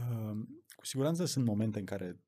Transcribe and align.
Uh, 0.00 0.46
cu 0.76 0.86
siguranță 0.86 1.24
sunt 1.24 1.44
momente 1.44 1.78
în 1.78 1.84
care 1.84 2.20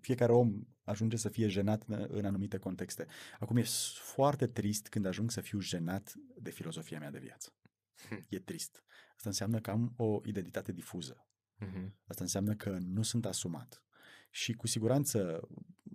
fiecare 0.00 0.32
om 0.32 0.66
ajunge 0.84 1.16
să 1.16 1.28
fie 1.28 1.48
jenat 1.48 1.84
în 2.08 2.24
anumite 2.24 2.58
contexte. 2.58 3.06
Acum 3.38 3.56
e 3.56 3.62
foarte 3.94 4.46
trist 4.46 4.88
când 4.88 5.06
ajung 5.06 5.30
să 5.30 5.40
fiu 5.40 5.60
jenat 5.60 6.14
de 6.36 6.50
filozofia 6.50 6.98
mea 6.98 7.10
de 7.10 7.18
viață. 7.18 7.56
Hm. 8.08 8.26
E 8.28 8.38
trist. 8.38 8.84
Asta 9.16 9.28
înseamnă 9.28 9.60
că 9.60 9.70
am 9.70 9.94
o 9.96 10.20
identitate 10.24 10.72
difuză. 10.72 11.26
Mhm. 11.56 11.98
Asta 12.06 12.22
înseamnă 12.22 12.54
că 12.54 12.78
nu 12.80 13.02
sunt 13.02 13.26
asumat. 13.26 13.84
Și 14.30 14.52
cu 14.52 14.66
siguranță 14.66 15.48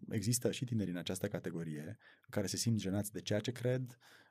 există 0.10 0.52
și 0.52 0.66
tineri 0.66 0.90
în 0.90 0.98
această 0.98 1.28
categorie 1.28 1.98
care 2.30 2.48
se 2.48 2.58
simt 2.58 2.80
jenați 2.80 3.12
de 3.12 3.22
ceea 3.22 3.40
ce 3.40 3.52
cred, 3.52 3.92
Uh, 3.92 4.27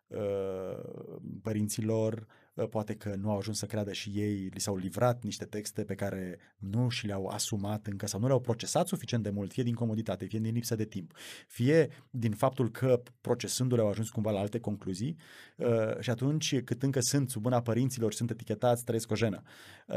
părinților, 1.43 2.27
uh, 2.55 2.69
poate 2.69 2.95
că 2.95 3.15
nu 3.15 3.31
au 3.31 3.37
ajuns 3.37 3.59
să 3.59 3.67
creadă 3.67 3.93
și 3.93 4.11
ei, 4.15 4.35
li 4.35 4.61
s-au 4.61 4.77
livrat 4.77 5.23
niște 5.23 5.45
texte 5.45 5.85
pe 5.85 5.95
care 5.95 6.39
nu 6.59 6.89
și 6.89 7.07
le-au 7.07 7.27
asumat 7.27 7.87
încă 7.87 8.07
sau 8.07 8.21
nu 8.21 8.27
le-au 8.27 8.41
procesat 8.41 8.87
suficient 8.87 9.23
de 9.23 9.31
mult, 9.31 9.53
fie 9.53 9.63
din 9.63 9.75
comoditate, 9.75 10.25
fie 10.25 10.39
din 10.39 10.53
lipsă 10.53 10.75
de 10.75 10.85
timp, 10.85 11.13
fie 11.49 11.89
din 12.11 12.33
faptul 12.33 12.71
că 12.71 13.03
procesându-le 13.21 13.81
au 13.81 13.89
ajuns 13.89 14.11
cumva 14.11 14.31
la 14.31 14.39
alte 14.39 14.61
concluzii 14.61 15.17
uh, 15.57 16.01
și 16.01 16.11
atunci 16.11 16.61
cât 16.61 16.83
încă 16.83 17.01
sunt 17.01 17.31
sub 17.31 17.43
mâna 17.43 17.63
părinților 17.63 18.11
și 18.11 18.17
sunt 18.17 18.31
etichetați, 18.31 18.85
trăiesc 18.85 19.11
o 19.11 19.15
jenă. 19.15 19.43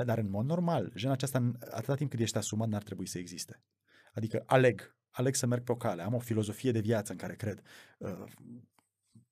Dar 0.05 0.17
în 0.17 0.30
mod 0.30 0.45
normal, 0.45 0.91
jena 0.95 1.14
aceasta, 1.14 1.52
atâta 1.72 1.95
timp 1.95 2.09
cât 2.09 2.20
ești 2.20 2.38
asumat, 2.38 2.67
n-ar 2.67 2.84
trebui 2.84 3.08
să 3.08 3.17
existe. 3.17 3.62
Adică 4.14 4.44
aleg, 4.45 4.95
aleg 5.09 5.36
să 5.36 5.45
merg 5.45 5.64
pe 5.64 5.72
o 5.72 5.76
cale, 5.76 6.02
am 6.02 6.14
o 6.14 6.20
filozofie 6.20 6.72
de 6.72 6.80
viață 6.80 7.12
în 7.12 7.17
care 7.17 7.36
cred 7.36 7.62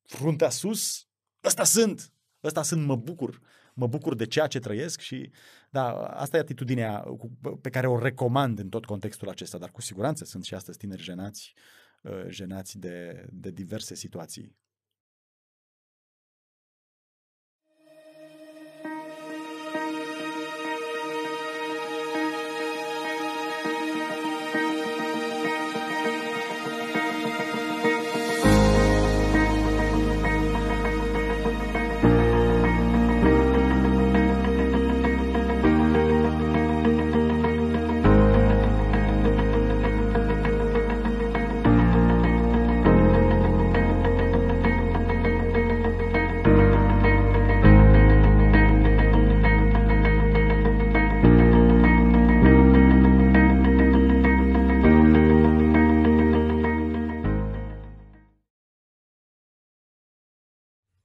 fruntea 0.07 0.49
sus, 0.49 1.07
ăsta 1.43 1.63
sunt, 1.63 2.13
ăsta 2.43 2.63
sunt, 2.63 2.85
mă 2.85 2.95
bucur, 2.95 3.41
mă 3.73 3.88
bucur 3.88 4.15
de 4.15 4.25
ceea 4.25 4.48
ce 4.48 4.59
trăiesc 4.59 4.99
și 4.99 5.31
da, 5.70 5.91
asta 6.05 6.38
e 6.38 6.39
atitudinea 6.39 7.03
pe 7.61 7.70
care 7.70 7.88
o 7.88 7.99
recomand 7.99 8.59
în 8.59 8.70
tot 8.70 8.85
contextul 8.85 9.29
acesta, 9.29 9.57
dar 9.57 9.71
cu 9.71 9.82
siguranță 9.82 10.26
sunt 10.26 10.43
și 10.43 10.54
astăzi 10.54 10.77
tineri 10.77 11.04
jenați, 11.04 11.54
uh, 12.01 12.26
jenați 12.27 12.77
de, 12.79 13.27
de 13.32 13.51
diverse 13.51 13.95
situații 13.95 14.55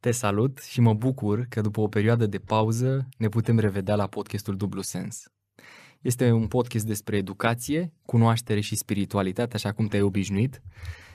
Te 0.03 0.11
salut 0.11 0.59
și 0.59 0.81
mă 0.81 0.95
bucur 0.95 1.47
că 1.49 1.61
după 1.61 1.81
o 1.81 1.89
perioadă 1.89 2.27
de 2.27 2.39
pauză 2.39 3.09
ne 3.19 3.29
putem 3.29 3.59
revedea 3.59 3.95
la 3.95 4.07
podcastul 4.07 4.57
Dublu 4.57 4.81
Sens. 4.81 5.33
Este 6.01 6.31
un 6.31 6.47
podcast 6.47 6.87
despre 6.87 7.17
educație, 7.17 7.93
cunoaștere 8.07 8.61
și 8.61 8.77
spiritualitate, 8.77 9.55
așa 9.55 9.73
cum 9.73 9.87
te-ai 9.87 10.03
obișnuit. 10.03 10.63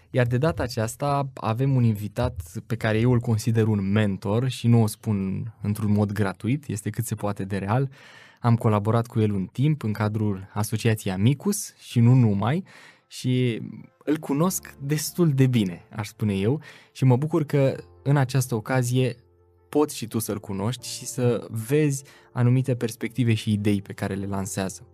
Iar 0.09 0.27
de 0.27 0.37
data 0.37 0.63
aceasta 0.63 1.31
avem 1.33 1.75
un 1.75 1.83
invitat 1.83 2.41
pe 2.67 2.75
care 2.75 2.99
eu 2.99 3.11
îl 3.11 3.19
consider 3.19 3.67
un 3.67 3.91
mentor 3.91 4.49
și 4.49 4.67
nu 4.67 4.81
o 4.81 4.87
spun 4.87 5.53
într-un 5.61 5.91
mod 5.91 6.11
gratuit, 6.11 6.67
este 6.67 6.89
cât 6.89 7.05
se 7.05 7.15
poate 7.15 7.43
de 7.43 7.57
real. 7.57 7.89
Am 8.39 8.55
colaborat 8.55 9.07
cu 9.07 9.19
el 9.19 9.31
un 9.31 9.45
timp 9.45 9.83
în 9.83 9.91
cadrul 9.91 10.49
Asociației 10.53 11.13
Amicus 11.13 11.75
și 11.75 11.99
nu 11.99 12.13
numai 12.13 12.63
și 13.07 13.61
îl 13.97 14.17
cunosc 14.17 14.75
destul 14.79 15.31
de 15.31 15.47
bine, 15.47 15.83
aș 15.95 16.07
spune 16.07 16.33
eu, 16.33 16.61
și 16.91 17.05
mă 17.05 17.15
bucur 17.15 17.43
că 17.43 17.75
în 18.07 18.17
această 18.17 18.55
ocazie 18.55 19.15
poți 19.69 19.97
și 19.97 20.07
tu 20.07 20.19
să-l 20.19 20.39
cunoști 20.39 20.87
și 20.87 21.05
să 21.05 21.47
vezi 21.49 22.03
anumite 22.31 22.75
perspective 22.75 23.33
și 23.33 23.51
idei 23.51 23.81
pe 23.81 23.93
care 23.93 24.13
le 24.13 24.25
lansează. 24.25 24.87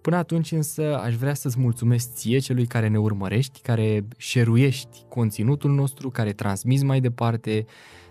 Până 0.00 0.16
atunci 0.16 0.52
însă 0.52 0.98
aș 0.98 1.14
vrea 1.14 1.34
să-ți 1.34 1.58
mulțumesc 1.58 2.14
ție, 2.14 2.38
celui 2.38 2.66
care 2.66 2.88
ne 2.88 2.98
urmărești, 2.98 3.60
care 3.60 4.04
șeruiești 4.16 5.04
conținutul 5.08 5.70
nostru, 5.70 6.10
care 6.10 6.32
transmiți 6.32 6.84
mai 6.84 7.00
departe. 7.00 7.66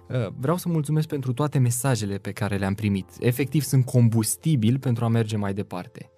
Uh, 0.08 0.28
vreau 0.40 0.58
să 0.58 0.70
mulțumesc 0.70 1.08
pentru 1.08 1.34
toate 1.34 1.58
mesajele 1.60 2.18
pe 2.18 2.32
care 2.32 2.58
le-am 2.58 2.74
primit. 2.74 3.10
Efectiv 3.20 3.64
sunt 3.64 3.86
combustibil 3.86 4.80
pentru 4.80 5.06
a 5.06 5.08
merge 5.08 5.38
mai 5.38 5.54
departe. 5.54 6.10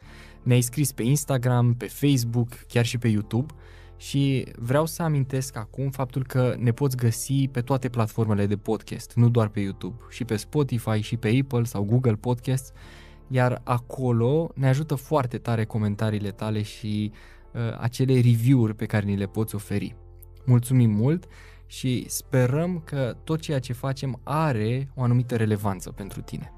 Ne-ai 0.43 0.61
scris 0.61 0.91
pe 0.91 1.03
Instagram, 1.03 1.73
pe 1.73 1.87
Facebook, 1.87 2.49
chiar 2.67 2.85
și 2.85 2.97
pe 2.97 3.07
YouTube 3.07 3.53
și 4.01 4.45
vreau 4.55 4.85
să 4.85 5.03
amintesc 5.03 5.57
acum 5.57 5.89
faptul 5.89 6.25
că 6.25 6.55
ne 6.57 6.71
poți 6.71 6.97
găsi 6.97 7.47
pe 7.47 7.61
toate 7.61 7.89
platformele 7.89 8.45
de 8.45 8.57
podcast, 8.57 9.13
nu 9.15 9.29
doar 9.29 9.47
pe 9.47 9.59
YouTube, 9.59 10.01
și 10.09 10.25
pe 10.25 10.35
Spotify, 10.35 11.01
și 11.01 11.17
pe 11.17 11.39
Apple 11.41 11.63
sau 11.63 11.83
Google 11.83 12.15
Podcasts, 12.15 12.71
iar 13.27 13.61
acolo 13.63 14.51
ne 14.55 14.67
ajută 14.67 14.95
foarte 14.95 15.37
tare 15.37 15.65
comentariile 15.65 16.31
tale 16.31 16.61
și 16.61 17.11
uh, 17.53 17.61
acele 17.79 18.13
review-uri 18.13 18.75
pe 18.75 18.85
care 18.85 19.05
ni 19.05 19.17
le 19.17 19.25
poți 19.25 19.55
oferi. 19.55 19.95
Mulțumim 20.45 20.91
mult 20.91 21.27
și 21.65 22.05
sperăm 22.07 22.79
că 22.85 23.15
tot 23.23 23.39
ceea 23.39 23.59
ce 23.59 23.73
facem 23.73 24.19
are 24.23 24.91
o 24.95 25.03
anumită 25.03 25.35
relevanță 25.35 25.91
pentru 25.91 26.21
tine. 26.21 26.53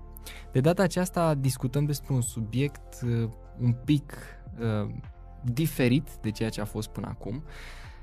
De 0.52 0.60
data 0.60 0.84
aceasta 0.84 1.34
discutăm 1.34 1.86
despre 1.86 2.14
un 2.14 2.22
subiect 2.22 3.02
uh, 3.06 3.30
un 3.60 3.76
pic 3.86 4.14
uh, 4.60 4.90
diferit 5.44 6.10
de 6.22 6.32
ceea 6.32 6.50
ce 6.50 6.62
a 6.62 6.66
fost 6.66 6.90
până 6.90 7.08
acum 7.10 7.44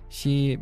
și 0.09 0.59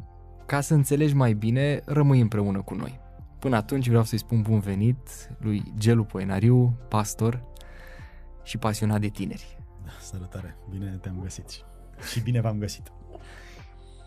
ca 0.46 0.60
să 0.60 0.74
înțelegi 0.74 1.14
mai 1.14 1.32
bine, 1.32 1.80
rămâi 1.84 2.20
împreună 2.20 2.62
cu 2.62 2.74
noi. 2.74 3.00
Până 3.38 3.56
atunci 3.56 3.88
vreau 3.88 4.02
să-i 4.02 4.18
spun 4.18 4.42
bun 4.42 4.58
venit 4.58 5.30
lui 5.38 5.62
Gelu 5.78 6.04
Poenariu, 6.04 6.78
pastor 6.88 7.44
și 8.42 8.58
pasionat 8.58 9.00
de 9.00 9.08
tineri. 9.08 9.58
Da, 9.84 9.90
salutare, 10.00 10.56
bine 10.70 10.98
te-am 11.00 11.20
găsit 11.22 11.64
și 12.10 12.20
bine 12.20 12.40
v-am 12.40 12.58
găsit. 12.58 12.92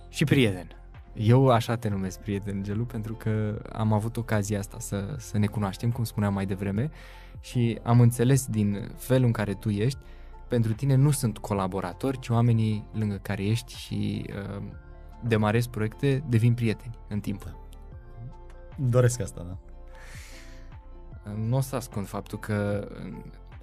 Și 0.10 0.24
prieten. 0.24 0.68
Eu 1.14 1.48
așa 1.48 1.76
te 1.76 1.90
numesc 1.90 2.20
prieten, 2.20 2.64
Gelu, 2.64 2.86
pentru 2.86 3.14
că 3.14 3.62
am 3.74 3.94
avut 3.94 4.18
ocazia 4.18 4.60
asta 4.60 4.80
să, 4.80 5.16
să 5.18 5.38
ne 5.38 5.46
cunoaștem, 5.46 5.92
cum 5.92 6.04
spuneam 6.04 6.34
mai 6.34 6.46
devreme, 6.46 6.90
și 7.40 7.80
am 7.84 8.00
înțeles 8.00 8.46
din 8.46 8.92
felul 8.96 9.26
în 9.26 9.32
care 9.32 9.54
tu 9.54 9.70
ești 9.70 10.00
pentru 10.52 10.74
tine 10.74 10.96
nu 10.96 11.12
sunt 11.12 11.38
colaboratori, 11.38 12.20
ci 12.20 12.30
oamenii 12.30 12.86
lângă 12.94 13.16
care 13.16 13.44
ești 13.44 13.76
și 13.76 14.26
uh, 14.30 14.64
demarezi 15.24 15.70
proiecte, 15.70 16.24
devin 16.30 16.54
prieteni 16.54 16.98
în 17.08 17.20
timp. 17.20 17.56
Doresc 18.78 19.22
asta, 19.22 19.46
da. 19.48 19.58
Nu 21.36 21.58
o 21.58 21.62
să 21.62 21.76
ascund 21.76 22.08
faptul 22.08 22.40
că 22.40 22.88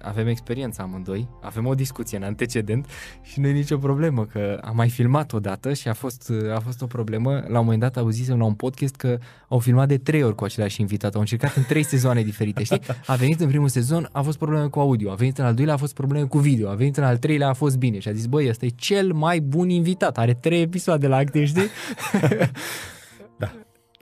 avem 0.01 0.27
experiență 0.27 0.81
amândoi, 0.81 1.27
avem 1.41 1.65
o 1.65 1.75
discuție 1.75 2.17
în 2.17 2.23
antecedent 2.23 2.85
și 3.21 3.39
nu 3.39 3.47
e 3.47 3.51
nicio 3.51 3.77
problemă 3.77 4.25
că 4.25 4.59
am 4.63 4.75
mai 4.75 4.89
filmat 4.89 5.33
odată 5.33 5.73
și 5.73 5.87
a 5.87 5.93
fost, 5.93 6.31
a 6.55 6.59
fost 6.59 6.81
o 6.81 6.85
problemă. 6.85 7.31
La 7.31 7.59
un 7.59 7.63
moment 7.63 7.79
dat 7.79 7.97
auzisem 7.97 8.37
la 8.37 8.45
un 8.45 8.53
podcast 8.53 8.95
că 8.95 9.17
au 9.47 9.59
filmat 9.59 9.87
de 9.87 9.97
trei 9.97 10.23
ori 10.23 10.35
cu 10.35 10.43
același 10.43 10.81
invitat, 10.81 11.13
au 11.13 11.19
încercat 11.19 11.55
în 11.55 11.63
trei 11.63 11.83
sezoane 11.83 12.21
diferite, 12.21 12.63
știi? 12.63 12.81
A 13.05 13.15
venit 13.15 13.39
în 13.39 13.47
primul 13.47 13.67
sezon, 13.67 14.09
a 14.11 14.21
fost 14.21 14.37
probleme 14.37 14.67
cu 14.67 14.79
audio, 14.79 15.11
a 15.11 15.15
venit 15.15 15.37
în 15.37 15.45
al 15.45 15.53
doilea, 15.53 15.73
a 15.73 15.77
fost 15.77 15.93
probleme 15.93 16.25
cu 16.25 16.37
video, 16.37 16.69
a 16.69 16.73
venit 16.73 16.97
în 16.97 17.03
al 17.03 17.17
treilea, 17.17 17.47
a 17.47 17.53
fost 17.53 17.77
bine 17.77 17.99
și 17.99 18.07
a 18.07 18.11
zis, 18.11 18.25
băi, 18.25 18.49
ăsta 18.49 18.65
e 18.65 18.69
cel 18.69 19.13
mai 19.13 19.39
bun 19.39 19.69
invitat, 19.69 20.17
are 20.17 20.33
trei 20.33 20.61
episoade 20.61 21.07
la 21.07 21.15
acte, 21.15 21.45
știi? 21.45 21.67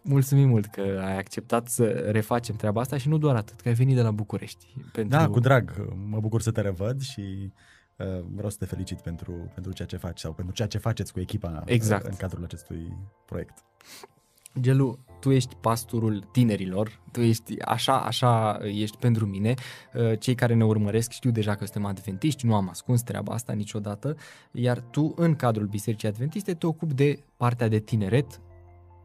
mulțumim 0.03 0.47
mult 0.47 0.65
că 0.65 1.01
ai 1.05 1.17
acceptat 1.17 1.67
să 1.67 1.85
refacem 1.88 2.55
treaba 2.55 2.81
asta 2.81 2.97
și 2.97 3.07
nu 3.09 3.17
doar 3.17 3.35
atât, 3.35 3.61
că 3.61 3.67
ai 3.67 3.73
venit 3.73 3.95
de 3.95 4.01
la 4.01 4.11
București. 4.11 4.73
Pentru... 4.91 5.17
Da, 5.17 5.27
cu 5.27 5.39
drag. 5.39 5.88
Mă 6.09 6.19
bucur 6.19 6.41
să 6.41 6.51
te 6.51 6.61
revăd 6.61 7.01
și 7.01 7.51
uh, 7.95 8.05
vreau 8.33 8.49
să 8.49 8.57
te 8.59 8.65
felicit 8.65 9.01
pentru, 9.01 9.51
pentru 9.53 9.71
ceea 9.71 9.88
ce 9.88 9.97
faci 9.97 10.19
sau 10.19 10.33
pentru 10.33 10.53
ceea 10.53 10.67
ce 10.67 10.77
faceți 10.77 11.13
cu 11.13 11.19
echipa 11.19 11.63
exact. 11.65 12.05
în 12.05 12.15
cadrul 12.15 12.44
acestui 12.44 12.97
proiect. 13.25 13.63
Gelu, 14.59 14.99
tu 15.19 15.31
ești 15.31 15.55
pastorul 15.55 16.19
tinerilor, 16.31 17.01
tu 17.11 17.21
ești 17.21 17.61
așa, 17.61 17.99
așa 17.99 18.59
ești 18.63 18.97
pentru 18.97 19.25
mine. 19.25 19.53
Uh, 19.94 20.19
cei 20.19 20.35
care 20.35 20.53
ne 20.53 20.65
urmăresc 20.65 21.11
știu 21.11 21.31
deja 21.31 21.55
că 21.55 21.63
suntem 21.63 21.85
adventiști, 21.85 22.45
nu 22.45 22.55
am 22.55 22.69
ascuns 22.69 23.01
treaba 23.01 23.33
asta 23.33 23.53
niciodată, 23.53 24.15
iar 24.51 24.79
tu 24.79 25.13
în 25.15 25.35
cadrul 25.35 25.67
Bisericii 25.67 26.07
Adventiste 26.07 26.53
te 26.53 26.65
ocupi 26.67 26.94
de 26.94 27.23
partea 27.38 27.67
de 27.67 27.79
tineret 27.79 28.41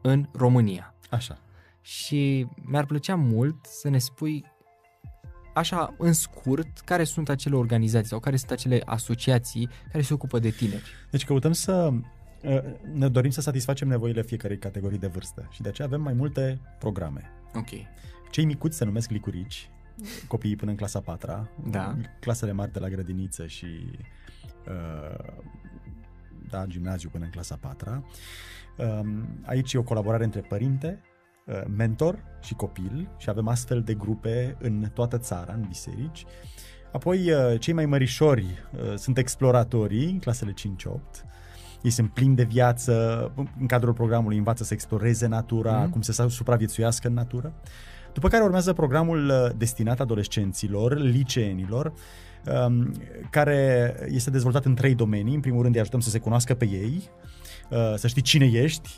în 0.03 0.27
România. 0.33 0.93
Așa. 1.09 1.37
Și 1.81 2.47
mi-ar 2.61 2.85
plăcea 2.85 3.15
mult 3.15 3.65
să 3.65 3.89
ne 3.89 3.97
spui 3.97 4.45
așa, 5.53 5.95
în 5.97 6.13
scurt, 6.13 6.79
care 6.79 7.03
sunt 7.03 7.29
acele 7.29 7.55
organizații 7.55 8.09
sau 8.09 8.19
care 8.19 8.35
sunt 8.35 8.51
acele 8.51 8.81
asociații 8.85 9.69
care 9.91 10.03
se 10.03 10.13
ocupă 10.13 10.39
de 10.39 10.49
tineri? 10.49 10.83
Deci 11.11 11.25
căutăm 11.25 11.51
să 11.51 11.93
uh, 12.43 12.59
ne 12.93 13.07
dorim 13.09 13.31
să 13.31 13.41
satisfacem 13.41 13.87
nevoile 13.87 14.21
fiecarei 14.21 14.57
categorii 14.57 14.97
de 14.97 15.07
vârstă 15.07 15.47
și 15.51 15.61
de 15.61 15.69
aceea 15.69 15.87
avem 15.87 16.01
mai 16.01 16.13
multe 16.13 16.59
programe. 16.79 17.31
Ok. 17.55 17.69
Cei 18.31 18.45
micuți 18.45 18.77
se 18.77 18.85
numesc 18.85 19.09
licurici, 19.09 19.69
copiii 20.27 20.55
până 20.55 20.71
în 20.71 20.77
clasa 20.77 20.99
4 20.99 21.49
Da. 21.69 21.95
clasele 22.19 22.51
mari 22.51 22.71
de 22.71 22.79
la 22.79 22.89
grădiniță 22.89 23.47
și 23.47 23.65
uh, 24.67 25.33
da, 26.57 26.65
gimnaziu 26.65 27.09
până 27.09 27.23
în 27.23 27.29
clasa 27.31 27.57
4 27.61 28.05
um, 28.77 29.39
Aici 29.45 29.73
e 29.73 29.77
o 29.77 29.83
colaborare 29.83 30.23
între 30.23 30.39
părinte, 30.41 31.01
uh, 31.45 31.61
mentor 31.75 32.23
și 32.41 32.53
copil 32.53 33.09
și 33.17 33.29
avem 33.29 33.47
astfel 33.47 33.81
de 33.81 33.93
grupe 33.93 34.57
în 34.59 34.89
toată 34.93 35.17
țara, 35.17 35.53
în 35.53 35.65
biserici. 35.67 36.25
Apoi, 36.91 37.31
uh, 37.31 37.59
cei 37.59 37.73
mai 37.73 37.85
mărișori 37.85 38.45
uh, 38.73 38.93
sunt 38.95 39.17
exploratorii, 39.17 40.05
în 40.11 40.19
clasele 40.19 40.53
5-8. 40.53 41.25
Ei 41.81 41.89
sunt 41.89 42.09
plini 42.13 42.35
de 42.35 42.43
viață, 42.43 43.31
în 43.59 43.65
cadrul 43.65 43.93
programului 43.93 44.37
învață 44.37 44.63
să 44.63 44.73
exploreze 44.73 45.27
natura, 45.27 45.71
Mhm. 45.73 45.83
mm. 45.83 45.89
cum 45.89 46.01
să 46.01 46.11
sa- 46.11 46.27
supraviețuiască 46.29 47.07
în 47.07 47.13
natură. 47.13 47.53
După 48.13 48.27
care 48.27 48.43
urmează 48.43 48.73
programul 48.73 49.29
uh, 49.29 49.51
destinat 49.57 49.99
adolescenților, 49.99 50.97
liceenilor, 50.97 51.85
um, 51.85 51.93
care 53.29 53.95
este 54.09 54.29
dezvoltat 54.29 54.65
în 54.65 54.75
trei 54.75 54.95
domenii. 54.95 55.35
În 55.35 55.39
primul 55.39 55.61
rând 55.61 55.75
îi 55.75 55.81
ajutăm 55.81 55.99
să 55.99 56.09
se 56.09 56.19
cunoască 56.19 56.53
pe 56.53 56.65
ei, 56.65 57.09
uh, 57.69 57.93
să 57.95 58.07
știi 58.07 58.21
cine 58.21 58.45
ești, 58.45 58.89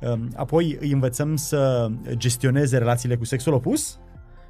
um, 0.00 0.32
apoi 0.36 0.76
îi 0.80 0.92
învățăm 0.92 1.36
să 1.36 1.90
gestioneze 2.12 2.78
relațiile 2.78 3.16
cu 3.16 3.24
sexul 3.24 3.52
opus 3.52 3.98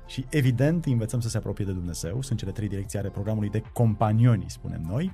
și 0.06 0.25
evident 0.31 0.85
îi 0.85 0.93
învățăm 0.93 1.20
să 1.20 1.29
se 1.29 1.37
apropie 1.37 1.64
de 1.64 1.73
Dumnezeu. 1.73 2.23
Sunt 2.23 2.38
cele 2.38 2.50
trei 2.50 2.69
direcții 2.69 2.99
ale 2.99 3.08
programului 3.08 3.49
de 3.49 3.62
companioni, 3.73 4.44
spunem 4.46 4.85
noi. 4.88 5.12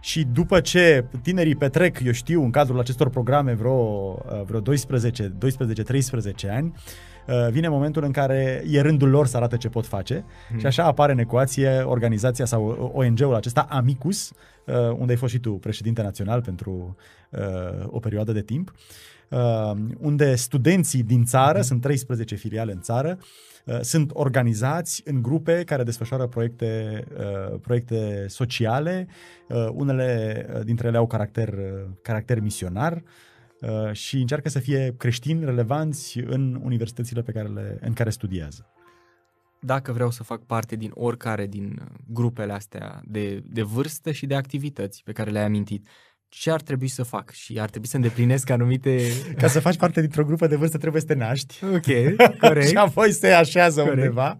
Și 0.00 0.24
după 0.24 0.60
ce 0.60 1.04
tinerii 1.22 1.56
petrec, 1.56 2.00
eu 2.04 2.12
știu, 2.12 2.42
în 2.42 2.50
cadrul 2.50 2.78
acestor 2.78 3.08
programe 3.08 3.52
vreo, 3.52 3.72
uh, 3.72 4.42
vreo 4.44 4.60
12, 4.60 5.28
12-13 5.28 6.48
ani, 6.48 6.72
uh, 6.74 6.82
vine 7.50 7.68
momentul 7.68 8.04
în 8.04 8.10
care 8.10 8.62
e 8.66 8.80
rândul 8.80 9.08
lor 9.08 9.26
să 9.26 9.36
arate 9.36 9.56
ce 9.56 9.68
pot 9.68 9.86
face 9.86 10.24
Hmm. 10.48 10.58
și 10.58 10.66
așa 10.66 10.84
apare 10.84 11.12
în 11.12 11.18
ecuație 11.18 11.80
organizația 11.80 12.44
sau 12.44 12.92
ONG-ul 12.94 13.34
acesta 13.34 13.66
Amicus, 13.70 14.32
uh, 14.64 14.74
unde 14.74 15.12
ai 15.12 15.18
fost 15.18 15.32
și 15.32 15.38
tu 15.38 15.52
președinte 15.52 16.02
național 16.02 16.42
pentru 16.42 16.96
uh, 17.30 17.40
o 17.86 17.98
perioadă 17.98 18.32
de 18.32 18.42
timp, 18.42 18.72
uh, 19.28 19.72
unde 19.98 20.34
studenții 20.34 21.02
din 21.02 21.24
țară, 21.24 21.60
sunt 21.60 21.80
13 21.80 22.34
filiale 22.34 22.72
în 22.72 22.80
țară, 22.80 23.18
uh, 23.64 23.80
sunt 23.80 24.10
organizați 24.14 25.02
în 25.04 25.22
grupe 25.22 25.62
care 25.64 25.82
desfășoară 25.82 26.26
proiecte, 26.26 27.04
uh, 27.18 27.58
proiecte 27.60 28.24
sociale, 28.28 29.06
uh, 29.48 29.68
unele 29.72 30.46
uh, 30.54 30.64
dintre 30.64 30.88
ele 30.88 30.96
au 30.96 31.06
caracter, 31.06 31.48
uh, 31.48 31.90
caracter 32.02 32.40
misionar 32.40 32.92
uh, 32.92 33.02
și 33.92 34.16
încearcă 34.16 34.48
să 34.48 34.58
fie 34.58 34.94
creștini 34.98 35.44
relevanți 35.44 36.18
în 36.18 36.60
universitățile 36.62 37.22
pe 37.22 37.32
care 37.32 37.48
le, 37.48 37.78
în 37.80 37.92
care 37.92 38.10
studiază. 38.10 38.68
Dacă 39.60 39.92
vreau 39.92 40.10
să 40.10 40.22
fac 40.22 40.42
parte 40.42 40.76
din 40.76 40.90
oricare 40.94 41.46
din 41.46 41.78
uh, 41.80 41.86
grupele 42.06 42.52
astea 42.52 43.00
de, 43.04 43.42
de 43.44 43.62
vârstă 43.62 44.12
și 44.12 44.26
de 44.26 44.34
activități 44.34 45.02
pe 45.04 45.12
care 45.12 45.30
le-ai 45.30 45.44
amintit, 45.44 45.86
ce 46.28 46.50
ar 46.50 46.60
trebui 46.60 46.88
să 46.88 47.02
fac? 47.02 47.30
Și 47.30 47.60
ar 47.60 47.70
trebui 47.70 47.88
să 47.88 47.96
îndeplinesc 47.96 48.50
anumite... 48.50 49.08
Ca 49.40 49.46
să 49.46 49.60
faci 49.60 49.76
parte 49.76 50.00
dintr-o 50.00 50.24
grupă 50.24 50.46
de 50.46 50.56
vârstă 50.56 50.78
trebuie 50.78 51.00
să 51.00 51.06
te 51.06 51.14
naști. 51.14 51.64
Ok, 51.64 52.16
corect. 52.40 52.68
și 52.68 52.74
apoi 52.74 53.12
se 53.12 53.28
așează 53.28 53.80
Corect. 53.80 53.96
undeva. 53.96 54.36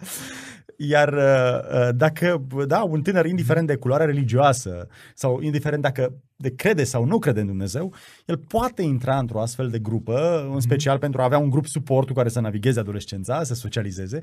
Iar 0.76 1.12
uh, 1.12 1.78
uh, 1.88 1.88
dacă, 1.94 2.46
da, 2.66 2.82
un 2.82 3.02
tânăr, 3.02 3.26
indiferent 3.26 3.66
de 3.66 3.76
culoare 3.76 4.04
religioasă 4.04 4.86
sau 5.14 5.40
indiferent 5.40 5.82
dacă 5.82 6.14
de 6.36 6.54
crede 6.54 6.84
sau 6.84 7.04
nu 7.04 7.18
crede 7.18 7.40
în 7.40 7.46
Dumnezeu, 7.46 7.94
el 8.26 8.36
poate 8.36 8.82
intra 8.82 9.18
într-o 9.18 9.40
astfel 9.40 9.68
de 9.68 9.78
grupă, 9.78 10.48
în 10.52 10.60
special 10.60 10.98
pentru 10.98 11.20
a 11.20 11.24
avea 11.24 11.38
un 11.38 11.50
grup 11.50 11.66
suport 11.66 12.06
cu 12.06 12.12
care 12.12 12.28
să 12.28 12.40
navigheze 12.40 12.80
adolescența, 12.80 13.42
să 13.42 13.54
socializeze. 13.54 14.22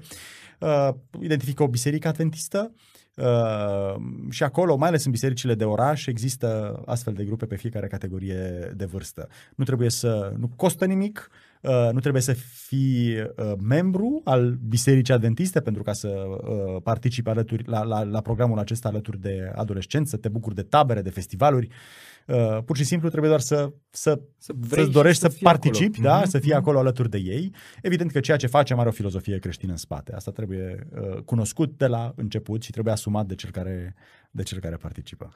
Uh, 0.59 0.89
identifică 1.19 1.63
o 1.63 1.67
biserică 1.67 2.07
adventistă 2.07 2.71
uh, 3.15 3.95
și 4.29 4.43
acolo, 4.43 4.75
mai 4.75 4.87
ales 4.87 5.05
în 5.05 5.11
bisericile 5.11 5.55
de 5.55 5.63
oraș, 5.63 6.05
există 6.05 6.81
astfel 6.85 7.13
de 7.13 7.23
grupe 7.23 7.45
pe 7.45 7.55
fiecare 7.55 7.87
categorie 7.87 8.73
de 8.75 8.85
vârstă. 8.85 9.27
Nu 9.55 9.63
trebuie 9.63 9.89
să, 9.89 10.33
nu 10.37 10.47
costă 10.55 10.85
nimic, 10.85 11.29
Uh, 11.61 11.89
nu 11.91 11.99
trebuie 11.99 12.21
să 12.21 12.33
fii 12.67 13.19
uh, 13.19 13.53
membru 13.63 14.21
al 14.23 14.57
Bisericii 14.67 15.13
Adventiste 15.13 15.59
pentru 15.59 15.83
ca 15.83 15.93
să 15.93 16.07
uh, 16.07 16.81
participi 16.83 17.29
alături 17.29 17.63
la, 17.67 17.83
la, 17.83 18.03
la 18.03 18.21
programul 18.21 18.59
acesta 18.59 18.87
alături 18.87 19.21
de 19.21 19.51
adolescenți, 19.55 20.09
să 20.09 20.17
te 20.17 20.29
bucuri 20.29 20.55
de 20.55 20.61
tabere, 20.61 21.01
de 21.01 21.09
festivaluri. 21.09 21.67
Uh, 21.67 21.73
pur 22.65 22.77
și 22.77 22.83
simplu 22.83 23.09
trebuie 23.09 23.29
doar 23.29 23.41
să, 23.41 23.71
să, 23.89 24.21
Să 24.37 24.53
vrei 24.55 24.83
să-ți 24.83 24.93
dorești 24.93 25.15
și 25.15 25.29
să, 25.29 25.35
fii 25.37 25.43
participi, 25.43 25.99
acolo. 25.99 26.13
da? 26.13 26.19
Mhm, 26.19 26.29
să 26.29 26.39
fii 26.39 26.49
mhm. 26.49 26.59
acolo 26.59 26.79
alături 26.79 27.09
de 27.09 27.17
ei. 27.17 27.53
Evident 27.81 28.11
că 28.11 28.19
ceea 28.19 28.37
ce 28.37 28.47
facem 28.47 28.79
are 28.79 28.89
o 28.89 28.91
filozofie 28.91 29.39
creștină 29.39 29.71
în 29.71 29.77
spate. 29.77 30.13
Asta 30.15 30.31
trebuie 30.31 30.87
uh, 30.91 31.21
cunoscut 31.21 31.77
de 31.77 31.87
la 31.87 32.13
început 32.15 32.63
și 32.63 32.71
trebuie 32.71 32.93
asumat 32.93 33.25
de 33.25 33.35
cel 33.35 33.51
care, 33.51 33.95
de 34.31 34.43
cel 34.43 34.59
care 34.59 34.75
participă. 34.75 35.33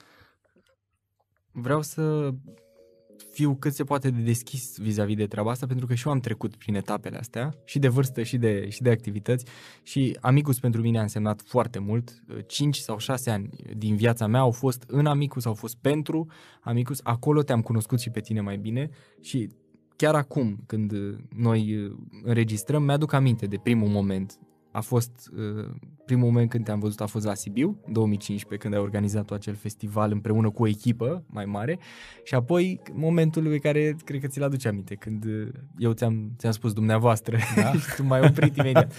Vreau 1.51 1.81
să 1.81 2.29
fiu 3.31 3.55
cât 3.55 3.73
se 3.73 3.83
poate 3.83 4.09
de 4.09 4.21
deschis 4.21 4.77
vis-a-vis 4.77 5.15
de 5.15 5.25
treaba 5.25 5.51
asta, 5.51 5.65
pentru 5.65 5.85
că 5.85 5.93
și 5.93 6.07
eu 6.07 6.13
am 6.13 6.19
trecut 6.19 6.55
prin 6.55 6.75
etapele 6.75 7.17
astea, 7.17 7.55
și 7.65 7.79
de 7.79 7.87
vârstă, 7.87 8.23
și 8.23 8.37
de, 8.37 8.69
și 8.69 8.81
de 8.81 8.89
activități, 8.89 9.45
și 9.83 10.17
Amicus 10.21 10.59
pentru 10.59 10.81
mine 10.81 10.99
a 10.99 11.01
însemnat 11.01 11.41
foarte 11.41 11.79
mult. 11.79 12.23
5 12.47 12.77
sau 12.77 12.97
6 12.97 13.29
ani 13.29 13.49
din 13.77 13.95
viața 13.95 14.27
mea 14.27 14.39
au 14.39 14.51
fost 14.51 14.83
în 14.87 15.05
Amicus, 15.05 15.45
au 15.45 15.53
fost 15.53 15.75
pentru 15.81 16.27
Amicus, 16.61 16.99
acolo 17.03 17.41
te-am 17.41 17.61
cunoscut 17.61 17.99
și 17.99 18.09
pe 18.09 18.19
tine 18.19 18.41
mai 18.41 18.57
bine 18.57 18.89
și 19.21 19.49
chiar 19.95 20.15
acum, 20.15 20.57
când 20.65 20.91
noi 21.35 21.91
înregistrăm, 22.23 22.83
mi-aduc 22.83 23.13
aminte 23.13 23.45
de 23.45 23.59
primul 23.63 23.87
moment. 23.87 24.39
A 24.75 24.81
fost, 24.81 25.29
uh, 25.37 25.69
primul 26.05 26.25
moment 26.25 26.49
când 26.49 26.65
te-am 26.65 26.79
văzut 26.79 27.01
a 27.01 27.05
fost 27.05 27.25
la 27.25 27.33
Sibiu, 27.33 27.79
în 27.85 27.93
2015, 27.93 28.67
când 28.67 28.73
ai 28.79 28.85
organizat 28.85 29.31
acel 29.31 29.55
festival 29.55 30.11
împreună 30.11 30.49
cu 30.49 30.63
o 30.63 30.67
echipă 30.67 31.23
mai 31.27 31.45
mare 31.45 31.79
și 32.23 32.35
apoi 32.35 32.81
momentul 32.93 33.43
pe 33.43 33.57
care 33.57 33.95
cred 34.05 34.21
că 34.21 34.27
ți-l 34.27 34.43
aduce 34.43 34.67
aminte, 34.67 34.95
când 34.95 35.25
uh, 35.25 35.47
eu 35.77 35.91
ți-am, 35.91 36.31
ți-am 36.37 36.51
spus 36.51 36.73
dumneavoastră 36.73 37.37
Da. 37.55 37.71
și 37.79 37.95
tu 37.95 38.03
m-ai 38.03 38.21
oprit 38.27 38.55
imediat. 38.55 38.93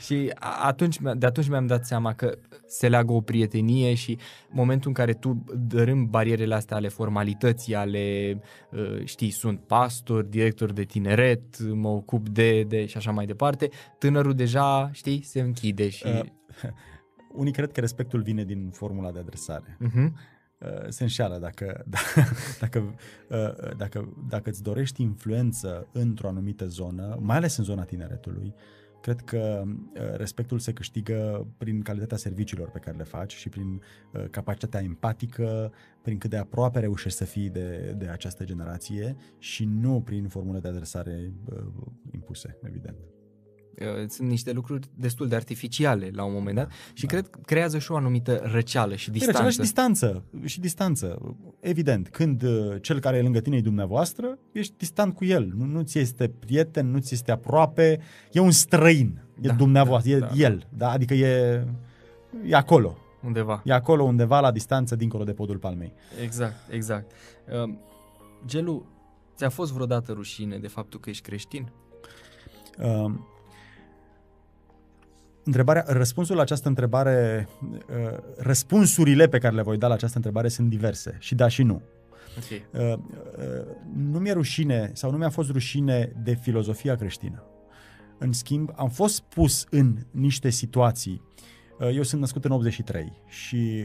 și 0.00 0.30
a- 0.34 0.66
atunci, 0.66 0.96
de 1.16 1.26
atunci 1.26 1.48
mi-am 1.48 1.66
dat 1.66 1.86
seama 1.86 2.12
că 2.12 2.38
se 2.66 2.88
leagă 2.88 3.12
o 3.12 3.20
prietenie 3.20 3.94
și 3.94 4.18
momentul 4.50 4.88
în 4.88 4.94
care 4.94 5.12
tu 5.12 5.44
dărâm 5.56 6.06
barierele 6.10 6.54
astea 6.54 6.76
ale 6.76 6.88
formalității, 6.88 7.74
ale, 7.74 8.38
uh, 8.70 9.04
știi, 9.04 9.30
sunt 9.30 9.60
pastor, 9.60 10.22
director 10.24 10.72
de 10.72 10.82
tineret, 10.82 11.58
mă 11.74 11.88
ocup 11.88 12.28
de, 12.28 12.62
de 12.62 12.86
și 12.86 12.96
așa 12.96 13.10
mai 13.10 13.26
departe, 13.26 13.68
tânărul 13.98 14.34
deja, 14.34 14.90
știi, 14.92 15.21
se 15.22 15.40
închide 15.40 15.88
și... 15.88 16.06
Uh, 16.06 16.20
Unii 17.32 17.52
cred 17.52 17.72
că 17.72 17.80
respectul 17.80 18.22
vine 18.22 18.44
din 18.44 18.70
formula 18.70 19.12
de 19.12 19.18
adresare. 19.18 19.78
Uh-huh. 19.80 20.12
uh, 20.58 20.88
se 20.88 21.02
înșeală 21.02 21.38
dacă, 21.38 21.84
dacă, 22.60 22.94
uh, 23.28 23.76
dacă, 23.76 24.14
dacă 24.28 24.50
îți 24.50 24.62
dorești 24.62 25.02
influență 25.02 25.88
într-o 25.92 26.28
anumită 26.28 26.66
zonă, 26.66 27.18
mai 27.20 27.36
ales 27.36 27.56
în 27.56 27.64
zona 27.64 27.84
tineretului, 27.84 28.54
cred 29.02 29.20
că 29.20 29.62
uh, 29.66 30.16
respectul 30.16 30.58
se 30.58 30.72
câștigă 30.72 31.46
prin 31.58 31.82
calitatea 31.82 32.16
serviciilor 32.16 32.70
pe 32.70 32.78
care 32.78 32.96
le 32.96 33.02
faci 33.02 33.34
și 33.34 33.48
prin 33.48 33.82
uh, 34.12 34.24
capacitatea 34.30 34.82
empatică, 34.82 35.72
prin 36.02 36.18
cât 36.18 36.30
de 36.30 36.36
aproape 36.36 36.78
reușești 36.78 37.18
să 37.18 37.24
fii 37.24 37.50
de, 37.50 37.94
de 37.98 38.08
această 38.08 38.44
generație 38.44 39.16
și 39.38 39.64
nu 39.64 40.00
prin 40.00 40.28
formule 40.28 40.58
de 40.58 40.68
adresare 40.68 41.32
uh, 41.44 41.64
impuse, 42.10 42.58
evident. 42.62 42.96
Uh, 43.80 44.08
sunt 44.08 44.28
niște 44.28 44.52
lucruri 44.52 44.88
destul 44.94 45.28
de 45.28 45.34
artificiale 45.34 46.10
la 46.14 46.24
un 46.24 46.32
moment 46.32 46.56
dat 46.56 46.70
și 46.92 47.06
cred 47.06 47.28
că 47.28 47.38
creează 47.44 47.78
și 47.78 47.92
o 47.92 47.96
anumită 47.96 48.40
răceală 48.44 48.94
și 48.94 49.10
Distanță. 49.10 49.60
distanță. 49.60 49.60
Și 49.60 49.60
distanță. 49.60 50.24
Și 50.44 50.60
distanță. 50.60 51.36
Evident, 51.60 52.08
când 52.08 52.42
uh, 52.42 52.76
cel 52.80 53.00
care 53.00 53.16
e 53.16 53.22
lângă 53.22 53.40
tine 53.40 53.56
e 53.56 53.60
dumneavoastră, 53.60 54.38
ești 54.52 54.74
distant 54.76 55.14
cu 55.14 55.24
el. 55.24 55.52
Nu, 55.56 55.64
nu 55.64 55.82
ți 55.82 55.98
este 55.98 56.28
prieten, 56.28 56.90
nu 56.90 56.98
ți 56.98 57.14
este 57.14 57.30
aproape, 57.30 58.00
e 58.32 58.40
un 58.40 58.50
străin. 58.50 59.22
E 59.40 59.46
Da, 59.48 59.54
dumneavoastră, 59.54 60.18
da, 60.18 60.26
e 60.26 60.28
da. 60.28 60.44
el. 60.44 60.66
Da? 60.76 60.90
Adică 60.90 61.14
e, 61.14 61.64
e 62.44 62.54
acolo. 62.54 62.96
Undeva. 63.24 63.62
E 63.64 63.72
acolo 63.72 64.02
undeva 64.02 64.40
la 64.40 64.50
distanță, 64.50 64.96
dincolo 64.96 65.24
de 65.24 65.32
podul 65.32 65.58
palmei. 65.58 65.92
Exact, 66.22 66.54
exact. 66.70 67.12
Uh, 67.64 67.74
Gelu, 68.46 68.86
ți-a 69.36 69.48
fost 69.48 69.72
vreodată 69.72 70.12
rușine 70.12 70.58
de 70.58 70.68
faptul 70.68 71.00
că 71.00 71.10
ești 71.10 71.22
creștin? 71.22 71.72
Uh, 72.78 73.12
întrebarea, 75.44 75.84
răspunsul 75.86 76.36
la 76.36 76.42
această 76.42 76.68
întrebare, 76.68 77.48
uh, 77.60 78.18
răspunsurile 78.36 79.28
pe 79.28 79.38
care 79.38 79.54
le 79.54 79.62
voi 79.62 79.78
da 79.78 79.86
la 79.86 79.94
această 79.94 80.16
întrebare 80.16 80.48
sunt 80.48 80.68
diverse. 80.68 81.16
Și 81.18 81.34
da 81.34 81.48
și 81.48 81.62
nu. 81.62 81.82
Ok. 82.36 82.80
Uh, 82.80 82.92
uh, 82.92 83.66
nu 83.94 84.18
mi-e 84.18 84.32
rușine 84.32 84.90
sau 84.94 85.10
nu 85.10 85.16
mi-a 85.16 85.30
fost 85.30 85.50
rușine 85.50 86.12
de 86.22 86.34
filozofia 86.34 86.96
creștină. 86.96 87.44
În 88.18 88.32
schimb, 88.32 88.70
am 88.76 88.88
fost 88.88 89.20
pus 89.20 89.66
în 89.70 89.96
niște 90.10 90.50
situații 90.50 91.22
Uh, 91.36 91.51
Eu 91.94 92.02
sunt 92.02 92.20
născut 92.20 92.44
în 92.44 92.50
83 92.50 93.12
și 93.28 93.84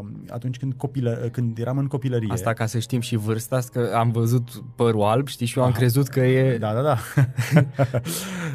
uh, 0.00 0.06
atunci 0.28 0.56
când, 0.56 0.72
copilă, 0.76 1.28
când 1.32 1.58
eram 1.58 1.78
în 1.78 1.86
copilărie... 1.86 2.28
Asta 2.32 2.52
ca 2.52 2.66
să 2.66 2.78
știm 2.78 3.00
și 3.00 3.16
vârsta, 3.16 3.60
că 3.72 3.90
am 3.94 4.10
văzut 4.10 4.48
părul 4.76 5.02
alb, 5.02 5.28
știi, 5.28 5.46
și 5.46 5.58
eu 5.58 5.64
am 5.64 5.70
Aha. 5.70 5.78
crezut 5.78 6.08
că 6.08 6.20
e 6.20 6.58
Da, 6.68 6.72
da, 6.74 6.82
da. 6.82 6.98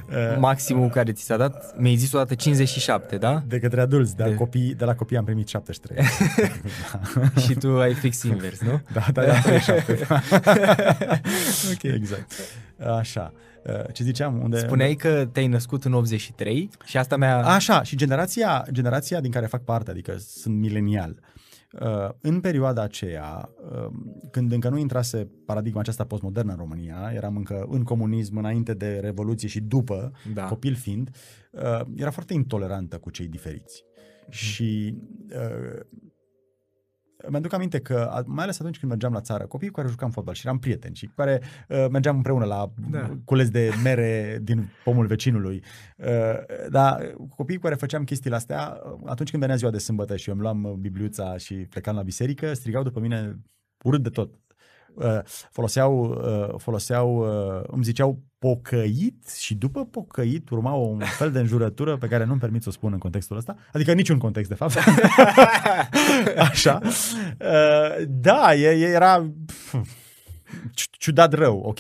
Uh, 0.10 0.38
maximul 0.48 0.90
care 0.90 1.12
ți 1.12 1.24
s-a 1.24 1.38
dat. 1.38 1.80
Mi-ai 1.80 1.96
zis 1.96 2.14
odată 2.14 2.36
57, 2.36 3.18
da? 3.18 3.44
de 3.48 3.60
către 3.60 3.82
adulți, 3.82 4.16
dar 4.16 4.30
De- 4.30 4.36
copii, 4.36 4.74
de 4.76 4.86
la 4.86 4.96
copii 4.96 5.18
am 5.18 5.24
primit 5.26 5.48
73. 5.48 6.04
și 7.48 7.54
tu 7.54 7.80
ai 7.80 7.94
fix 7.94 8.24
invers, 8.24 8.62
nu? 8.62 8.82
da, 8.94 9.06
da, 9.14 9.26
da, 9.26 9.40
37. 9.40 10.08
ok. 11.74 11.84
Exact. 11.84 12.32
Așa. 13.00 13.34
Uh, 13.68 13.94
Ce 13.94 14.04
ziceam? 14.04 14.42
Unde... 14.42 14.58
Spuneai 14.58 14.96
că 14.96 15.30
te-ai 15.32 15.48
născut 15.48 15.84
în 15.84 15.94
83 15.94 16.70
și 16.86 16.98
asta 16.98 17.18
mi-a... 17.18 17.46
Așa, 17.46 17.84
și 17.84 17.96
generația, 17.96 18.66
generația 18.72 19.22
din 19.22 19.32
care 19.32 19.46
fac 19.46 19.64
parte, 19.64 19.92
adică 19.92 20.16
sunt 20.18 20.56
milenial, 20.60 21.20
uh, 21.72 22.10
în 22.22 22.40
perioada 22.40 22.82
aceea, 22.82 23.50
uh, 23.72 23.88
când 24.32 24.52
încă 24.52 24.70
nu 24.70 24.78
intrase 24.78 25.30
paradigma 25.46 25.80
aceasta 25.80 26.04
postmodernă 26.04 26.52
în 26.52 26.58
România, 26.58 27.12
eram 27.14 27.36
încă 27.36 27.66
în 27.70 27.84
comunism 27.84 28.38
înainte 28.38 28.74
de 28.74 29.00
Revoluție 29.02 29.48
și 29.48 29.60
după, 29.62 30.12
Da. 30.34 30.44
copil 30.44 30.76
fiind, 30.76 31.10
uh, 31.52 31.82
era 31.96 32.12
foarte 32.12 32.34
intolerantă 32.34 32.98
cu 32.98 33.10
cei 33.10 33.28
diferiți. 33.28 33.84
Și 34.30 34.96
uh, 35.30 35.80
mi-aduc 37.30 37.54
aminte 37.54 37.80
că, 37.80 38.10
a- 38.12 38.24
mai 38.26 38.44
ales 38.44 38.60
atunci 38.60 38.80
când 38.80 38.92
mergeam 38.92 39.14
la 39.14 39.22
țară, 39.22 39.46
copiii 39.46 39.72
cu 39.72 39.76
care 39.80 39.92
jucam 39.92 40.10
fotbal 40.12 40.34
și 40.34 40.46
eram 40.48 40.60
prieteni 40.60 40.96
și 40.96 41.06
cu 41.06 41.12
care 41.16 41.42
uh, 41.70 41.86
mergeam 41.92 42.16
împreună 42.16 42.46
la 42.46 42.72
Da. 42.92 43.00
da. 43.00 43.18
cules 43.26 43.50
de 43.50 43.70
mere 43.84 44.40
din 44.42 44.70
pomul 44.84 45.06
vecinului. 45.06 45.64
Uh, 45.98 46.08
dar 46.70 47.16
copiii 47.36 47.58
cu 47.58 47.64
care 47.64 47.76
făceam 47.76 48.04
chestiile 48.04 48.36
astea, 48.36 48.78
uh, 48.86 49.00
atunci 49.06 49.30
când 49.30 49.42
venea 49.42 49.58
ziua 49.58 49.72
de 49.72 49.78
sâmbătă 49.78 50.16
și 50.16 50.30
eu 50.30 50.34
îmi 50.36 50.44
luam 50.44 50.64
uh, 50.64 50.72
bibliuța 50.72 51.38
și 51.38 51.54
plecam 51.56 51.96
la 51.96 52.02
biserică, 52.02 52.54
strigau 52.54 52.84
după 52.84 53.00
mine 53.00 53.40
urât 53.84 54.04
de 54.04 54.10
tot. 54.10 54.34
Uh, 54.96 55.20
foloseau, 55.52 56.04
uh, 56.04 56.56
foloseau 56.58 57.18
uh, 57.18 57.64
îmi 57.68 57.84
ziceau 57.84 58.20
pocăit 58.40 59.30
și 59.40 59.56
după 59.56 59.86
pocăit 59.86 60.50
urma 60.50 60.74
un 60.74 61.00
fel 61.00 61.32
de 61.32 61.40
înjurătură 61.40 61.98
pe 61.98 62.08
care 62.08 62.26
nu-mi 62.26 62.40
permit 62.40 62.62
să 62.62 62.70
o 62.70 62.72
spun 62.72 62.92
în 62.94 62.98
contextul 63.00 63.38
ăsta, 63.38 63.56
adică 63.74 63.92
în 63.92 63.98
niciun 63.98 64.18
context 64.18 64.50
de 64.50 64.56
fapt. 64.56 64.78
Așa. 66.50 66.80
Uh, 66.84 68.04
da, 68.08 68.54
e, 68.56 68.68
e- 68.68 68.88
era 68.94 69.26
pf, 69.46 69.74
ci- 69.74 70.03
ciudat 70.92 71.34
rău, 71.34 71.60
ok. 71.60 71.80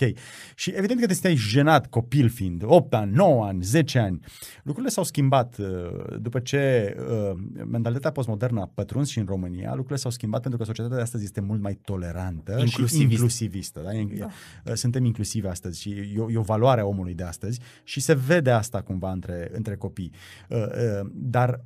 Și 0.55 0.71
evident 0.75 0.99
că 0.99 1.05
te 1.05 1.13
stai 1.13 1.35
jenat 1.35 1.87
copil 1.87 2.29
fiind, 2.29 2.61
8 2.65 2.93
ani, 2.93 3.11
9 3.15 3.45
ani, 3.45 3.63
10 3.63 3.99
ani. 3.99 4.19
Lucrurile 4.63 4.91
s-au 4.91 5.03
schimbat 5.03 5.57
uh, 5.57 5.67
după 6.19 6.39
ce 6.39 6.95
uh, 6.99 7.39
mentalitatea 7.65 8.11
postmodernă 8.11 8.61
a 8.61 8.71
pătruns 8.73 9.09
și 9.09 9.19
în 9.19 9.25
România, 9.25 9.69
lucrurile 9.69 9.95
s-au 9.97 10.11
schimbat 10.11 10.41
pentru 10.41 10.59
că 10.59 10.65
societatea 10.65 10.97
de 10.97 11.03
astăzi 11.03 11.23
este 11.23 11.41
mult 11.41 11.61
mai 11.61 11.73
tolerantă 11.73 12.51
și 12.57 12.61
Inclusivistă. 12.63 13.11
inclusivistă. 13.11 13.81
Da? 13.83 14.27
Da. 14.63 14.75
Suntem 14.75 15.05
inclusivi 15.05 15.47
astăzi 15.47 15.81
și 15.81 15.89
e 16.15 16.19
o, 16.19 16.31
e 16.31 16.37
o 16.37 16.41
valoare 16.41 16.81
a 16.81 16.85
omului 16.85 17.13
de 17.13 17.23
astăzi 17.23 17.59
și 17.83 17.99
se 17.99 18.13
vede 18.13 18.51
asta 18.51 18.81
cumva 18.81 19.11
între, 19.11 19.49
între 19.51 19.75
copii. 19.75 20.11
Uh, 20.49 20.57
uh, 20.57 21.09
Dar 21.13 21.61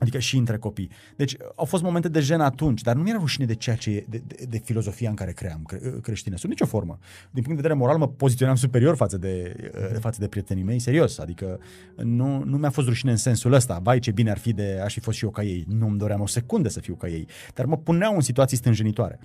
Adică 0.00 0.18
și 0.18 0.36
între 0.36 0.56
copii. 0.56 0.90
Deci 1.16 1.36
au 1.54 1.64
fost 1.64 1.82
momente 1.82 2.08
de 2.08 2.20
jenă 2.20 2.44
atunci, 2.44 2.82
dar 2.82 2.94
nu 2.94 3.02
mi-era 3.02 3.18
rușine 3.18 3.46
de 3.46 3.54
ceea 3.54 3.76
ce 3.76 3.90
e, 3.90 4.04
de, 4.08 4.22
de, 4.26 4.44
de 4.48 4.58
filozofia 4.58 5.08
în 5.08 5.14
care 5.14 5.32
cream 5.32 5.62
cre, 5.66 5.80
creștină. 6.02 6.36
Sub 6.36 6.48
nicio 6.48 6.66
formă. 6.66 6.98
Din 7.30 7.42
punct 7.42 7.48
de 7.48 7.54
vedere 7.54 7.74
moral 7.74 7.98
mă 7.98 8.08
poziționam 8.08 8.54
superior 8.54 8.96
față 8.96 9.18
de, 9.18 9.56
uh, 9.74 9.98
față 9.98 10.20
de 10.20 10.28
prietenii 10.28 10.62
mei, 10.62 10.78
serios. 10.78 11.18
Adică 11.18 11.60
nu, 11.96 12.44
nu 12.44 12.56
mi-a 12.56 12.70
fost 12.70 12.88
rușine 12.88 13.10
în 13.10 13.16
sensul 13.16 13.52
ăsta. 13.52 13.78
Vai 13.82 13.98
ce 13.98 14.10
bine 14.10 14.30
ar 14.30 14.38
fi 14.38 14.52
de 14.52 14.80
aș 14.84 14.92
fi 14.92 15.00
fost 15.00 15.16
și 15.16 15.24
eu 15.24 15.30
ca 15.30 15.42
ei. 15.42 15.64
Nu-mi 15.68 15.98
doream 15.98 16.20
o 16.20 16.26
secundă 16.26 16.68
să 16.68 16.80
fiu 16.80 16.94
ca 16.94 17.08
ei. 17.08 17.26
Dar 17.54 17.66
mă 17.66 17.76
puneau 17.76 18.14
în 18.14 18.20
situații 18.20 18.56
stânjenitoare. 18.56 19.18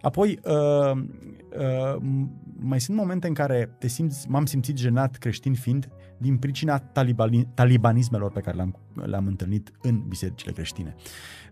Apoi, 0.00 0.38
uh, 0.44 1.00
uh, 1.58 2.02
mai 2.56 2.80
sunt 2.80 2.96
momente 2.96 3.26
în 3.26 3.34
care 3.34 3.70
te 3.78 3.88
simți, 3.88 4.28
m-am 4.28 4.46
simțit 4.46 4.76
jenat 4.76 5.16
creștin 5.16 5.54
fiind 5.54 5.88
din 6.18 6.36
pricina 6.36 6.78
talibani, 6.78 7.48
talibanismelor 7.54 8.32
pe 8.32 8.40
care 8.40 8.56
le-am, 8.56 8.78
le-am 8.94 9.26
întâlnit 9.26 9.72
în 9.82 10.02
bisericile 10.08 10.52
creștine. 10.52 10.94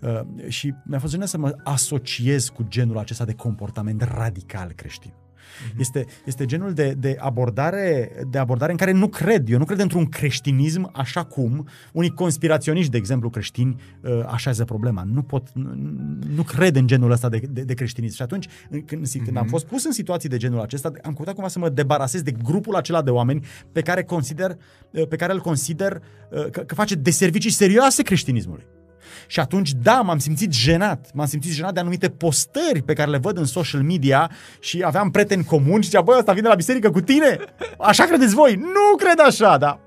Uh, 0.00 0.48
și 0.48 0.74
mi-a 0.84 0.98
fost 0.98 1.12
jenat 1.12 1.28
să 1.28 1.38
mă 1.38 1.56
asociez 1.64 2.48
cu 2.48 2.62
genul 2.68 2.98
acesta 2.98 3.24
de 3.24 3.34
comportament 3.34 4.02
radical 4.02 4.72
creștin. 4.72 5.12
Este, 5.78 6.04
este 6.24 6.44
genul 6.44 6.72
de, 6.72 6.94
de, 6.98 7.16
abordare, 7.20 8.10
de 8.30 8.38
abordare 8.38 8.70
în 8.70 8.78
care 8.78 8.92
nu 8.92 9.08
cred. 9.08 9.48
Eu 9.48 9.58
nu 9.58 9.64
cred 9.64 9.78
într-un 9.80 10.06
creștinism 10.06 10.90
așa 10.94 11.24
cum 11.24 11.68
unii 11.92 12.10
conspiraționiști, 12.10 12.90
de 12.90 12.96
exemplu, 12.96 13.30
creștini, 13.30 13.80
uh, 14.02 14.10
așează 14.26 14.64
problema. 14.64 15.02
Nu 15.12 15.22
pot, 15.22 15.48
nu, 15.54 15.74
nu 16.34 16.42
cred 16.42 16.76
în 16.76 16.86
genul 16.86 17.10
ăsta 17.10 17.28
de, 17.28 17.40
de, 17.50 17.62
de 17.62 17.74
creștinism. 17.74 18.14
Și 18.16 18.22
atunci, 18.22 18.46
în- 18.70 18.84
când, 18.84 19.06
când 19.24 19.36
am 19.36 19.46
fost 19.46 19.66
pus 19.66 19.84
în 19.84 19.92
situații 19.92 20.28
de 20.28 20.36
genul 20.36 20.60
acesta, 20.60 20.92
am 21.02 21.12
căutat 21.12 21.34
cumva 21.34 21.48
să 21.48 21.58
mă 21.58 21.68
debarasez 21.68 22.22
de 22.22 22.30
grupul 22.42 22.74
acela 22.74 23.02
de 23.02 23.10
oameni 23.10 23.44
pe 23.72 23.80
care, 23.80 24.02
consider, 24.04 24.56
uh, 24.90 25.06
pe 25.08 25.16
care 25.16 25.32
îl 25.32 25.40
consider 25.40 26.02
uh, 26.30 26.50
că, 26.50 26.60
că 26.60 26.74
face 26.74 26.94
deservicii 26.94 27.50
serioase 27.50 28.02
creștinismului. 28.02 28.66
Și 29.26 29.40
atunci, 29.40 29.72
da, 29.72 30.00
m-am 30.00 30.18
simțit 30.18 30.52
jenat. 30.52 31.10
M-am 31.14 31.26
simțit 31.26 31.52
jenat 31.52 31.74
de 31.74 31.80
anumite 31.80 32.08
postări 32.08 32.82
pe 32.82 32.92
care 32.92 33.10
le 33.10 33.18
văd 33.18 33.38
în 33.38 33.44
social 33.44 33.82
media 33.82 34.30
și 34.60 34.82
aveam 34.84 35.10
prieteni 35.10 35.44
comuni 35.44 35.82
și 35.82 35.88
zicea, 35.88 36.00
bă, 36.02 36.14
ăsta 36.18 36.32
vine 36.32 36.48
la 36.48 36.54
biserică 36.54 36.90
cu 36.90 37.00
tine? 37.00 37.38
Așa 37.78 38.04
credeți 38.04 38.34
voi? 38.34 38.54
Nu 38.54 38.96
cred 38.96 39.20
așa, 39.26 39.56
da. 39.56 39.80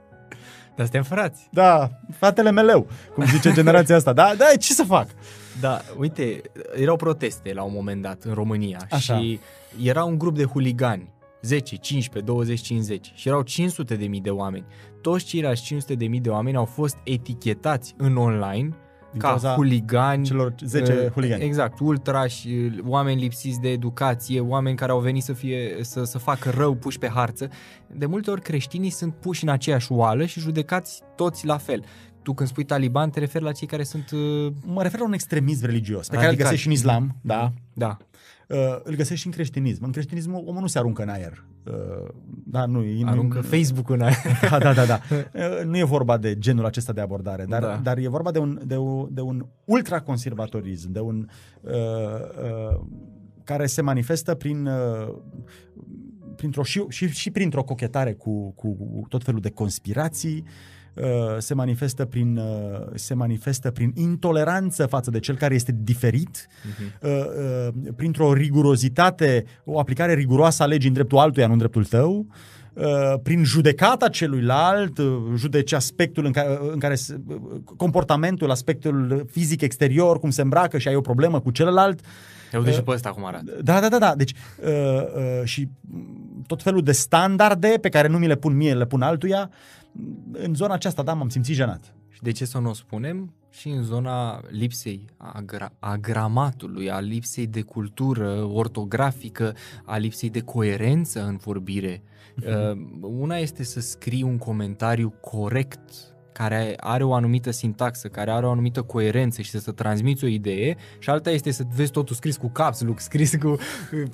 Dar 0.75 0.88
suntem 0.88 1.03
frați. 1.03 1.48
Da, 1.51 1.89
fratele 2.17 2.51
meleu, 2.51 2.88
cum 3.13 3.25
zice 3.25 3.51
generația 3.53 3.95
asta. 3.95 4.13
Da, 4.13 4.33
da, 4.38 4.45
ce 4.59 4.74
să 4.74 4.83
fac? 4.83 5.07
Da, 5.59 5.81
uite, 5.98 6.41
erau 6.75 6.95
proteste 6.95 7.53
la 7.53 7.63
un 7.63 7.71
moment 7.74 8.01
dat 8.01 8.24
în 8.24 8.33
România 8.33 8.79
Așa. 8.91 9.17
și 9.17 9.39
era 9.83 10.03
un 10.03 10.17
grup 10.17 10.36
de 10.36 10.43
huligani, 10.43 11.13
10, 11.41 11.75
15, 11.75 12.31
20, 12.31 12.62
50 12.62 13.12
și 13.15 13.27
erau 13.27 13.41
500 13.41 13.95
de 13.95 14.05
mii 14.05 14.21
de 14.21 14.29
oameni. 14.29 14.65
Toți 15.01 15.25
ceilalți 15.25 15.62
500 15.62 15.93
de 15.93 16.05
mii 16.05 16.19
de 16.19 16.29
oameni 16.29 16.57
au 16.57 16.65
fost 16.65 16.98
etichetați 17.03 17.93
în 17.98 18.17
online 18.17 18.69
Din 19.11 19.19
ca 19.19 19.27
cauza 19.27 19.53
huligani. 19.53 20.25
celor 20.25 20.53
10 20.65 20.93
uh, 20.93 21.11
huligani. 21.11 21.43
Exact, 21.43 21.79
ultrași, 21.79 22.47
uh, 22.49 22.77
oameni 22.85 23.21
lipsiți 23.21 23.59
de 23.59 23.69
educație, 23.69 24.39
oameni 24.39 24.75
care 24.75 24.91
au 24.91 24.99
venit 24.99 25.23
să, 25.23 25.33
fie, 25.33 25.77
să, 25.81 26.03
să 26.03 26.17
facă 26.17 26.49
rău 26.49 26.73
puși 26.75 26.99
pe 26.99 27.09
harță. 27.13 27.49
De 27.87 28.05
multe 28.05 28.31
ori 28.31 28.41
creștinii 28.41 28.89
sunt 28.89 29.13
puși 29.13 29.43
în 29.43 29.49
aceeași 29.49 29.91
oală 29.91 30.25
și 30.25 30.39
judecați 30.39 31.01
toți 31.15 31.45
la 31.45 31.57
fel. 31.57 31.83
Tu 32.21 32.33
când 32.33 32.49
spui 32.49 32.63
taliban 32.63 33.09
te 33.09 33.19
referi 33.19 33.43
la 33.43 33.51
cei 33.51 33.67
care 33.67 33.83
sunt... 33.83 34.09
uh, 34.11 34.51
Mă 34.65 34.81
refer 34.81 34.99
la 34.99 35.05
un 35.05 35.13
extremism 35.13 35.65
religios, 35.65 36.07
pe 36.07 36.15
care 36.15 36.25
îl 36.27 36.31
Radical. 36.31 36.45
găsești 36.45 36.61
și 36.61 36.67
în 36.67 36.73
islam, 36.73 37.15
da, 37.21 37.51
Da, 37.73 37.97
Uh, 38.49 38.79
îl 38.83 38.95
găsești 38.95 39.19
și 39.21 39.25
în 39.27 39.33
creștinism. 39.33 39.83
În 39.83 39.91
creștinism 39.91 40.33
omul 40.33 40.61
nu 40.61 40.67
se 40.67 40.77
aruncă 40.77 41.01
în 41.01 41.09
aer. 41.09 41.43
Uh, 41.65 42.07
da, 42.45 42.65
nu, 42.65 42.83
e- 42.83 43.03
aruncă 43.05 43.37
nu, 43.37 43.43
Facebook 43.43 43.89
în 43.89 44.01
aer. 44.01 44.15
Da, 44.49 44.57
da, 44.59 44.73
da, 44.73 44.85
da. 44.85 44.99
Uh, 45.09 45.65
Nu 45.65 45.77
e 45.77 45.83
vorba 45.83 46.17
de 46.17 46.37
genul 46.37 46.65
acesta 46.65 46.93
de 46.93 47.01
abordare, 47.01 47.45
dar, 47.45 47.61
Da. 47.61 47.67
da. 47.67 47.75
dar 47.83 47.97
e 47.97 48.07
vorba 48.07 48.31
de 48.31 48.39
un, 48.39 48.61
de, 48.65 48.77
un, 48.77 49.07
de 49.11 49.21
un 49.21 49.45
ultraconservatorism, 49.65 50.91
de 50.91 50.99
un 50.99 51.27
uh, 51.61 51.71
uh, 51.71 52.79
care 53.43 53.65
se 53.65 53.81
manifestă 53.81 54.35
prin 54.35 54.65
uh, 54.65 55.15
printr-o, 56.35 56.63
și, 56.63 56.85
și, 56.89 57.07
și 57.07 57.31
printr-o 57.31 57.63
cochetare 57.63 58.13
cu, 58.13 58.51
cu 58.51 58.77
tot 59.09 59.23
felul 59.23 59.39
de 59.41 59.49
conspirații, 59.49 60.43
uh, 60.45 60.78
se 61.38 61.53
manifestă 61.53 62.05
prin 62.05 62.38
uh, 62.38 62.79
se 62.93 63.13
manifestă 63.13 63.72
prin 63.72 63.91
intoleranță 63.96 64.86
față 64.86 65.12
de 65.12 65.19
cel 65.19 65.36
care 65.36 65.53
este 65.53 65.75
diferit, 65.84 66.48
Mhm. 66.63 67.10
uh, 67.10 67.25
uh, 67.88 67.91
printr-o 67.96 68.34
rigurozitate, 68.34 69.43
o 69.63 69.79
aplicare 69.79 70.13
riguroasă 70.13 70.63
a 70.63 70.65
legii 70.65 70.88
în 70.88 70.93
dreptul 70.93 71.17
altuia, 71.17 71.46
nu 71.48 71.51
în 71.51 71.58
dreptul 71.58 71.86
tău, 71.86 72.25
uh, 72.74 72.86
prin 73.24 73.43
judecata 73.43 74.08
celuilalt, 74.10 74.98
uh, 74.98 75.05
judeci 75.36 75.72
aspectul 75.74 76.25
în 76.25 76.31
care, 76.31 76.60
în 76.72 76.79
care 76.79 76.96
se- 76.96 77.19
uh, 77.27 77.36
comportamentul, 77.77 78.51
aspectul 78.51 79.25
fizic 79.31 79.62
exterior, 79.62 80.19
cum 80.19 80.29
se 80.29 80.41
îmbracă 80.41 80.77
și 80.77 80.88
ai 80.88 80.96
o 80.96 81.01
problemă 81.01 81.39
cu 81.39 81.51
celălalt. 81.51 82.00
Ia 82.53 82.60
uite 82.60 82.72
și 82.72 82.81
pe 82.81 82.91
ăsta 82.91 83.10
cum 83.10 83.25
arată. 83.25 83.58
Da, 83.62 83.79
da, 83.79 83.89
da, 83.89 83.98
da. 83.98 84.13
Deci, 84.15 84.34
uh, 84.63 84.67
uh, 84.67 85.43
și 85.43 85.69
mm, 85.81 86.43
tot 86.48 86.62
felul 86.63 86.81
de 86.84 86.91
standarde 86.91 87.74
pe 87.81 87.89
care 87.89 88.08
nu 88.08 88.17
mi 88.17 88.27
le 88.27 88.36
pun 88.36 88.55
mie, 88.55 88.74
le 88.74 88.86
pun 88.86 89.01
altuia, 89.01 89.50
în 90.31 90.53
zona 90.53 90.74
aceasta, 90.74 91.03
da, 91.03 91.13
m-am 91.13 91.29
simțit 91.29 91.55
jenat. 91.55 91.93
Și 92.10 92.22
de 92.22 92.31
ce 92.31 92.46
să 92.46 92.60
nu 92.60 92.69
o 92.69 92.74
spunem? 92.74 93.34
Și 93.50 93.69
în 93.69 93.84
zona 93.84 94.41
lipsei 94.50 95.05
a, 95.17 95.41
gra- 95.41 95.74
a 95.79 95.96
gramatului, 95.96 96.91
a 96.91 97.00
lipsei 97.00 97.48
de 97.48 97.62
cultură 97.62 98.43
ortografică, 98.43 99.55
a 99.86 99.98
lipsei 99.98 100.29
de 100.29 100.41
coerență 100.41 101.25
în 101.25 101.38
vorbire. 101.38 102.03
Uh, 102.46 102.81
una 103.01 103.38
este 103.38 103.63
să 103.63 103.79
scrii 103.79 104.24
un 104.24 104.38
comentariu 104.38 105.13
corect 105.22 106.15
care 106.43 106.74
are 106.79 107.03
o 107.03 107.13
anumită 107.13 107.51
sintaxă, 107.51 108.08
care 108.08 108.31
are 108.31 108.46
o 108.46 108.51
anumită 108.51 108.81
coerență 108.81 109.41
și 109.41 109.50
să, 109.50 109.60
să 109.60 109.72
transmiți 109.72 110.24
o 110.24 110.27
idee 110.27 110.75
și 111.00 111.10
alta 111.10 111.29
este 111.29 111.51
să 111.51 111.63
vezi 111.75 111.91
totul 111.91 112.15
scris 112.15 112.38
cu 112.38 112.48
caps 112.50 112.81
look, 112.81 113.00
scris 113.00 113.36
cu 113.36 113.58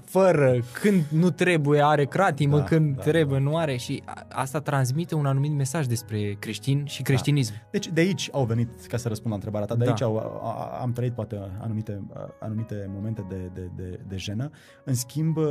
fără, 0.06 0.60
când 0.82 1.04
nu 1.10 1.30
trebuie 1.30 1.82
are 1.86 2.06
cratimă, 2.06 2.58
Da, 2.58 2.64
când 2.64 2.96
da, 2.96 3.02
trebuie 3.02 3.38
da. 3.40 3.44
nu 3.44 3.58
are 3.58 3.76
și 3.76 4.02
a- 4.06 4.26
asta 4.30 4.60
transmite 4.60 5.16
un 5.16 5.26
anumit 5.26 5.52
mesaj 5.52 5.86
despre 5.86 6.36
creștin 6.40 6.86
și 6.86 7.02
creștinism. 7.02 7.54
Deci 7.72 7.88
de 7.88 8.02
aici 8.02 8.30
au 8.32 8.46
venit, 8.46 8.86
ca 8.88 8.98
să 8.98 9.08
răspund 9.08 9.30
la 9.30 9.36
întrebarea 9.36 9.68
ta, 9.68 9.76
de 9.76 9.84
Da. 9.84 9.90
aici 9.90 10.02
au, 10.02 10.18
a, 10.18 10.22
a, 10.44 10.82
am 10.82 10.92
trăit 10.92 11.14
poate 11.14 11.40
anumite, 11.62 12.02
anumite 12.40 12.90
momente 12.94 13.26
de, 13.30 13.50
de, 13.54 13.70
de, 13.76 14.00
de 14.08 14.18
jenă. 14.18 14.50
În 14.84 14.94
schimb, 14.94 15.38
uh, 15.38 15.46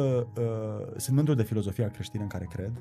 sunt 0.96 1.16
mândru 1.16 1.34
de 1.34 1.42
filozofia 1.42 1.88
creștină 1.88 2.22
în 2.22 2.28
care 2.28 2.48
cred. 2.52 2.72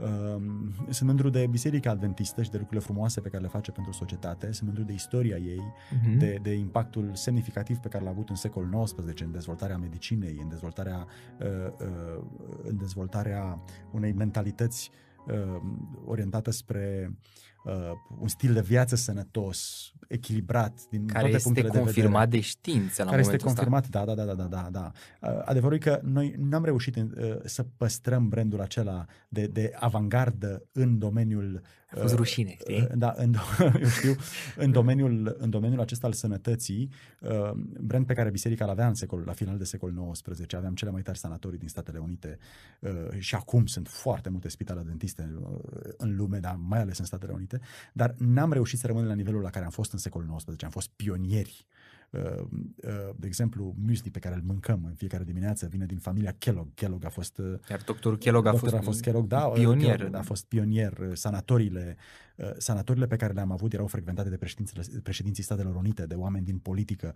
Uh, 0.00 0.42
sunt 0.88 1.08
mândru 1.08 1.28
de 1.30 1.46
Biserica 1.50 1.90
Adventistă 1.90 2.42
și 2.42 2.50
de 2.50 2.56
lucrurile 2.56 2.84
frumoase 2.84 3.20
pe 3.20 3.28
care 3.28 3.42
le 3.42 3.48
face 3.48 3.70
pentru 3.70 3.92
societate. 3.92 4.52
Sunt 4.52 4.66
mândru 4.68 4.82
de 4.84 4.92
istoria 4.92 5.36
ei, 5.36 5.62
Mhm. 5.90 6.18
de, 6.18 6.38
de 6.42 6.52
impactul 6.52 7.10
semnificativ 7.14 7.76
pe 7.78 7.88
care 7.88 8.04
l-a 8.04 8.10
avut 8.10 8.28
în 8.28 8.34
secolul 8.34 8.82
XIX 8.84 9.20
în 9.20 9.32
dezvoltarea 9.32 9.76
medicinei, 9.78 10.38
în 10.42 10.48
dezvoltarea, 10.48 11.06
uh, 11.40 11.46
uh, 11.80 12.22
în 12.62 12.76
dezvoltarea 12.76 13.60
unei 13.92 14.12
mentalități 14.12 14.90
uh, 15.26 15.60
orientată 16.04 16.50
spre 16.50 17.16
uh, 17.64 17.72
un 18.20 18.28
stil 18.28 18.52
de 18.52 18.60
viață 18.60 18.96
sănătos, 18.96 19.90
echilibrat 20.08 20.80
din 20.90 21.06
care 21.06 21.18
toate 21.18 21.34
este 21.34 21.42
punctele 21.42 21.68
de 21.68 21.78
confirmat 21.78 22.24
vedere. 22.24 22.36
de 22.36 22.40
știință 22.40 23.02
la 23.02 23.10
care 23.10 23.20
este 23.20 23.36
momentul 23.36 23.48
ăsta. 23.48 23.62
confirmat, 23.62 23.88
da, 23.88 24.14
da, 24.14 24.24
da, 24.24 24.34
da, 24.34 24.44
da, 24.44 24.68
da. 24.70 24.92
Uh, 25.30 25.42
Adevărul 25.44 25.76
e 25.76 25.78
că 25.78 26.00
noi 26.02 26.34
n-am 26.38 26.64
reușit 26.64 26.96
uh, 26.96 27.02
să 27.44 27.66
păstrăm 27.76 28.28
brandul 28.28 28.60
acela 28.60 29.04
de, 29.28 29.46
de 29.46 29.72
avangardă 29.74 30.62
în 30.72 30.98
domeniul 30.98 31.62
A 31.90 31.96
fost 32.00 32.14
rușine, 32.14 32.56
știi? 32.60 32.80
Uh, 32.80 32.86
Da, 32.94 33.14
în, 33.16 33.34
do- 33.34 33.72
eu 33.82 33.88
știu, 33.88 34.14
în 34.56 34.70
domeniul, 34.70 35.36
în 35.38 35.50
domeniul 35.50 35.80
acesta 35.80 36.06
al 36.06 36.12
sănătății, 36.12 36.90
uh, 37.20 37.50
brand 37.80 38.06
pe 38.06 38.14
care 38.14 38.30
biserica 38.30 38.64
l 38.66 38.68
avea 38.68 38.86
în 38.86 38.94
secol, 38.94 39.22
la 39.26 39.32
final 39.32 39.58
de 39.58 39.64
secol 39.64 40.10
XIX, 40.12 40.54
aveam 40.54 40.74
cele 40.74 40.90
mai 40.90 41.02
tari 41.02 41.18
sanatorii 41.18 41.58
din 41.58 41.68
Statele 41.68 41.98
Unite 41.98 42.38
uh, 42.80 42.90
și 43.18 43.34
acum 43.34 43.66
sunt 43.66 43.88
foarte 43.88 44.28
multe 44.28 44.48
spitale 44.48 44.82
dentiste 44.86 45.34
uh, 45.40 45.58
în 45.96 46.16
lume, 46.16 46.38
dar 46.38 46.56
mai 46.68 46.80
ales 46.80 46.98
în 46.98 47.04
Statele 47.04 47.32
Unite, 47.32 47.60
dar 47.92 48.14
n-am 48.18 48.52
reușit 48.52 48.78
să 48.78 48.86
rămânem 48.86 49.08
la 49.08 49.14
nivelul 49.14 49.42
la 49.42 49.50
care 49.50 49.64
am 49.64 49.70
fost 49.70 49.92
în 49.96 50.02
secolul 50.02 50.36
XIX, 50.36 50.62
am 50.62 50.70
fost 50.70 50.90
pionieri. 50.96 51.66
Uh, 52.10 52.20
uh, 52.20 53.14
De 53.16 53.26
exemplu, 53.26 53.74
muesli 53.84 54.10
pe 54.10 54.18
care 54.18 54.34
îl 54.34 54.42
mâncăm 54.44 54.84
în 54.84 54.94
fiecare 54.94 55.24
dimineață 55.24 55.66
vine 55.66 55.86
din 55.86 55.98
familia 55.98 56.34
Kellogg. 56.38 56.74
Kellogg 56.74 57.04
a 57.04 57.08
fost 57.08 57.38
uh, 57.38 57.58
Iar 57.70 57.82
doctorul 57.86 58.18
Kellogg 58.18 58.46
a 58.46 58.50
Doctor 58.50 58.68
fost, 58.68 58.82
a 58.82 58.84
fost 58.84 59.00
Kellogg, 59.00 59.26
da, 59.26 59.38
pionier. 59.38 59.96
Kellogg 59.96 60.14
a 60.14 60.22
fost 60.22 60.44
pionier. 60.44 61.10
Sanatorile, 61.12 61.96
uh, 62.36 62.50
sanatorile 62.56 63.06
pe 63.06 63.16
care 63.16 63.32
le-am 63.32 63.50
avut 63.50 63.72
erau 63.72 63.86
frecventate 63.86 64.28
de 64.28 64.36
președinții, 64.36 65.00
președinții 65.02 65.42
Statelor 65.42 65.74
Unite, 65.74 66.06
de 66.06 66.14
oameni 66.14 66.44
din 66.44 66.58
politică. 66.58 67.14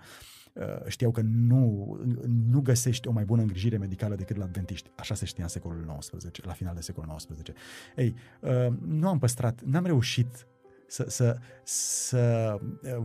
Uh, 0.53 0.65
Știau 0.87 1.11
că 1.11 1.21
nu, 1.21 1.97
nu 2.27 2.61
găsești 2.61 3.09
o 3.09 3.13
mai 3.13 3.25
bună 3.25 3.41
îngrijire 3.41 3.77
medicală 3.77 4.15
decât 4.15 4.37
la 4.37 4.47
dentiști. 4.47 4.91
Așa 4.97 5.15
se 5.15 5.25
știa 5.25 5.45
în 5.45 5.51
secolul 5.51 5.97
XIX, 5.99 6.45
la 6.45 6.53
final 6.53 6.75
de 6.75 6.81
secolul 6.81 7.15
XIX. 7.17 7.53
Ei, 7.97 8.15
uh, 8.41 8.67
nu 8.87 9.09
am 9.09 9.19
păstrat, 9.19 9.63
n-am 9.65 9.85
reușit 9.85 10.47
să, 10.91 11.05
să, 11.09 11.37
să 11.65 12.57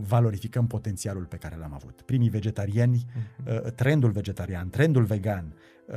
valorificăm 0.08 0.66
potențialul 0.66 1.24
pe 1.24 1.36
care 1.36 1.56
l-am 1.60 1.72
avut. 1.74 2.00
Primii 2.02 2.28
vegetariani, 2.28 3.04
uh, 3.46 3.60
trendul 3.60 4.10
vegetarian, 4.10 4.70
trendul 4.70 5.04
vegan, 5.04 5.54
uh, 5.86 5.96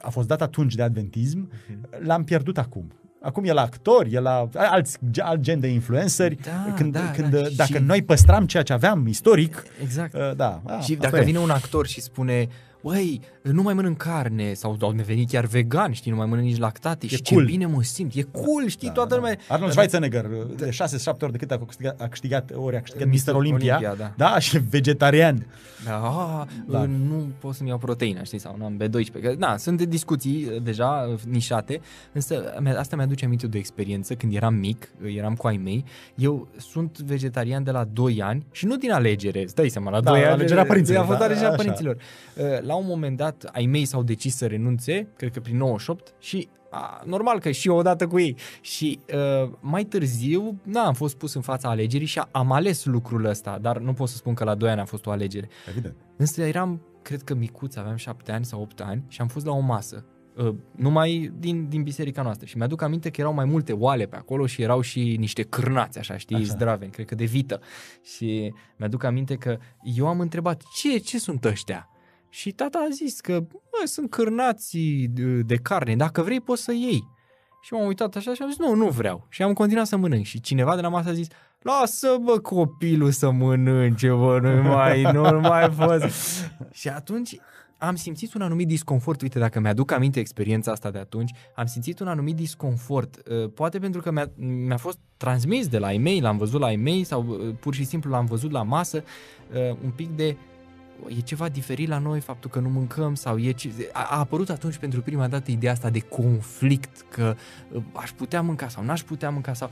a 0.00 0.10
fost 0.10 0.28
dat 0.28 0.42
atunci 0.42 0.74
de 0.74 0.82
adventism, 0.82 1.50
l-am 1.98 2.24
pierdut 2.24 2.58
acum. 2.58 2.92
Acum 3.22 3.44
e 3.44 3.52
la 3.52 3.60
actori, 3.60 4.12
e 4.12 4.18
la 4.18 4.48
alți, 4.54 4.98
alt 5.18 5.40
gen 5.40 5.60
de 5.60 5.66
influenceri. 5.68 6.34
Da, 6.34 6.72
când, 6.76 6.92
da, 6.92 7.10
când, 7.10 7.30
da, 7.30 7.48
dacă 7.56 7.76
și- 7.76 7.82
noi 7.82 8.02
păstram 8.02 8.46
ceea 8.46 8.62
ce 8.62 8.72
aveam 8.72 9.06
istoric, 9.06 9.62
Exact. 9.82 10.14
uh, 10.14 10.36
da. 10.36 10.62
A, 10.66 10.78
și 10.80 10.92
asta 10.92 11.08
dacă 11.08 11.16
e. 11.16 11.24
vine 11.24 11.38
un 11.38 11.50
actor 11.50 11.86
și 11.86 12.00
spune 12.00 12.48
Băi, 12.82 13.20
nu 13.42 13.62
mai 13.62 13.74
mănânc 13.74 13.96
carne 13.96 14.52
sau 14.54 14.76
au 14.80 14.92
devenit 14.92 15.30
chiar 15.30 15.44
vegan, 15.44 15.92
știi, 15.92 16.10
nu 16.10 16.16
mai 16.16 16.26
mănânc 16.26 16.46
nici 16.46 16.58
lactate 16.58 17.06
și 17.06 17.22
cool. 17.22 17.44
ce 17.44 17.50
bine 17.50 17.66
mă 17.66 17.82
simt, 17.82 18.14
e 18.14 18.22
cool, 18.22 18.66
știi, 18.66 18.86
Da, 18.88 18.92
toată 18.94 19.08
da. 19.10 19.16
lumea. 19.16 19.36
Arnold 19.48 19.70
Schwarzenegger, 19.72 20.26
de 20.56 20.68
6-7 20.70 21.20
ori 21.20 21.32
de 21.32 21.38
cât 21.38 21.50
a 21.50 21.58
câștigat, 21.66 22.00
a 22.00 22.08
câștigat 22.08 22.50
ori 22.54 22.76
a 22.76 22.80
câștigat 22.80 23.08
Mr. 23.08 23.14
Mr. 23.26 23.34
Olympia, 23.34 23.76
Olympia, 23.76 23.94
da. 24.16 24.30
da, 24.30 24.38
și 24.38 24.58
vegetarian. 24.58 25.46
Da, 25.84 25.94
a, 25.94 26.46
Da. 26.66 26.84
nu 26.84 27.28
pot 27.38 27.54
să-mi 27.54 27.68
iau 27.68 27.78
proteina, 27.78 28.22
știi, 28.22 28.38
sau 28.38 28.54
nu 28.58 28.64
am 28.64 28.76
B12. 28.82 29.22
Că, 29.22 29.34
na, 29.38 29.56
sunt 29.56 29.78
de 29.78 29.84
discuții 29.84 30.46
uh, 30.54 30.62
deja 30.62 31.08
uh, 31.12 31.20
nișate, 31.28 31.80
însă 32.12 32.54
mi- 32.60 32.70
asta 32.76 32.96
mi-aduce 32.96 33.24
aminte 33.24 33.46
de 33.46 33.56
o 33.56 33.60
experiență 33.60 34.14
când 34.14 34.34
eram 34.34 34.54
mic, 34.54 34.88
uh, 35.04 35.14
eram 35.16 35.34
cu 35.34 35.46
ai 35.46 35.56
mei. 35.64 35.84
Eu 36.14 36.48
sunt 36.56 36.98
vegetarian 36.98 37.62
de 37.64 37.70
la 37.70 37.84
2 37.92 38.22
ani 38.22 38.46
și 38.52 38.66
nu 38.66 38.76
din 38.76 38.90
alegere, 38.92 39.46
stai 39.46 39.68
seama, 39.68 39.90
la 39.90 40.00
Da, 40.00 40.10
2 40.10 40.20
ani. 40.20 40.30
alegerea 40.32 40.64
părinților, 40.64 41.02
A 41.02 41.06
fost 41.06 41.18
da, 41.18 41.24
alegerea 41.24 41.48
așa. 41.48 41.56
părinților. 41.56 41.96
Uh, 42.70 42.76
La 42.76 42.76
un 42.76 42.86
moment 42.86 43.16
dat, 43.16 43.50
ai 43.52 43.66
mei 43.66 43.84
s-au 43.84 44.02
decis 44.02 44.36
să 44.36 44.46
renunțe, 44.46 45.08
cred 45.16 45.32
că 45.32 45.40
prin 45.40 45.56
98, 45.56 46.14
și 46.18 46.48
a, 46.70 47.02
normal 47.06 47.40
că 47.40 47.50
și 47.50 47.68
eu 47.68 47.76
odată 47.76 48.06
cu 48.06 48.18
ei. 48.18 48.36
Și 48.60 48.98
uh, 49.14 49.50
mai 49.60 49.84
târziu, 49.84 50.60
na, 50.64 50.80
am 50.84 50.94
fost 50.94 51.16
pus 51.16 51.34
în 51.34 51.40
fața 51.40 51.68
alegerii 51.68 52.06
și 52.06 52.22
am 52.30 52.52
ales 52.52 52.84
lucrul 52.84 53.24
ăsta, 53.24 53.58
dar 53.60 53.78
nu 53.78 53.92
pot 53.92 54.08
să 54.08 54.16
spun 54.16 54.34
că 54.34 54.44
la 54.44 54.54
2 54.54 54.70
ani 54.70 54.80
a 54.80 54.84
fost 54.84 55.06
o 55.06 55.10
alegere. 55.10 55.48
Evident. 55.68 55.94
Însă 56.16 56.42
eram, 56.42 56.80
cred 57.02 57.22
că 57.22 57.34
micuț, 57.34 57.76
aveam 57.76 57.96
șapte 57.96 58.32
ani 58.32 58.44
sau 58.44 58.60
opt 58.60 58.80
ani 58.80 59.04
și 59.08 59.20
am 59.20 59.28
fost 59.28 59.46
la 59.46 59.52
o 59.52 59.58
masă, 59.60 60.04
uh, 60.36 60.54
numai 60.76 61.32
din, 61.38 61.68
din 61.68 61.82
biserica 61.82 62.22
noastră. 62.22 62.46
Și 62.46 62.56
mi-aduc 62.56 62.82
aminte 62.82 63.10
că 63.10 63.20
erau 63.20 63.34
mai 63.34 63.44
multe 63.44 63.72
oale 63.72 64.06
pe 64.06 64.16
acolo 64.16 64.46
și 64.46 64.62
erau 64.62 64.80
și 64.80 65.16
niște 65.18 65.42
cârnați, 65.42 65.98
așa, 65.98 66.16
știi, 66.16 66.36
Așa. 66.36 66.44
așa. 66.44 66.54
zdraveni, 66.54 66.90
cred 66.90 67.06
că 67.06 67.14
de 67.14 67.24
vită. 67.24 67.60
Și 68.16 68.52
mi-aduc 68.76 69.04
aminte 69.04 69.34
că 69.34 69.58
eu 69.82 70.06
am 70.06 70.20
întrebat, 70.20 70.62
ce, 70.74 70.98
ce 70.98 71.18
sunt 71.18 71.44
ăștia? 71.44 71.88
Și 72.30 72.52
tata 72.52 72.78
a 72.78 72.92
zis 72.92 73.20
că 73.20 73.40
bă, 73.40 73.84
sunt 73.84 74.10
cârnații 74.10 75.08
de, 75.08 75.42
de 75.42 75.56
carne, 75.56 75.96
dacă 75.96 76.22
vrei 76.22 76.40
poți 76.40 76.62
să 76.62 76.72
iei. 76.72 77.08
Și 77.62 77.72
m-am 77.72 77.86
uitat 77.86 78.16
așa 78.16 78.34
și 78.34 78.42
am 78.42 78.48
zis, 78.48 78.58
nu, 78.58 78.74
nu 78.74 78.88
vreau. 78.88 79.26
Și 79.28 79.42
am 79.42 79.52
continuat 79.52 79.86
să 79.86 79.96
mănânc. 79.96 80.24
Și 80.24 80.40
cineva 80.40 80.74
de 80.74 80.80
la 80.80 80.88
masă 80.88 81.08
a 81.08 81.12
zis, 81.12 81.26
lasă 81.60 82.16
bă 82.24 82.38
copilul 82.38 83.10
să 83.10 83.30
mănânce, 83.30 84.08
bă, 84.08 84.38
nu 84.42 84.62
mai, 84.62 85.02
nu 85.02 85.40
mai 85.40 85.70
fost. 85.70 86.04
și 86.72 86.88
atunci 86.88 87.36
am 87.78 87.94
simțit 87.94 88.34
un 88.34 88.42
anumit 88.42 88.66
disconfort, 88.66 89.20
uite, 89.20 89.38
dacă 89.38 89.60
mi-aduc 89.60 89.90
aminte 89.90 90.20
experiența 90.20 90.72
asta 90.72 90.90
de 90.90 90.98
atunci, 90.98 91.30
am 91.54 91.66
simțit 91.66 92.00
un 92.00 92.08
anumit 92.08 92.36
disconfort, 92.36 93.22
uh, 93.30 93.50
poate 93.54 93.78
pentru 93.78 94.00
că 94.00 94.10
mi-a, 94.10 94.30
mi-a 94.36 94.76
fost 94.76 94.98
transmis 95.16 95.68
de 95.68 95.78
la 95.78 95.92
e-mail, 95.92 96.22
l-am 96.22 96.36
văzut 96.36 96.60
la 96.60 96.72
e-mail 96.72 97.04
sau 97.04 97.26
uh, 97.26 97.54
pur 97.60 97.74
și 97.74 97.84
simplu 97.84 98.10
l-am 98.10 98.24
văzut 98.24 98.50
la 98.50 98.62
masă, 98.62 99.04
uh, 99.52 99.76
un 99.84 99.90
pic 99.90 100.08
de 100.16 100.36
e 101.08 101.20
ceva 101.20 101.48
diferit 101.48 101.88
la 101.88 101.98
noi, 101.98 102.20
faptul 102.20 102.50
că 102.50 102.58
nu 102.58 102.68
mâncăm 102.68 103.14
sau 103.14 103.38
e 103.38 103.50
ce... 103.50 103.70
a, 103.92 104.02
a 104.10 104.18
apărut 104.18 104.50
atunci 104.50 104.76
pentru 104.76 105.00
prima 105.02 105.28
dată 105.28 105.50
ideea 105.50 105.72
asta 105.72 105.90
de 105.90 106.00
conflict, 106.00 107.04
că 107.08 107.36
uh, 107.72 107.82
aș 107.92 108.10
putea 108.10 108.42
mânca 108.42 108.68
sau 108.68 108.84
n-aș 108.84 109.02
putea 109.02 109.30
mânca 109.30 109.52
sau 109.52 109.70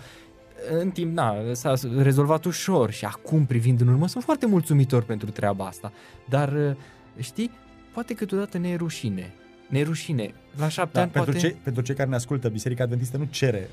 în 0.81 0.91
timp, 0.91 1.15
na, 1.15 1.35
s-a 1.53 1.75
rezolvat 1.97 2.45
ușor 2.45 2.91
și 2.91 3.05
acum 3.05 3.47
privind 3.47 3.81
în 3.81 3.89
urmă 3.89 4.09
sunt 4.09 4.25
foarte 4.25 4.47
mulțumitor 4.47 5.03
pentru 5.03 5.31
treaba 5.31 5.67
asta, 5.67 5.93
dar 6.29 6.53
uh, 6.53 6.77
știi, 7.19 7.51
poate 7.93 8.15
câteodată 8.15 8.59
ne 8.59 8.69
e 8.69 8.77
rușine, 8.77 9.35
ne 9.69 9.79
e 9.79 9.83
rușine. 9.83 10.35
La 10.57 10.69
șapte 10.69 10.93
Da, 10.95 11.01
ani 11.01 11.11
pentru, 11.11 11.31
poate... 11.33 11.47
cei, 11.47 11.57
pentru 11.63 11.83
cei 11.83 11.95
care 11.95 12.09
ne 12.09 12.15
ascultă, 12.15 12.49
Biserica 12.49 12.83
Adventistă 12.83 13.17
nu 13.17 13.27
cere, 13.31 13.71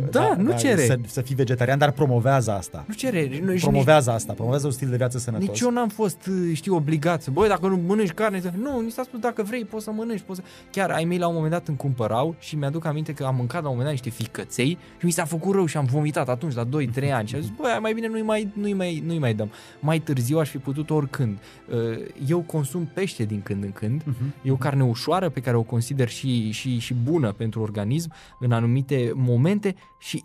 uh, 0.00 0.08
Da, 0.10 0.34
nu 0.38 0.58
cere. 0.58 0.84
Să, 0.84 0.98
să 1.06 1.20
fii 1.20 1.34
vegetarian, 1.34 1.78
dar 1.78 1.90
promovează 1.92 2.50
asta. 2.52 2.84
Nu 2.88 2.94
cere, 2.94 3.40
nu, 3.44 3.54
și 3.54 3.60
Promovează 3.62 4.10
asta, 4.10 4.32
promovează 4.32 4.66
un 4.66 4.72
stil 4.72 4.88
de 4.88 4.96
viață 4.96 5.16
nici, 5.16 5.24
sănătos. 5.24 5.48
nici 5.48 5.60
eu 5.60 5.70
n-am 5.70 5.88
fost, 5.88 6.26
uh, 6.26 6.50
știi, 6.54 6.70
obligat 6.70 7.22
să, 7.22 7.30
băi, 7.30 7.48
dacă 7.48 7.66
nu 7.66 7.76
mănânci 7.76 8.10
carne, 8.10 8.40
să... 8.40 8.50
nu, 8.58 8.80
ni 8.80 8.90
s-a 8.90 9.02
spus, 9.02 9.20
dacă 9.20 9.42
vrei, 9.42 9.64
poți 9.64 9.84
să 9.84 9.90
mănânci, 9.90 10.20
poți 10.20 10.40
să... 10.40 10.46
Chiar 10.70 10.90
ai 10.90 11.04
mei 11.04 11.18
la 11.18 11.26
un 11.26 11.34
moment 11.34 11.52
dat 11.52 11.68
îmi 11.68 11.76
cumpărau 11.76 12.34
și 12.38 12.56
mi-aduc 12.56 12.84
aminte 12.84 13.12
că 13.12 13.24
am 13.24 13.34
mâncat 13.36 13.62
la 13.62 13.68
un 13.68 13.76
moment 13.76 13.94
dat 13.96 14.04
niște 14.04 14.22
ficăței 14.22 14.78
și 14.98 15.04
mi 15.04 15.10
s-a 15.10 15.24
făcut 15.24 15.54
rău 15.54 15.66
și 15.66 15.76
am 15.76 15.84
vomitat 15.84 16.28
atunci, 16.28 16.54
la 16.54 16.64
2-3 16.64 16.68
ani 17.12 17.28
și 17.28 17.34
am 17.34 17.40
zis, 17.40 17.50
băi, 17.56 17.78
mai 17.80 17.92
bine 17.92 18.06
nu-i 18.08 18.22
mai, 18.22 18.48
nu-i 18.54 18.72
mai, 18.72 19.02
nu-i 19.06 19.18
mai 19.18 19.34
dăm. 19.34 19.50
Mai 19.80 19.98
târziu 19.98 20.38
aș 20.38 20.48
fi 20.48 20.58
putut 20.58 20.90
oricând. 20.90 21.38
Uh, 21.72 21.78
Eu 22.26 22.40
consum 22.40 22.90
pește 22.94 23.24
din 23.24 23.40
când 23.42 23.62
în 23.64 23.72
când, 23.72 24.02
Uh-huh. 24.02 24.42
E 24.42 24.50
o 24.50 24.56
carne 24.56 24.82
ușoară 24.84 25.28
pe 25.28 25.40
care 25.40 25.56
o 25.56 25.62
consider 25.62 26.08
și, 26.12 26.50
și, 26.50 26.78
și 26.78 26.94
bună 26.94 27.32
pentru 27.32 27.60
organism 27.60 28.12
în 28.40 28.52
anumite 28.52 29.12
momente 29.14 29.74
și 29.98 30.24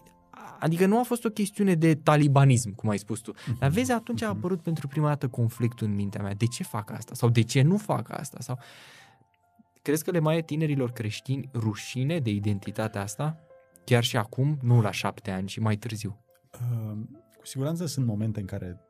Adică 0.60 0.86
nu 0.86 1.00
a 1.00 1.04
fost 1.04 1.26
o 1.26 1.30
chestiune 1.30 1.74
de 1.74 1.96
talibanism, 1.96 2.76
cum 2.76 2.90
ai 2.90 2.98
spus 2.98 3.20
tu. 3.20 3.34
Dar 3.60 3.70
vezi, 3.70 3.92
atunci 3.92 4.22
a 4.22 4.28
apărut 4.28 4.62
pentru 4.62 4.88
prima 4.88 5.08
dată 5.08 5.28
conflictul 5.28 5.88
în 5.88 5.96
mintea 5.96 6.22
mea. 6.22 6.34
De 6.34 6.46
ce 6.46 6.64
fac 6.64 6.92
asta? 6.92 7.14
Sau 7.14 7.30
de 7.30 7.42
ce 7.42 7.62
nu 7.62 7.78
fac 7.78 8.10
asta? 8.12 8.38
Sau 8.40 8.60
Crezi 9.88 10.04
că 10.04 10.12
le 10.12 10.20
mai 10.20 10.38
e 10.38 10.42
tinerilor 10.42 10.92
creștini 10.92 11.50
rușine 11.54 12.20
de 12.20 12.30
identitatea 12.30 13.02
asta? 13.02 13.40
Chiar 13.84 14.04
și 14.04 14.18
acum, 14.18 14.58
nu 14.62 14.82
la 14.82 14.92
șapte 14.92 15.32
ani, 15.32 15.48
ci 15.48 15.60
mai 15.60 15.76
târziu. 15.76 16.20
Uh, 16.54 16.98
cu 17.38 17.46
siguranță 17.46 17.86
sunt 17.86 18.06
momente 18.06 18.40
în 18.40 18.46
care 18.46 18.82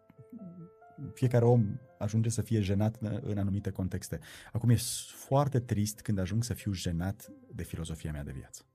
fiecare 1.13 1.45
om 1.45 1.79
ajunge 1.97 2.29
să 2.29 2.41
fie 2.41 2.61
jenat 2.61 2.95
în- 3.01 3.19
în 3.23 3.37
anumite 3.37 3.69
contexte. 3.71 4.19
Acum 4.51 4.69
e 4.69 4.75
s- 4.75 5.05
foarte 5.09 5.59
trist 5.59 6.01
când 6.01 6.17
ajung 6.17 6.43
să 6.43 6.53
fiu 6.53 6.71
jenat 6.73 7.31
de 7.53 7.63
filozofia 7.63 8.11
mea 8.11 8.23
de 8.23 8.31
viață. 8.31 8.65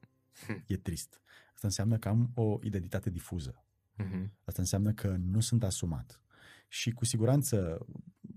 E 0.67 0.77
trist. 0.77 1.21
Asta 1.55 1.67
înseamnă 1.67 1.99
că 1.99 2.09
am 2.09 2.31
o 2.35 2.59
identitate 2.63 3.11
difuză. 3.11 3.65
Mhm. 3.97 4.33
Asta 4.45 4.61
înseamnă 4.61 4.93
că 4.93 5.17
nu 5.25 5.41
sunt 5.41 5.63
asumat. 5.65 6.21
Și 6.69 6.91
cu 6.91 7.05
siguranță 7.05 7.87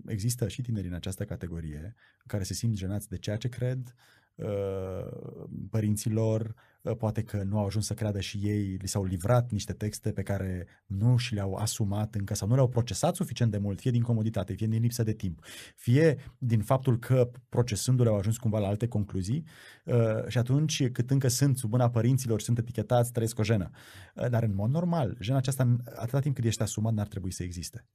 există 0.06 0.48
și 0.48 0.62
tineri 0.62 0.86
în 0.86 0.92
această 0.94 1.24
categorie 1.24 1.80
în 2.18 2.26
care 2.26 2.42
se 2.42 2.54
simt 2.54 2.76
jenați 2.76 3.08
de 3.08 3.16
ceea 3.18 3.36
ce 3.36 3.48
cred, 3.48 3.94
uh, 4.34 5.46
părinților, 5.70 6.40
uh, 6.46 6.54
poate 6.94 7.22
că 7.22 7.42
nu 7.42 7.58
au 7.58 7.66
ajuns 7.66 7.86
să 7.86 7.94
creadă 7.94 8.20
și 8.20 8.38
ei, 8.42 8.76
li 8.80 8.88
s-au 8.88 9.04
livrat 9.04 9.50
niște 9.50 9.72
texte 9.72 10.12
pe 10.12 10.22
care 10.22 10.66
nu 10.86 11.16
și 11.16 11.34
le-au 11.34 11.54
asumat 11.54 12.14
încă 12.14 12.34
sau 12.34 12.48
nu 12.48 12.54
le-au 12.54 12.68
procesat 12.68 13.14
suficient 13.14 13.50
de 13.50 13.58
mult, 13.58 13.80
fie 13.80 13.90
din 13.90 14.02
comoditate, 14.02 14.52
fie 14.52 14.66
din 14.66 14.80
lipsă 14.80 15.02
de 15.02 15.12
timp, 15.12 15.44
fie 15.76 16.18
din 16.38 16.62
faptul 16.62 16.98
că 16.98 17.30
procesându-le 17.48 18.08
au 18.08 18.16
ajuns 18.16 18.36
cumva 18.36 18.58
la 18.58 18.66
alte 18.66 18.88
concluzii 18.88 19.44
uh, 19.84 20.26
și 20.28 20.38
atunci 20.38 20.88
cât 20.88 21.10
încă 21.10 21.28
sunt 21.28 21.58
sub 21.58 21.70
mâna 21.70 21.90
părinților, 21.90 22.40
sunt 22.40 22.58
etichetați, 22.58 23.12
trăiesc 23.12 23.38
o 23.38 23.42
jenă. 23.42 23.70
Uh, 24.14 24.28
Dar 24.28 24.42
în 24.42 24.54
mod 24.54 24.70
normal, 24.70 25.16
jena 25.20 25.38
aceasta, 25.38 25.76
atâta 25.94 26.20
timp 26.20 26.34
cât 26.34 26.44
ești 26.44 26.62
asumat, 26.62 26.92
n-ar 26.92 27.08
trebui 27.08 27.30
să 27.30 27.42
existe. 27.42 27.86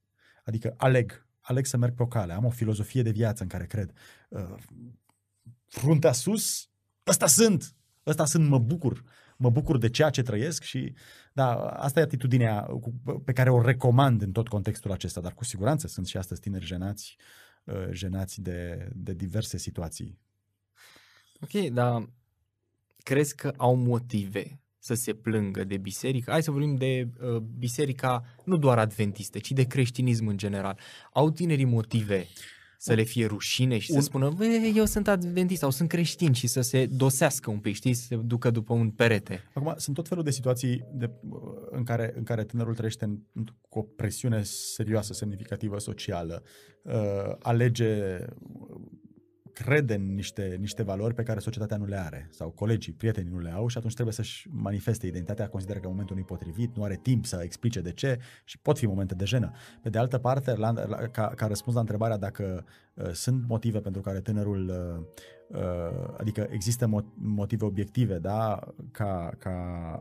Adică 0.44 0.74
aleg, 0.76 1.26
aleg 1.40 1.64
să 1.66 1.76
merg 1.76 1.94
pe 1.94 2.02
o 2.02 2.06
cale, 2.06 2.32
am 2.32 2.44
o 2.44 2.50
filozofie 2.50 3.02
de 3.02 3.10
viață 3.10 3.42
în 3.42 3.48
care 3.48 3.66
cred. 3.66 3.92
Uh, 4.28 4.54
fruntea 5.68 6.12
sus, 6.12 6.70
ăsta 7.06 7.26
sunt, 7.26 7.74
ăsta 8.06 8.24
sunt, 8.24 8.48
mă 8.48 8.58
bucur, 8.58 9.04
mă 9.36 9.50
bucur 9.50 9.78
de 9.78 9.88
ceea 9.88 10.10
ce 10.10 10.22
trăiesc 10.22 10.62
și 10.62 10.94
da, 11.32 11.54
asta 11.66 12.00
e 12.00 12.02
atitudinea 12.02 12.60
cu- 12.62 13.22
pe 13.24 13.32
care 13.32 13.50
o 13.50 13.62
recomand 13.62 14.22
în 14.22 14.32
tot 14.32 14.48
contextul 14.48 14.92
acesta, 14.92 15.20
dar 15.20 15.34
cu 15.34 15.44
siguranță 15.44 15.86
sunt 15.86 16.06
și 16.06 16.16
astăzi 16.16 16.40
tineri 16.40 16.66
jenați, 16.66 17.16
uh, 17.64 17.88
jenați 17.90 18.40
de, 18.40 18.88
de 18.94 19.12
diverse 19.12 19.58
situații. 19.58 20.18
Ok, 21.40 21.68
dar 21.72 22.08
crezi 23.02 23.34
că 23.34 23.52
au 23.56 23.74
motive 23.74 24.60
să 24.78 24.94
se 24.94 25.14
plângă 25.14 25.64
de 25.64 25.76
biserică? 25.76 26.30
Hai 26.30 26.42
să 26.42 26.50
vorbim 26.50 26.74
de 26.76 27.08
uh, 27.20 27.36
biserica 27.36 28.24
nu 28.44 28.56
doar 28.56 28.78
adventistă, 28.78 29.38
ci 29.38 29.50
de 29.52 29.64
creștinism 29.64 30.26
în 30.26 30.36
general. 30.36 30.78
Au 31.12 31.30
tinerii 31.30 31.64
motive 31.64 32.26
să 32.82 32.92
le 32.94 33.02
fie 33.02 33.26
rușine 33.26 33.78
și 33.78 33.90
Un- 33.90 33.96
să 33.98 34.04
spună, 34.04 34.30
"Bă, 34.36 34.44
eu 34.74 34.84
sunt 34.84 35.08
adventist 35.08 35.60
sau 35.60 35.70
sunt 35.70 35.88
creștin 35.88 36.32
și 36.32 36.46
să 36.46 36.60
se 36.60 36.86
dosească 36.86 37.50
un 37.50 37.58
pic, 37.58 37.74
știi, 37.74 37.94
să 37.94 38.04
se 38.06 38.16
ducă 38.16 38.50
după 38.50 38.72
un 38.72 38.90
perete. 38.90 39.42
Acum, 39.54 39.74
sunt 39.76 39.96
tot 39.96 40.08
felul 40.08 40.24
de 40.24 40.30
situații 40.30 40.84
de, 40.92 41.10
în, 41.70 41.82
care, 41.84 42.12
în 42.16 42.22
care 42.22 42.44
tânărul 42.44 42.74
trăiește 42.74 43.04
în, 43.04 43.18
cu 43.68 43.78
o 43.78 43.82
presiune 43.82 44.42
serioasă, 44.42 45.12
semnificativă, 45.12 45.78
socială, 45.78 46.42
uh, 46.82 46.92
alege, 47.38 48.18
crede 49.52 49.94
în 49.94 50.14
niște, 50.14 50.56
niște 50.60 50.82
valori 50.82 51.14
pe 51.14 51.22
care 51.22 51.38
societatea 51.40 51.76
nu 51.76 51.84
le 51.84 51.96
are 51.96 52.28
sau 52.30 52.50
colegii, 52.50 52.92
prietenii 52.92 53.32
nu 53.32 53.38
le 53.38 53.50
au 53.50 53.68
și 53.68 53.76
atunci 53.76 53.92
trebuie 53.92 54.14
să-și 54.14 54.48
manifeste 54.50 55.06
identitatea, 55.06 55.48
consideră 55.48 55.78
că 55.78 55.88
momentul 55.88 56.14
nu 56.14 56.20
e 56.20 56.24
potrivit, 56.24 56.76
nu 56.76 56.82
are 56.82 56.98
timp 57.02 57.24
să 57.24 57.40
explice 57.42 57.80
de 57.80 57.92
ce 57.92 58.18
și 58.44 58.58
pot 58.58 58.78
fi 58.78 58.86
momente 58.86 59.14
de 59.14 59.24
jenă. 59.24 59.52
Pe 59.82 59.88
de 59.88 59.98
altă 59.98 60.18
parte, 60.18 60.54
la, 60.54 60.70
la, 60.70 60.96
ca, 60.96 61.32
ca 61.36 61.46
răspuns 61.46 61.74
la 61.74 61.80
întrebarea 61.80 62.16
dacă 62.16 62.64
uh, 62.94 63.10
sunt 63.12 63.44
motive 63.48 63.80
pentru 63.80 64.00
care 64.00 64.20
tânărul 64.20 64.68
uh, 64.68 65.58
uh, 65.58 66.14
adică 66.18 66.46
există 66.50 66.86
mo- 66.86 67.14
motive 67.14 67.64
obiective, 67.64 68.18
da, 68.18 68.58
ca, 68.90 69.34
ca 69.38 69.54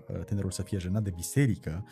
uh, 0.07 0.23
tânărul 0.23 0.51
să 0.51 0.61
fie 0.61 0.77
jenat 0.77 1.03
de 1.03 1.11
biserică, 1.15 1.83
uh, 1.85 1.89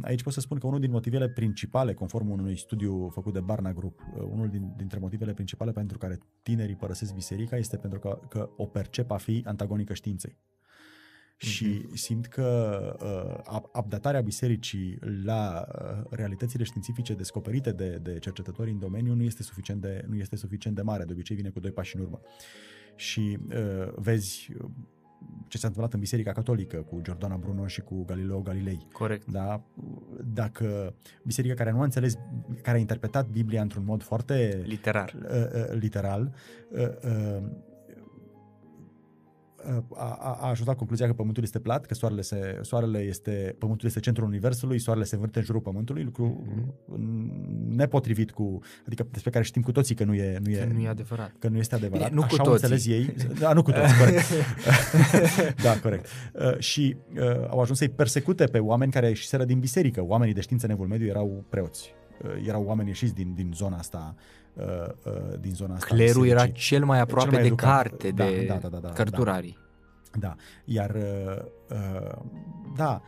Aici 0.00 0.22
pot 0.22 0.32
să 0.32 0.40
spun 0.40 0.58
că 0.58 0.66
unul 0.66 0.80
din 0.80 0.90
motivele 0.90 1.28
principale, 1.28 1.94
conform 1.94 2.30
unui 2.30 2.56
studiu 2.56 3.08
făcut 3.08 3.32
de 3.32 3.40
Barna 3.40 3.72
Group, 3.72 4.00
uh, 4.00 4.22
unul 4.22 4.48
din, 4.48 4.72
dintre 4.76 4.98
motivele 4.98 5.32
principale 5.32 5.72
pentru 5.72 5.98
care 5.98 6.18
tinerii 6.42 6.76
părăsesc 6.76 7.14
biserica 7.14 7.56
este 7.56 7.76
pentru 7.76 7.98
că, 7.98 8.20
că 8.28 8.50
o 8.56 8.66
percep 8.66 9.10
a 9.10 9.16
fi 9.16 9.42
antagonică 9.46 9.94
științei. 9.94 10.36
Și 11.36 11.86
simt 11.94 12.26
că 12.26 12.96
uh, 13.02 13.54
ab- 13.54 13.68
abdatarea 13.72 14.20
bisericii 14.20 14.98
la 15.24 15.66
uh, 15.68 16.04
realitățile 16.10 16.64
științifice 16.64 17.14
descoperite 17.14 17.72
de, 17.72 17.98
de 18.02 18.18
cercetători 18.18 18.70
în 18.70 18.78
domeniu 18.78 19.14
nu 19.14 19.22
este 19.22 19.42
suficient 19.42 19.80
de, 19.80 20.04
nu 20.08 20.16
este 20.16 20.36
suficient 20.36 20.76
de 20.76 20.82
mare, 20.82 21.04
de 21.04 21.12
obicei 21.12 21.36
vine 21.36 21.48
cu 21.48 21.60
doi 21.60 21.70
pași 21.70 21.96
în 21.96 22.02
urmă. 22.02 22.20
Și 22.96 23.38
uh, 23.48 23.92
vezi 23.94 24.50
uh, 24.58 24.70
ce 25.48 25.58
s-a 25.58 25.66
întâmplat 25.66 25.92
în 25.94 26.00
Biserica 26.00 26.32
Catolică 26.32 26.76
cu 26.76 27.00
Giordana 27.02 27.36
Bruno 27.36 27.66
și 27.66 27.80
cu 27.80 28.04
Galileo 28.04 28.40
Galilei. 28.40 28.86
Corect. 28.92 29.30
Da? 29.30 29.62
Dacă 30.34 30.94
biserica 31.24 31.54
care 31.54 31.70
nu 31.70 31.80
a 31.80 31.84
înțeles, 31.84 32.18
care 32.62 32.76
a 32.76 32.80
interpretat 32.80 33.28
Biblia 33.28 33.62
într-un 33.62 33.84
mod 33.84 34.02
foarte 34.02 34.62
Literar. 34.66 35.12
uh, 35.22 35.30
uh, 35.30 35.78
literal, 35.80 36.34
uh, 36.70 36.80
uh, 37.04 37.42
a, 39.94 40.16
a, 40.20 40.38
a 40.40 40.48
ajuns 40.48 40.68
la 40.68 40.74
concluzia 40.74 41.06
că 41.06 41.12
Pământul 41.12 41.42
este 41.42 41.58
plat, 41.58 41.86
că 41.86 41.94
soarele, 41.94 42.20
se, 42.22 42.58
soarele 42.62 42.98
este, 42.98 43.54
Pământul 43.58 43.86
este 43.88 44.00
centrul 44.00 44.26
Universului, 44.28 44.78
soarele 44.78 45.04
se 45.04 45.14
învârte 45.14 45.38
în 45.38 45.44
jurul 45.44 45.60
Pământului, 45.60 46.02
lucru 46.04 46.44
Mhm. 46.48 46.74
nepotrivit 47.76 48.30
cu, 48.30 48.58
adică 48.86 49.06
despre 49.10 49.30
care 49.30 49.44
știm 49.44 49.62
cu 49.62 49.72
toții 49.72 49.94
că 49.94 50.04
nu 50.04 50.14
e, 50.14 50.38
nu 50.44 50.50
e, 50.50 50.56
Că 50.56 50.72
nu 50.72 50.80
e 50.80 50.88
adevărat. 50.88 51.32
că 51.38 51.48
nu 51.48 51.56
este 51.58 51.74
adevărat. 51.74 52.08
Bine, 52.08 52.20
nu 52.20 52.26
cu 52.26 52.32
Așa 52.32 52.42
au 52.42 52.48
toții. 52.48 52.68
înțeles 52.72 52.86
ei. 52.86 53.14
Da, 53.40 53.52
nu 53.52 53.62
cu 53.62 53.70
toți, 53.70 53.98
corect. 53.98 54.22
da, 55.66 55.78
corect. 55.82 56.06
Uh, 56.34 56.58
și 56.58 56.96
uh, 57.14 57.48
au 57.48 57.60
ajuns 57.60 57.78
să-i 57.78 57.88
persecute 57.88 58.44
pe 58.44 58.58
oameni 58.58 58.92
care 58.92 59.08
ieșiseră 59.08 59.44
din 59.44 59.58
biserică. 59.58 60.04
Oamenii 60.04 60.34
de 60.34 60.40
știință 60.40 60.66
în 60.66 60.72
Evul 60.72 60.86
Mediu 60.86 61.06
erau 61.06 61.44
preoți. 61.48 61.94
Uh, 62.24 62.46
erau 62.46 62.64
oameni 62.64 62.88
ieșiți 62.88 63.14
din, 63.14 63.32
din 63.34 63.50
zona 63.54 63.76
asta 63.76 64.14
uh, 64.54 64.64
uh, 65.04 65.38
din 65.40 65.54
zona 65.54 65.74
asta. 65.74 65.86
a 65.90 65.94
Clerul 65.94 66.26
era 66.26 66.40
bisericii. 66.40 66.76
cel 66.76 66.84
mai 66.84 67.00
aproape 67.00 67.30
mai 67.30 67.40
de 67.40 67.46
educat. 67.46 67.68
carte, 67.68 68.10
Da, 68.10 68.24
de 68.24 68.44
da, 68.48 68.54
da, 68.54 68.68
da, 68.68 68.78
da, 68.78 68.88
cărturarii. 68.88 69.58
Da, 70.18 70.34
iar 70.64 70.94
uh, 70.94 71.44
uh, 71.70 72.18
da, 72.76 73.02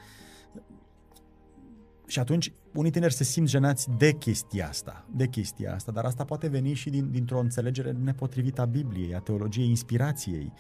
și 2.07 2.19
atunci 2.19 2.53
unii 2.75 2.91
tineri 2.91 3.13
se 3.13 3.25
simt 3.25 3.49
jenați 3.49 3.91
de 3.99 4.13
chestia 4.13 4.69
asta, 4.69 5.07
de 5.11 5.27
chestia 5.27 5.75
asta, 5.75 5.93
dar 5.93 6.05
asta 6.05 6.25
poate 6.25 6.49
veni 6.49 6.75
și 6.75 6.91
din, 6.91 7.11
dintr-o 7.11 7.39
înțelegere 7.39 7.91
nepotrivită 7.91 8.61
a 8.61 8.65
Bibliei, 8.65 9.15
a 9.15 9.19
teologiei 9.19 9.69
inspirației. 9.69 10.53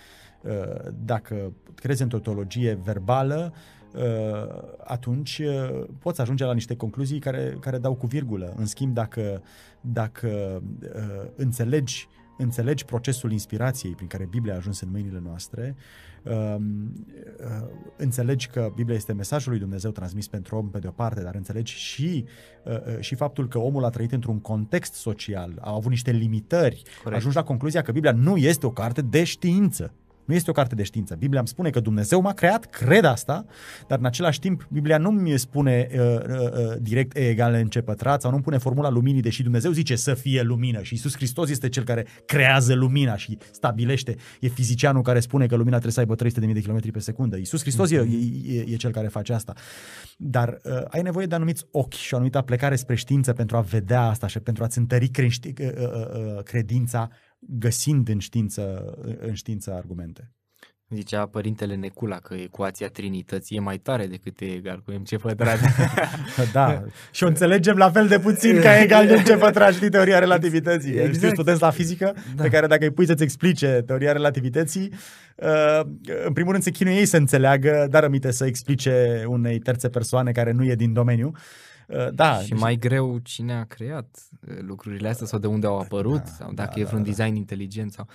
Uh, 0.42 0.52
Dacă 1.04 1.52
crezi 1.74 2.02
într-o 2.02 2.18
teologie 2.18 2.78
verbală, 2.82 3.52
uh, 3.52 3.83
atunci 4.84 5.38
uh, 5.38 5.84
poți 5.98 6.20
ajunge 6.20 6.44
la 6.44 6.52
niște 6.52 6.76
concluzii 6.76 7.18
care, 7.18 7.56
care 7.60 7.78
dau 7.78 7.94
cu 7.94 8.06
virgulă. 8.06 8.54
În 8.56 8.66
schimb, 8.66 8.94
dacă, 8.94 9.42
dacă 9.80 10.62
uh, 10.82 11.30
înțelegi 11.36 12.08
înțelegi 12.36 12.84
procesul 12.84 13.32
inspirației 13.32 13.94
prin 13.94 14.06
care 14.06 14.26
Biblia 14.30 14.52
a 14.52 14.56
ajuns 14.56 14.80
în 14.80 14.88
mâinile 14.90 15.20
noastre, 15.24 15.76
um, 16.22 16.92
uh, 17.40 17.68
înțelegi 17.96 18.46
că 18.48 18.72
Biblia 18.74 18.96
este 18.96 19.12
mesajul 19.12 19.50
lui 19.50 19.60
Dumnezeu 19.60 19.90
transmis 19.90 20.28
pentru 20.28 20.56
om 20.56 20.70
pe 20.70 20.78
de 20.78 20.86
o 20.86 20.90
parte, 20.90 21.22
dar 21.22 21.34
înțelegi 21.34 21.74
și, 21.74 22.24
uh, 22.64 22.72
uh, 22.72 23.00
și 23.00 23.14
faptul 23.14 23.48
că 23.48 23.58
omul 23.58 23.84
a 23.84 23.90
trăit 23.90 24.12
într-un 24.12 24.40
context 24.40 24.92
social, 24.94 25.58
a 25.60 25.72
avut 25.72 25.90
niște 25.90 26.10
limitări, 26.10 26.82
Corect. 27.02 27.16
ajungi 27.16 27.36
la 27.36 27.42
concluzia 27.42 27.82
că 27.82 27.92
Biblia 27.92 28.12
nu 28.12 28.36
este 28.36 28.66
o 28.66 28.70
carte 28.70 29.02
de 29.02 29.24
știință. 29.24 29.92
Nu 30.24 30.34
este 30.34 30.50
o 30.50 30.52
carte 30.52 30.74
de 30.74 30.82
știință. 30.82 31.14
Biblia 31.14 31.38
îmi 31.38 31.48
spune 31.48 31.70
că 31.70 31.80
Dumnezeu 31.80 32.20
m-a 32.20 32.32
creat, 32.32 32.64
cred 32.64 33.04
asta, 33.04 33.44
dar 33.88 33.98
în 33.98 34.04
același 34.04 34.38
timp 34.38 34.66
Biblia 34.70 34.98
nu 34.98 35.10
mi 35.10 35.38
spune 35.38 35.88
uh, 35.92 36.00
uh, 36.00 36.38
uh, 36.40 36.76
direct 36.80 37.16
E 37.16 37.28
egal 37.28 37.64
MC 37.64 37.80
pătrat 37.80 38.20
sau 38.20 38.30
nu 38.30 38.40
pune 38.40 38.58
formula 38.58 38.88
luminii, 38.88 39.22
deși 39.22 39.42
Dumnezeu 39.42 39.70
zice 39.70 39.96
să 39.96 40.14
fie 40.14 40.42
lumină 40.42 40.82
și 40.82 40.94
Isus 40.94 41.14
Hristos 41.16 41.50
este 41.50 41.68
cel 41.68 41.84
care 41.84 42.06
creează 42.26 42.74
lumina 42.74 43.16
și 43.16 43.38
stabilește. 43.50 44.16
E 44.40 44.48
fizicianul 44.48 45.02
care 45.02 45.20
spune 45.20 45.46
că 45.46 45.54
lumina 45.54 45.78
trebuie 45.78 45.92
să 45.92 46.00
aibă 46.00 46.14
300.000 46.48 46.52
de 46.52 46.60
km 46.60 46.90
pe 46.90 46.98
secundă. 46.98 47.36
Isus 47.36 47.60
Hristos 47.60 47.90
e, 47.90 47.96
e, 47.96 48.56
e, 48.56 48.64
e 48.72 48.76
cel 48.76 48.90
care 48.90 49.08
face 49.08 49.32
asta. 49.32 49.52
Dar 50.16 50.60
uh, 50.64 50.82
ai 50.88 51.02
nevoie 51.02 51.26
de 51.26 51.34
anumiți 51.34 51.64
ochi 51.70 51.92
și 51.92 52.12
o 52.12 52.16
anumită 52.16 52.40
plecare 52.40 52.76
spre 52.76 52.94
știință 52.94 53.32
pentru 53.32 53.56
a 53.56 53.60
vedea 53.60 54.02
asta 54.02 54.26
și 54.26 54.40
pentru 54.40 54.64
a-ți 54.64 54.78
întări 54.78 55.08
crești, 55.08 55.48
uh, 55.60 55.68
uh, 55.78 56.36
uh, 56.36 56.42
credința 56.42 57.10
găsind 57.48 58.08
în 58.08 58.18
știință, 58.18 58.94
în 59.20 59.34
știință 59.34 59.72
argumente. 59.72 60.32
Zicea 60.88 61.26
părintele 61.26 61.74
Necula 61.74 62.16
că 62.16 62.34
ecuația 62.34 62.88
Trinității 62.88 63.56
e 63.56 63.60
mai 63.60 63.78
tare 63.78 64.06
decât 64.06 64.40
e 64.40 64.44
egal 64.44 64.82
cu 64.84 64.92
MC 64.92 65.20
pătrat. 65.20 65.58
Da, 66.52 66.82
și 67.12 67.24
o 67.24 67.26
înțelegem 67.26 67.76
la 67.76 67.90
fel 67.90 68.08
de 68.08 68.18
puțin 68.18 68.60
ca 68.60 68.80
egal 68.80 69.06
de 69.06 69.22
ce 69.22 69.36
pătrat 69.36 69.72
știi 69.72 69.88
teoria 69.88 70.18
relativității. 70.18 70.90
Exact. 70.90 71.06
Exact. 71.06 71.22
Știi 71.22 71.34
studenți 71.34 71.62
la 71.62 71.70
fizică 71.70 72.14
Da. 72.36 72.42
pe 72.42 72.48
care 72.48 72.66
dacă 72.66 72.84
îi 72.84 72.90
pui 72.90 73.06
să-ți 73.06 73.22
explice 73.22 73.82
teoria 73.86 74.12
relativității, 74.12 74.92
uh, 75.36 75.80
în 76.26 76.32
primul 76.32 76.52
rând 76.52 76.64
se 76.64 76.70
chinuie 76.70 76.96
ei 76.96 77.06
să 77.06 77.16
înțeleagă, 77.16 77.86
dar 77.90 78.02
rămite 78.02 78.30
să 78.30 78.46
explice 78.46 79.24
unei 79.26 79.58
terțe 79.58 79.88
persoane 79.88 80.32
care 80.32 80.52
nu 80.52 80.64
e 80.64 80.74
din 80.74 80.92
domeniu. 80.92 81.32
Uh, 81.34 81.40
Da, 82.14 82.38
și 82.38 82.54
mai 82.54 82.76
greu 82.76 83.18
cine 83.18 83.54
a 83.54 83.64
creat 83.64 84.28
uh, 84.48 84.56
lucrurile 84.60 85.08
astea 85.08 85.26
sau 85.26 85.38
de 85.38 85.46
unde 85.46 85.66
au 85.66 85.78
apărut 85.78 86.22
Da, 86.22 86.30
sau 86.30 86.52
da, 86.52 86.64
dacă 86.64 86.78
e 86.78 86.82
da, 86.82 86.88
vreun 86.88 87.02
da. 87.02 87.08
design 87.08 87.34
inteligent 87.34 87.92
sau... 87.92 88.06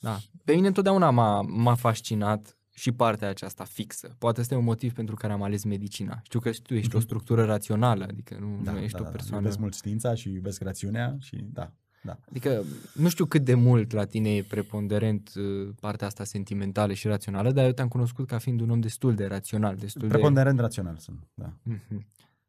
Da. 0.00 0.18
Pe 0.44 0.52
mine 0.52 0.66
întotdeauna 0.66 1.10
m-a, 1.10 1.40
m-a 1.40 1.74
fascinat 1.74 2.56
și 2.74 2.92
partea 2.92 3.28
aceasta 3.28 3.64
fixă. 3.64 4.14
Poate 4.18 4.40
este 4.40 4.54
un 4.54 4.64
motiv 4.64 4.92
pentru 4.92 5.14
care 5.14 5.32
am 5.32 5.42
ales 5.42 5.64
medicina. 5.64 6.20
Știu 6.22 6.40
că 6.40 6.50
tu 6.62 6.74
ești 6.74 6.94
o 6.94 6.98
Mhm. 6.98 7.06
structură 7.06 7.44
rațională, 7.44 8.04
adică 8.08 8.36
nu, 8.40 8.60
da, 8.62 8.72
nu 8.72 8.78
ești 8.78 8.96
da, 8.96 9.00
o 9.00 9.04
da. 9.04 9.10
persoană... 9.10 9.36
Iubesc 9.42 9.58
mult 9.58 9.74
știința 9.74 10.14
și 10.14 10.32
iubesc 10.32 10.62
rațiunea 10.62 11.16
și 11.20 11.36
da, 11.52 11.72
da. 12.02 12.18
Adică 12.28 12.64
nu 12.94 13.08
știu 13.08 13.24
cât 13.24 13.44
de 13.44 13.54
mult 13.54 13.92
la 13.92 14.04
tine 14.04 14.34
e 14.34 14.42
preponderent 14.42 15.32
uh, 15.36 15.68
partea 15.80 16.06
asta 16.06 16.24
sentimentală 16.24 16.92
și 16.92 17.06
rațională, 17.06 17.52
dar 17.52 17.64
eu 17.64 17.72
te-am 17.72 17.88
cunoscut 17.88 18.26
ca 18.26 18.38
fiind 18.38 18.60
un 18.60 18.70
om 18.70 18.80
destul 18.80 19.14
de 19.14 19.26
rațional, 19.26 19.76
destul 19.76 20.08
Preponderent 20.08 20.58
rațional 20.58 20.96
sunt, 20.96 21.28
da. 21.34 21.52
de... 21.62 21.80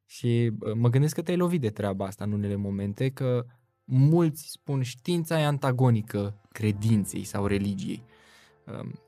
Mhm. 0.09 0.15
Și 0.15 0.51
uh, 0.59 0.73
mă 0.73 0.89
gândesc 0.89 1.15
că 1.15 1.21
te-ai 1.21 1.37
lovit 1.37 1.61
de 1.61 1.69
treaba 1.69 2.05
asta 2.05 2.23
în 2.23 2.31
unele 2.31 2.55
momente, 2.55 3.09
că 3.09 3.45
mulți 3.83 4.49
spun 4.49 4.81
știința 4.81 5.39
e 5.39 5.45
antagonică 5.45 6.41
credinței 6.51 7.23
sau 7.23 7.45
religiei. 7.45 8.03
Um, 8.65 8.99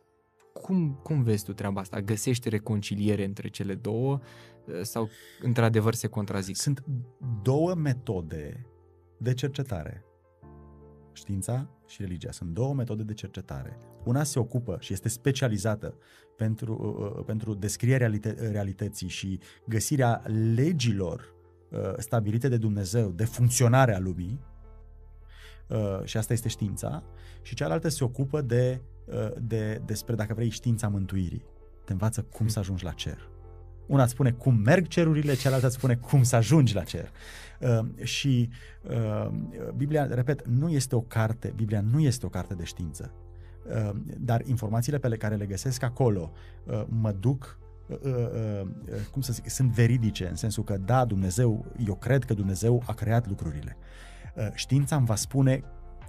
cum, 0.53 0.99
cum 1.03 1.23
vezi 1.23 1.45
tu 1.45 1.53
treaba 1.53 1.81
asta? 1.81 2.01
Găsești 2.01 2.49
reconciliere 2.49 3.23
între 3.23 3.47
cele 3.47 3.75
două 3.75 4.19
uh, 4.65 4.81
sau 4.81 5.09
într-adevăr 5.41 5.93
se 5.93 6.07
contrazic? 6.07 6.55
Sunt 6.55 6.83
două 7.41 7.73
metode 7.73 8.65
de 9.17 9.33
cercetare. 9.33 10.05
Știința 11.13 11.69
și 11.91 12.01
religia 12.01 12.31
sunt 12.31 12.49
două 12.49 12.73
metode 12.73 13.03
de 13.03 13.13
cercetare. 13.13 13.77
Una 14.03 14.23
se 14.23 14.39
ocupă 14.39 14.77
și 14.79 14.93
este 14.93 15.09
specializată 15.09 15.95
pentru, 16.37 16.97
uh, 16.99 17.17
uh 17.17 17.25
pentru 17.25 17.53
descrierea 17.53 18.07
realită- 18.07 18.51
realității 18.51 19.07
și 19.07 19.39
găsirea 19.67 20.23
legilor 20.55 21.33
uh, 21.69 21.79
stabilite 21.97 22.47
de 22.47 22.57
Dumnezeu 22.57 23.09
de 23.09 23.25
funcționarea 23.25 23.99
lumii, 23.99 24.39
uh, 25.67 26.03
și 26.03 26.17
asta 26.17 26.33
este 26.33 26.47
știința, 26.47 27.03
și 27.41 27.55
cealaltă 27.55 27.89
se 27.89 28.03
ocupă 28.03 28.41
de, 28.41 28.81
uh, 29.05 29.31
de, 29.41 29.81
despre, 29.85 30.15
dacă 30.15 30.33
vrei, 30.33 30.49
știința 30.49 30.87
mântuirii. 30.87 31.45
Te 31.85 31.91
învață 31.91 32.21
cum 32.21 32.47
să 32.47 32.59
ajungi 32.59 32.83
la 32.83 32.91
cer. 32.91 33.30
Una 33.91 34.03
îți 34.03 34.11
spune 34.11 34.31
cum 34.31 34.55
merg 34.55 34.87
cerurile, 34.87 35.35
cealaltă 35.35 35.65
îți 35.65 35.75
spune 35.75 35.95
cum 35.95 36.23
să 36.23 36.35
ajungi 36.35 36.75
la 36.75 36.83
cer. 36.83 37.11
Uh, 37.59 38.05
și 38.05 38.49
uh, 38.89 39.31
Biblia, 39.75 40.05
repet, 40.05 40.47
nu 40.47 40.69
este 40.69 40.95
o 40.95 41.01
carte, 41.01 41.53
Biblia 41.55 41.81
nu 41.81 41.99
este 41.99 42.25
o 42.25 42.29
carte 42.29 42.53
de 42.53 42.63
știință. 42.63 43.11
Uh, 43.65 43.95
dar 44.17 44.41
informațiile 44.45 44.97
pe 44.97 45.17
care 45.17 45.35
le 45.35 45.45
găsesc 45.45 45.83
acolo 45.83 46.31
uh, 46.63 46.83
mă 46.87 47.11
duc 47.11 47.57
uh, 47.87 47.97
uh, 48.03 48.11
uh, 48.11 48.95
cum 49.11 49.21
să 49.21 49.33
zic, 49.33 49.49
sunt 49.49 49.71
veridice, 49.71 50.27
în 50.27 50.35
sensul 50.35 50.63
că 50.63 50.77
da, 50.77 51.05
Dumnezeu, 51.05 51.65
eu 51.87 51.95
cred 51.95 52.23
că 52.23 52.33
Dumnezeu 52.33 52.83
a 52.85 52.93
creat 52.93 53.27
lucrurile. 53.27 53.77
Uh, 54.35 54.47
știința 54.53 54.95
îmi 54.95 55.05
va 55.05 55.15
spune 55.15 55.63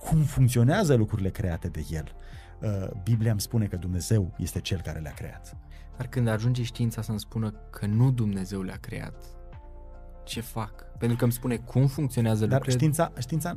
cum 0.08 0.22
funcționează 0.22 0.94
lucrurile 0.94 1.30
create 1.30 1.68
de 1.68 1.84
El. 1.90 2.14
Uh, 2.62 2.88
Biblia 3.02 3.30
îmi 3.30 3.40
spune 3.40 3.66
că 3.66 3.76
Dumnezeu 3.76 4.34
este 4.38 4.60
Cel 4.60 4.80
care 4.80 4.98
le-a 4.98 5.12
creat. 5.12 5.56
Dar 5.96 6.06
când 6.06 6.28
ajunge 6.28 6.62
știința 6.62 7.02
să-mi 7.02 7.20
spună 7.20 7.50
că 7.70 7.86
nu 7.86 8.10
Dumnezeu 8.10 8.62
le-a 8.62 8.78
creat, 8.80 9.14
ce 10.24 10.40
fac? 10.40 10.84
Pentru 10.98 11.16
că 11.16 11.24
îmi 11.24 11.32
spune 11.32 11.56
cum 11.56 11.86
funcționează 11.86 12.40
Dar 12.46 12.48
lucrurile. 12.50 12.76
știința, 12.76 13.12
știința 13.18 13.54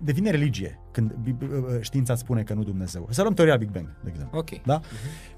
devine 0.00 0.30
religie 0.30 0.78
când 0.90 1.12
Bib- 1.12 1.42
uh, 1.42 1.80
știința 1.80 2.14
spune 2.14 2.42
că 2.42 2.54
nu 2.54 2.62
Dumnezeu. 2.62 3.06
Să 3.10 3.20
luăm 3.22 3.34
teoria 3.34 3.56
Big 3.56 3.70
Bang, 3.70 3.86
de 4.02 4.10
exemplu. 4.10 4.38
Ok. 4.38 4.62
Da? 4.62 4.80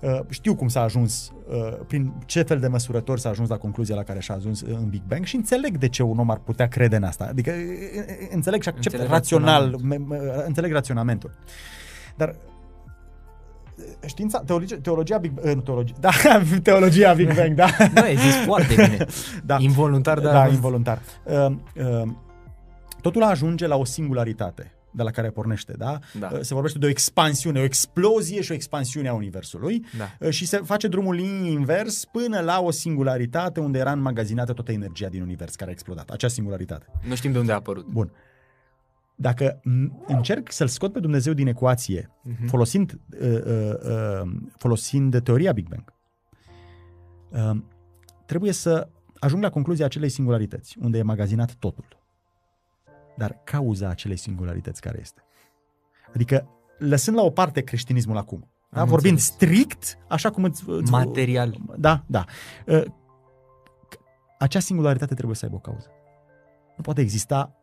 Uh, 0.01 0.21
știu 0.29 0.55
cum 0.55 0.69
s-a 0.69 0.81
ajuns, 0.81 1.33
uh, 1.49 1.79
prin 1.87 2.13
ce 2.27 2.43
fel 2.43 2.59
de 2.61 2.69
măsurători 2.69 3.21
s-a 3.21 3.29
ajuns 3.29 3.49
la 3.49 3.57
concluzia 3.57 3.95
la 3.95 4.03
care 4.03 4.21
și-a 4.21 4.35
ajuns 4.35 4.61
în 4.61 4.89
Big 4.89 5.03
Bang 5.07 5.25
și 5.25 5.37
înțeleg 5.37 5.79
de 5.79 5.89
ce 5.89 6.03
un 6.03 6.19
om 6.19 6.31
ar 6.31 6.39
putea 6.39 6.69
crede 6.69 6.97
în 6.97 7.03
asta. 7.03 7.25
Adică 7.25 7.51
uh, 7.51 8.07
uh, 8.21 8.29
înțeleg 8.31 8.63
și 8.63 8.69
accept 8.69 8.87
Înțeleg 8.95 9.11
rațional, 9.13 9.71
raționamentul. 9.71 10.07
me- 10.09 10.17
me- 10.17 10.45
înțeleg 10.47 10.73
raționamentul. 10.73 11.31
Dar 12.17 12.29
uh, 12.29 12.35
știința, 14.07 14.39
teologia, 14.47 14.77
teologia 14.83 15.19
Big 15.19 15.31
Bang, 15.33 15.55
nu 15.55 15.61
teologia, 15.61 15.95
da, 16.07 16.11
teologia 16.63 17.13
Big 17.13 17.35
Bang, 17.35 17.55
da. 17.55 17.67
Nu, 17.95 18.03
ai 18.03 18.17
zis 18.17 18.35
foarte 18.35 18.75
bine. 18.75 19.07
da. 19.45 19.57
Involuntar, 19.61 20.19
dar... 20.21 20.33
Da, 20.33 20.49
involuntar. 20.53 21.01
Uh, 21.25 21.47
uh, 21.75 22.09
totul 23.01 23.23
ajunge 23.23 23.67
la 23.67 23.77
o 23.77 23.85
singularitate 23.85 24.71
de 24.91 25.03
la 25.03 25.11
care 25.11 25.31
pornește, 25.31 25.73
da? 25.79 25.99
Da. 26.19 26.31
Uh, 26.33 26.39
Se 26.41 26.55
vorbește 26.55 26.79
de 26.79 26.87
o 26.87 26.89
expansiune, 26.89 27.61
o 27.61 27.63
explozie 27.63 28.43
și 28.43 28.51
o 28.51 28.55
expansiune 28.55 29.09
a 29.09 29.15
Universului 29.15 29.85
Da. 29.99 30.27
uh, 30.27 30.31
și 30.31 30.47
se 30.47 30.57
face 30.65 30.89
drumul 30.89 31.19
invers 31.19 32.05
până 32.05 32.41
la 32.41 32.61
o 32.61 32.71
singularitate 32.71 33.61
unde 33.61 33.79
era 33.79 33.93
înmagazinată 33.93 34.53
toată 34.53 34.73
energia 34.73 35.09
din 35.09 35.23
Univers 35.23 35.55
care 35.55 35.71
a 35.71 35.73
explodat. 35.73 36.11
Acea 36.11 36.29
singularitate. 36.29 36.87
Nu 37.09 37.15
știm 37.15 37.33
de 37.33 37.39
unde 37.39 37.53
a 37.53 37.55
apărut. 37.55 37.87
Bun. 37.87 38.11
Dacă 39.19 39.61
m- 39.61 40.07
încerc 40.07 40.53
să-l 40.53 40.67
scot 40.67 40.93
pe 40.93 41.01
Dumnezeu 41.01 41.33
din 41.33 41.47
ecuație, 41.47 42.11
Mhm. 42.23 42.47
folosind, 42.47 42.93
uh, 43.21 43.21
uh, 43.21 43.75
uh, 44.25 44.31
folosind 44.59 45.23
teoria 45.23 45.53
Big 45.53 45.69
Bang, 45.69 45.93
uh, 47.31 47.63
trebuie 48.27 48.53
să 48.53 48.89
ajung 49.19 49.43
la 49.43 49.51
concluzia 49.51 49.85
acelei 49.85 50.09
singularități, 50.09 50.77
unde 50.81 50.99
e 50.99 51.03
magazinat 51.03 51.55
totul. 51.55 51.85
Dar 53.17 53.41
cauza 53.45 53.89
acelei 53.89 54.17
singularități 54.17 54.81
care 54.81 54.99
este? 55.01 55.21
Adică, 56.15 56.49
lăsând 56.79 57.17
la 57.17 57.23
o 57.23 57.31
parte 57.31 57.61
creștinismul 57.61 58.17
acum, 58.17 58.51
da? 58.71 58.81
Am 58.81 58.89
vorbind 58.89 59.13
înțeles. 59.19 59.35
strict, 59.35 59.99
așa 60.09 60.31
cum 60.31 60.45
îți... 60.45 60.65
îți 60.69 60.91
Material. 60.91 61.57
Da, 61.77 62.05
da. 62.07 62.25
Uh, 62.67 62.83
Acea 64.39 64.61
singularitate 64.61 65.15
trebuie 65.15 65.37
să 65.37 65.45
aibă 65.45 65.57
o 65.57 65.61
cauză. 65.61 65.87
Nu 66.77 66.83
poate 66.83 67.01
exista 67.01 67.55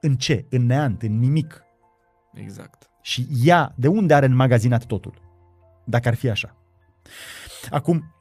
în 0.00 0.16
ce? 0.16 0.44
În 0.50 0.66
neant, 0.66 1.02
în 1.02 1.18
nimic. 1.18 1.62
Exact. 2.34 2.90
Și 3.02 3.26
ea, 3.44 3.72
de 3.76 3.88
unde 3.88 4.14
are 4.14 4.26
înmagazinat 4.26 4.84
totul? 4.84 5.14
Dacă 5.84 6.08
ar 6.08 6.14
fi 6.14 6.28
așa. 6.30 6.56
Acum, 7.70 8.14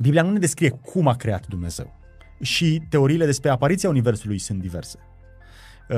Biblia 0.00 0.22
nu 0.22 0.30
ne 0.30 0.38
descrie 0.38 0.68
cum 0.70 1.06
a 1.08 1.14
creat 1.16 1.46
Dumnezeu. 1.46 1.98
Și 2.40 2.82
teoriile 2.88 3.24
despre 3.24 3.50
apariția 3.50 3.88
Universului 3.88 4.38
sunt 4.38 4.60
diverse. 4.60 4.98
Uh, 5.88 5.96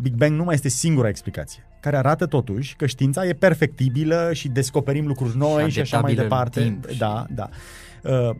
Big 0.00 0.14
Bang 0.14 0.32
nu 0.32 0.44
mai 0.44 0.54
este 0.54 0.68
singura 0.68 1.08
explicație, 1.08 1.66
care 1.80 1.96
arată 1.96 2.26
totuși 2.26 2.76
că 2.76 2.86
știința 2.86 3.26
e 3.26 3.32
perfectibilă 3.32 4.30
și 4.32 4.48
descoperim 4.48 5.06
lucruri 5.06 5.36
noi 5.36 5.64
și, 5.64 5.70
Și 5.70 5.80
așa 5.80 6.00
mai 6.00 6.12
adaptabilă 6.12 6.22
în 6.22 6.28
departe. 6.28 6.60
timp 6.62 6.88
și- 6.88 6.98
Da, 6.98 7.26
da. 7.30 7.48
Uh, 8.04 8.30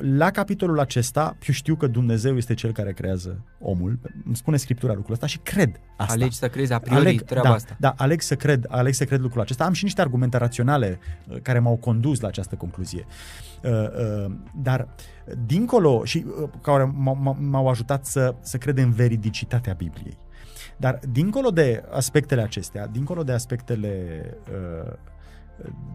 La 0.00 0.30
capitolul 0.30 0.80
acesta, 0.80 1.36
eu 1.46 1.54
știu 1.54 1.74
că 1.76 1.86
Dumnezeu 1.86 2.36
este 2.36 2.54
cel 2.54 2.72
care 2.72 2.92
creează 2.92 3.44
omul. 3.58 3.98
Îmi 4.24 4.36
spune 4.36 4.56
Scriptura 4.56 4.92
lucrul 4.94 5.12
ăsta 5.12 5.26
și 5.26 5.38
cred 5.38 5.80
asta. 5.96 6.12
Alegi 6.12 6.36
să 6.36 6.48
crezi 6.48 6.72
a 6.72 6.78
priori 6.78 7.14
treaba 7.14 7.48
da, 7.48 7.54
asta. 7.54 7.76
Da, 7.80 7.94
aleg 7.96 8.20
să 8.20 8.36
cred, 8.36 8.64
aleg 8.68 8.92
să 8.92 9.04
cred 9.04 9.20
lucrul 9.20 9.40
acesta. 9.40 9.64
Am 9.64 9.72
și 9.72 9.84
niște 9.84 10.00
argumente 10.00 10.36
raționale 10.36 10.98
uh, 11.28 11.40
care 11.42 11.58
m-au 11.58 11.76
condus 11.76 12.20
la 12.20 12.28
această 12.28 12.54
concluzie. 12.54 13.06
Uh, 13.62 13.70
uh, 13.70 14.34
Dar 14.62 14.88
dincolo 15.46 16.04
și 16.04 16.24
uh, 16.42 16.48
care 16.60 16.84
m-au- 16.94 17.18
m-au 17.22 17.36
m-au 17.40 17.68
ajutat 17.68 18.06
să, 18.06 18.34
să 18.40 18.56
cred 18.56 18.78
în 18.78 18.90
veridicitatea 18.90 19.72
Bibliei. 19.72 20.18
Dar 20.76 20.98
dincolo 21.12 21.50
de 21.50 21.84
aspectele 21.90 22.42
acestea, 22.42 22.86
dincolo 22.86 23.22
de 23.22 23.32
aspectele 23.32 24.20
uh, 24.86 24.92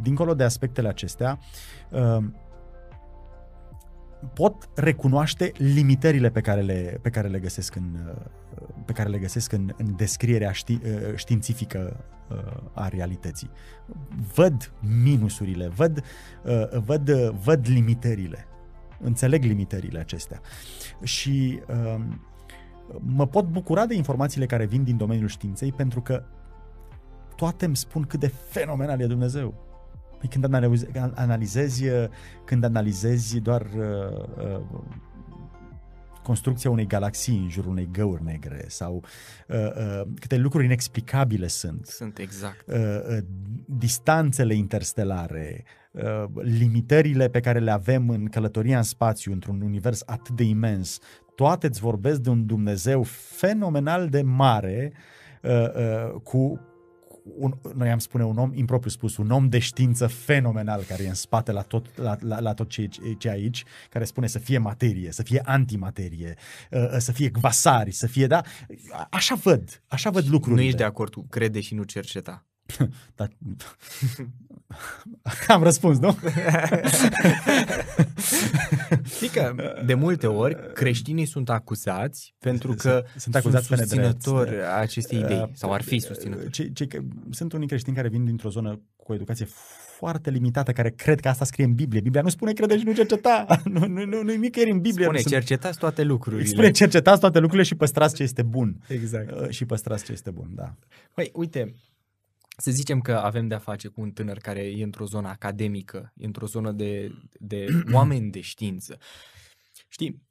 dincolo 0.01 0.33
de 0.33 0.43
aspectele 0.43 0.87
acestea, 0.87 1.39
uh, 1.89 2.23
pot 4.33 4.69
recunoaște 4.75 5.51
limitările 5.57 6.29
pe 6.29 6.41
care 6.41 6.61
le, 6.61 6.99
pe 7.01 7.09
care 7.09 7.27
le 7.27 7.39
găsesc 7.39 7.75
în, 7.75 7.97
uh, 8.07 8.67
pe 8.85 8.93
care 8.93 9.09
le 9.09 9.17
găsesc 9.17 9.51
în, 9.51 9.73
în 9.77 9.95
descrierea 9.95 10.51
ști, 10.51 10.71
uh, 10.71 11.15
științifică 11.15 12.03
uh, 12.29 12.37
a 12.73 12.87
realității. 12.87 13.49
Văd 14.33 14.71
minusurile, 15.03 15.67
văd, 15.67 16.03
uh, 16.43 16.79
văd, 16.85 17.09
uh, 17.09 17.29
văd 17.43 17.67
limitările. 17.67 18.45
Înțeleg 18.99 19.43
limitările 19.43 19.99
acestea. 19.99 20.41
Și 21.03 21.61
uh, 21.67 22.03
mă 22.99 23.27
pot 23.27 23.45
bucura 23.45 23.85
de 23.85 23.95
informațiile 23.95 24.45
care 24.45 24.65
vin 24.65 24.83
din 24.83 24.97
domeniul 24.97 25.27
științei 25.27 25.71
pentru 25.71 26.01
că 26.01 26.23
toate 27.35 27.65
îmi 27.65 27.75
spun 27.75 28.03
cât 28.03 28.19
de 28.19 28.27
fenomenal 28.27 29.01
e 29.01 29.05
Dumnezeu. 29.05 29.70
Păi 30.21 30.29
când 30.29 30.43
analizezi, 30.43 30.91
analizezi, 31.15 31.83
când 32.45 32.63
analizezi 32.63 33.39
doar 33.39 33.61
uh, 33.61 34.59
uh, 34.59 34.81
construcția 36.23 36.69
unei 36.69 36.87
galaxii 36.87 37.37
în 37.37 37.49
jurul 37.49 37.71
unei 37.71 37.89
găuri 37.91 38.23
negre 38.23 38.65
sau 38.67 39.03
uh, 39.47 39.55
uh, 39.57 40.01
câte 40.19 40.37
lucruri 40.37 40.65
inexplicabile 40.65 41.47
sunt, 41.47 41.85
Sunt 41.85 42.17
exact. 42.17 42.67
uh, 42.67 42.75
uh, 42.77 43.17
distanțele 43.65 44.53
interstelare, 44.53 45.63
uh, 45.91 46.23
limitările 46.41 47.29
pe 47.29 47.39
care 47.39 47.59
le 47.59 47.71
avem 47.71 48.09
în 48.09 48.25
călătoria 48.25 48.77
în 48.77 48.83
spațiu, 48.83 49.31
într-un 49.31 49.61
univers 49.61 50.03
atât 50.05 50.35
de 50.35 50.43
imens, 50.43 50.99
toate 51.35 51.67
îți 51.67 51.79
vorbesc 51.79 52.19
de 52.19 52.29
un 52.29 52.45
Dumnezeu 52.45 53.03
fenomenal 53.37 54.09
de 54.09 54.21
mare, 54.21 54.93
uh, 55.41 55.51
uh, 55.51 56.21
cu 56.23 56.59
un, 57.23 57.57
noi 57.75 57.89
am 57.89 57.99
spune 57.99 58.23
un 58.23 58.37
om, 58.37 58.53
impropriu 58.53 58.91
spus, 58.91 59.17
un 59.17 59.31
om 59.31 59.49
de 59.49 59.59
știință 59.59 60.07
fenomenal 60.07 60.83
care 60.83 61.03
e 61.03 61.07
în 61.07 61.13
spate 61.13 61.51
la 61.51 61.61
tot, 61.61 61.97
la, 61.97 62.15
la, 62.19 62.39
la 62.39 62.53
tot 62.53 62.69
ce, 62.69 62.89
ce 63.17 63.27
e 63.27 63.31
aici, 63.31 63.63
care 63.89 64.05
spune 64.05 64.27
să 64.27 64.39
fie 64.39 64.57
materie, 64.57 65.11
să 65.11 65.23
fie 65.23 65.41
antimaterie, 65.45 66.35
uh, 66.71 66.95
să 66.97 67.11
fie 67.11 67.29
gvasari, 67.29 67.91
să 67.91 68.07
fie, 68.07 68.27
da? 68.27 68.41
Așa 69.09 69.35
văd, 69.35 69.81
așa 69.87 70.09
văd 70.09 70.27
lucrurile. 70.29 70.61
Nu 70.61 70.67
ești 70.67 70.77
de 70.77 70.83
acord 70.83 71.13
cu 71.13 71.25
crede 71.29 71.59
și 71.59 71.73
nu 71.73 71.83
cerceta. 71.83 72.45
Da. 73.15 73.27
Am 75.53 75.63
răspuns, 75.63 75.97
nu? 75.99 76.17
Știi 79.25 79.39
că 79.41 79.55
de 79.85 79.93
multe 79.93 80.27
ori 80.27 80.73
creștinii 80.73 81.25
sunt 81.25 81.49
acuzați 81.49 82.35
pentru 82.39 82.73
că 82.73 83.03
Sunt 83.17 83.35
acuzați 83.35 83.67
pe 83.67 83.75
sunt 83.75 83.89
nedrept. 83.91 84.21
susținători 84.21 84.61
a 84.63 84.75
acestei 84.79 85.19
idei 85.19 85.37
Uh, 85.41 85.49
sau 85.53 85.73
ar 85.73 85.81
fi 85.81 85.99
susținători. 85.99 86.49
Ce, 86.49 86.69
ce, 86.73 86.85
că 86.87 86.99
sunt 87.29 87.53
unii 87.53 87.67
creștini 87.67 87.95
care 87.95 88.07
vin 88.07 88.25
dintr-o 88.25 88.49
zonă 88.49 88.79
cu 88.95 89.11
o 89.11 89.15
educație 89.15 89.45
foarte 89.97 90.29
limitată, 90.29 90.71
care 90.71 90.89
cred 90.89 91.19
că 91.19 91.27
asta 91.27 91.45
scrie 91.45 91.65
în 91.65 91.73
Biblie. 91.73 92.01
Biblia 92.01 92.21
nu 92.21 92.29
spune 92.29 92.53
crede 92.53 92.77
și 92.77 92.83
nu 92.85 92.93
cerceta. 92.93 93.45
nu, 93.73 93.79
nu, 93.87 94.05
nu, 94.05 94.21
nu 94.23 94.33
nicăieri 94.33 94.71
în 94.71 94.79
Biblie. 94.79 95.03
Spune, 95.03 95.17
nu 95.17 95.23
sunt- 95.29 95.33
cercetați 95.33 95.77
toate 95.77 96.03
lucrurile. 96.03 96.43
Spune, 96.43 96.71
cercetați 96.71 97.19
toate 97.19 97.37
lucrurile 97.39 97.63
și 97.67 97.75
păstrați 97.75 98.15
ce 98.15 98.23
este 98.23 98.41
bun. 98.41 98.75
Exact. 98.87 99.31
Uh, 99.31 99.49
Și 99.49 99.65
păstrați 99.65 100.03
ce 100.05 100.11
este 100.11 100.31
bun, 100.31 100.47
da. 100.55 100.73
Păi, 101.13 101.29
uite, 101.33 101.73
să 102.61 102.71
zicem 102.71 102.99
că 102.99 103.13
avem 103.13 103.47
de-a 103.47 103.59
face 103.59 103.87
cu 103.87 104.01
un 104.01 104.11
tânăr 104.11 104.37
care 104.37 104.61
e 104.61 104.83
într-o 104.83 105.05
zonă 105.05 105.27
academică, 105.27 106.13
e 106.15 106.25
într-o 106.25 106.45
zonă 106.45 106.71
de, 106.71 107.11
de 107.39 107.65
oameni 107.93 108.31
de 108.31 108.41
știință. 108.41 108.97
Știi, 109.87 110.21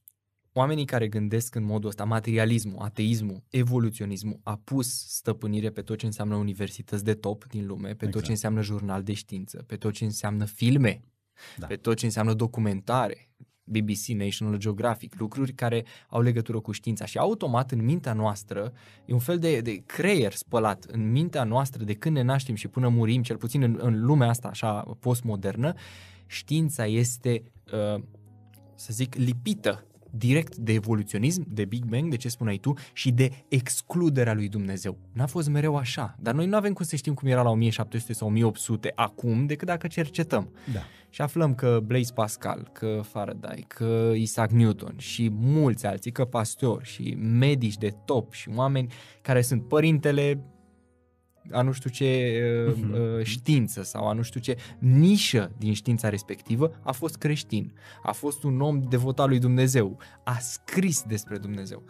oamenii 0.52 0.84
care 0.84 1.08
gândesc 1.08 1.54
în 1.54 1.64
modul 1.64 1.88
ăsta, 1.88 2.04
materialismul, 2.04 2.82
ateismul, 2.82 3.42
evoluționismul, 3.48 4.40
a 4.42 4.56
pus 4.56 4.88
stăpânire 5.08 5.70
pe 5.70 5.82
tot 5.82 5.98
ce 5.98 6.06
înseamnă 6.06 6.34
universități 6.34 7.04
de 7.04 7.14
top 7.14 7.46
din 7.46 7.66
lume, 7.66 7.88
pe 7.88 7.94
tot 7.94 8.06
Exact. 8.06 8.24
ce 8.24 8.30
înseamnă 8.30 8.62
jurnal 8.62 9.02
de 9.02 9.12
știință, 9.12 9.62
pe 9.66 9.76
tot 9.76 9.92
ce 9.92 10.04
înseamnă 10.04 10.44
filme, 10.44 11.00
Da. 11.56 11.66
pe 11.66 11.76
tot 11.76 11.96
ce 11.96 12.04
înseamnă 12.04 12.34
documentare, 12.34 13.29
BBC, 13.70 14.06
National 14.06 14.58
Geographic, 14.58 15.14
lucruri 15.18 15.52
care 15.52 15.84
au 16.08 16.20
legătură 16.20 16.60
cu 16.60 16.72
știința 16.72 17.04
și 17.04 17.18
automat 17.18 17.70
în 17.70 17.84
mintea 17.84 18.12
noastră 18.12 18.72
e 19.04 19.12
un 19.12 19.18
fel 19.18 19.38
de, 19.38 19.60
de 19.60 19.82
creier 19.86 20.32
spălat 20.32 20.84
în 20.84 21.10
mintea 21.10 21.44
noastră 21.44 21.84
de 21.84 21.94
când 21.94 22.16
ne 22.16 22.22
naștem 22.22 22.54
și 22.54 22.68
până 22.68 22.88
murim, 22.88 23.22
cel 23.22 23.36
puțin 23.36 23.62
în, 23.62 23.78
în 23.80 24.04
lumea 24.04 24.28
asta 24.28 24.48
așa 24.48 24.96
postmodernă, 25.00 25.72
știința 26.26 26.86
este, 26.86 27.42
uh, 27.94 28.02
să 28.74 28.92
zic, 28.92 29.14
lipită 29.14 29.84
direct 30.10 30.56
de 30.56 30.72
evoluționism, 30.72 31.44
de 31.48 31.64
Big 31.64 31.84
Bang, 31.84 32.10
de 32.10 32.16
ce 32.16 32.28
spuneai 32.28 32.56
tu, 32.56 32.72
și 32.92 33.10
de 33.10 33.30
excluderea 33.48 34.34
lui 34.34 34.48
Dumnezeu. 34.48 34.98
N-a 35.12 35.26
fost 35.26 35.48
mereu 35.48 35.76
așa, 35.76 36.16
dar 36.20 36.34
noi 36.34 36.46
nu 36.46 36.56
avem 36.56 36.72
cum 36.72 36.84
să 36.84 36.96
știm 36.96 37.14
cum 37.14 37.28
era 37.28 37.42
la 37.42 37.50
1700 37.50 38.12
sau 38.12 38.28
1800 38.28 38.92
acum, 38.94 39.46
decât 39.46 39.66
dacă 39.66 39.86
cercetăm. 39.86 40.50
Da. 40.72 40.80
Și 41.10 41.22
aflăm 41.22 41.54
că 41.54 41.80
Blaise 41.84 42.12
Pascal, 42.12 42.70
că 42.72 43.00
Faraday, 43.04 43.64
că 43.68 44.12
Isaac 44.14 44.50
Newton 44.50 44.94
și 44.96 45.30
mulți 45.32 45.86
alții, 45.86 46.12
că 46.12 46.24
Pasteur 46.24 46.84
și 46.84 47.16
medici 47.20 47.76
de 47.78 47.94
top 48.04 48.32
și 48.32 48.48
oameni 48.54 48.92
care 49.22 49.42
sunt 49.42 49.68
părintele 49.68 50.44
a 51.50 51.62
nu 51.62 51.72
știu 51.72 51.90
ce 51.90 52.40
uh, 52.68 52.74
Mhm. 52.76 52.92
uh, 52.92 53.22
știință 53.24 53.82
sau 53.82 54.08
a 54.08 54.12
nu 54.12 54.22
știu 54.22 54.40
ce 54.40 54.56
nișă 54.78 55.52
din 55.58 55.72
știința 55.72 56.08
respectivă, 56.08 56.80
a 56.82 56.92
fost 56.92 57.16
creștin, 57.16 57.72
a 58.02 58.12
fost 58.12 58.42
un 58.42 58.60
om 58.60 58.80
devotat 58.88 59.28
lui 59.28 59.38
Dumnezeu, 59.38 59.98
a 60.24 60.36
scris 60.38 61.02
despre 61.02 61.38
Dumnezeu. 61.38 61.82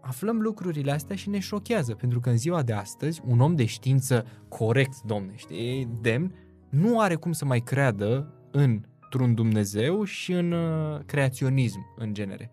Aflăm 0.00 0.40
lucrurile 0.40 0.92
astea 0.92 1.16
și 1.16 1.28
ne 1.28 1.38
șochează, 1.38 1.94
pentru 1.94 2.20
că 2.20 2.30
în 2.30 2.36
ziua 2.36 2.62
de 2.62 2.72
astăzi, 2.72 3.20
un 3.24 3.40
om 3.40 3.54
de 3.54 3.64
știință 3.64 4.26
corect, 4.48 5.00
domne, 5.02 5.32
știi, 5.36 5.88
demn, 6.00 6.34
nu 6.68 7.00
are 7.00 7.14
cum 7.14 7.32
să 7.32 7.44
mai 7.44 7.60
creadă 7.60 8.32
într-un 8.50 9.34
Dumnezeu 9.34 10.04
și 10.04 10.32
în 10.32 10.52
uh, 10.52 11.00
creaționism 11.06 11.94
în 11.96 12.14
genere. 12.14 12.50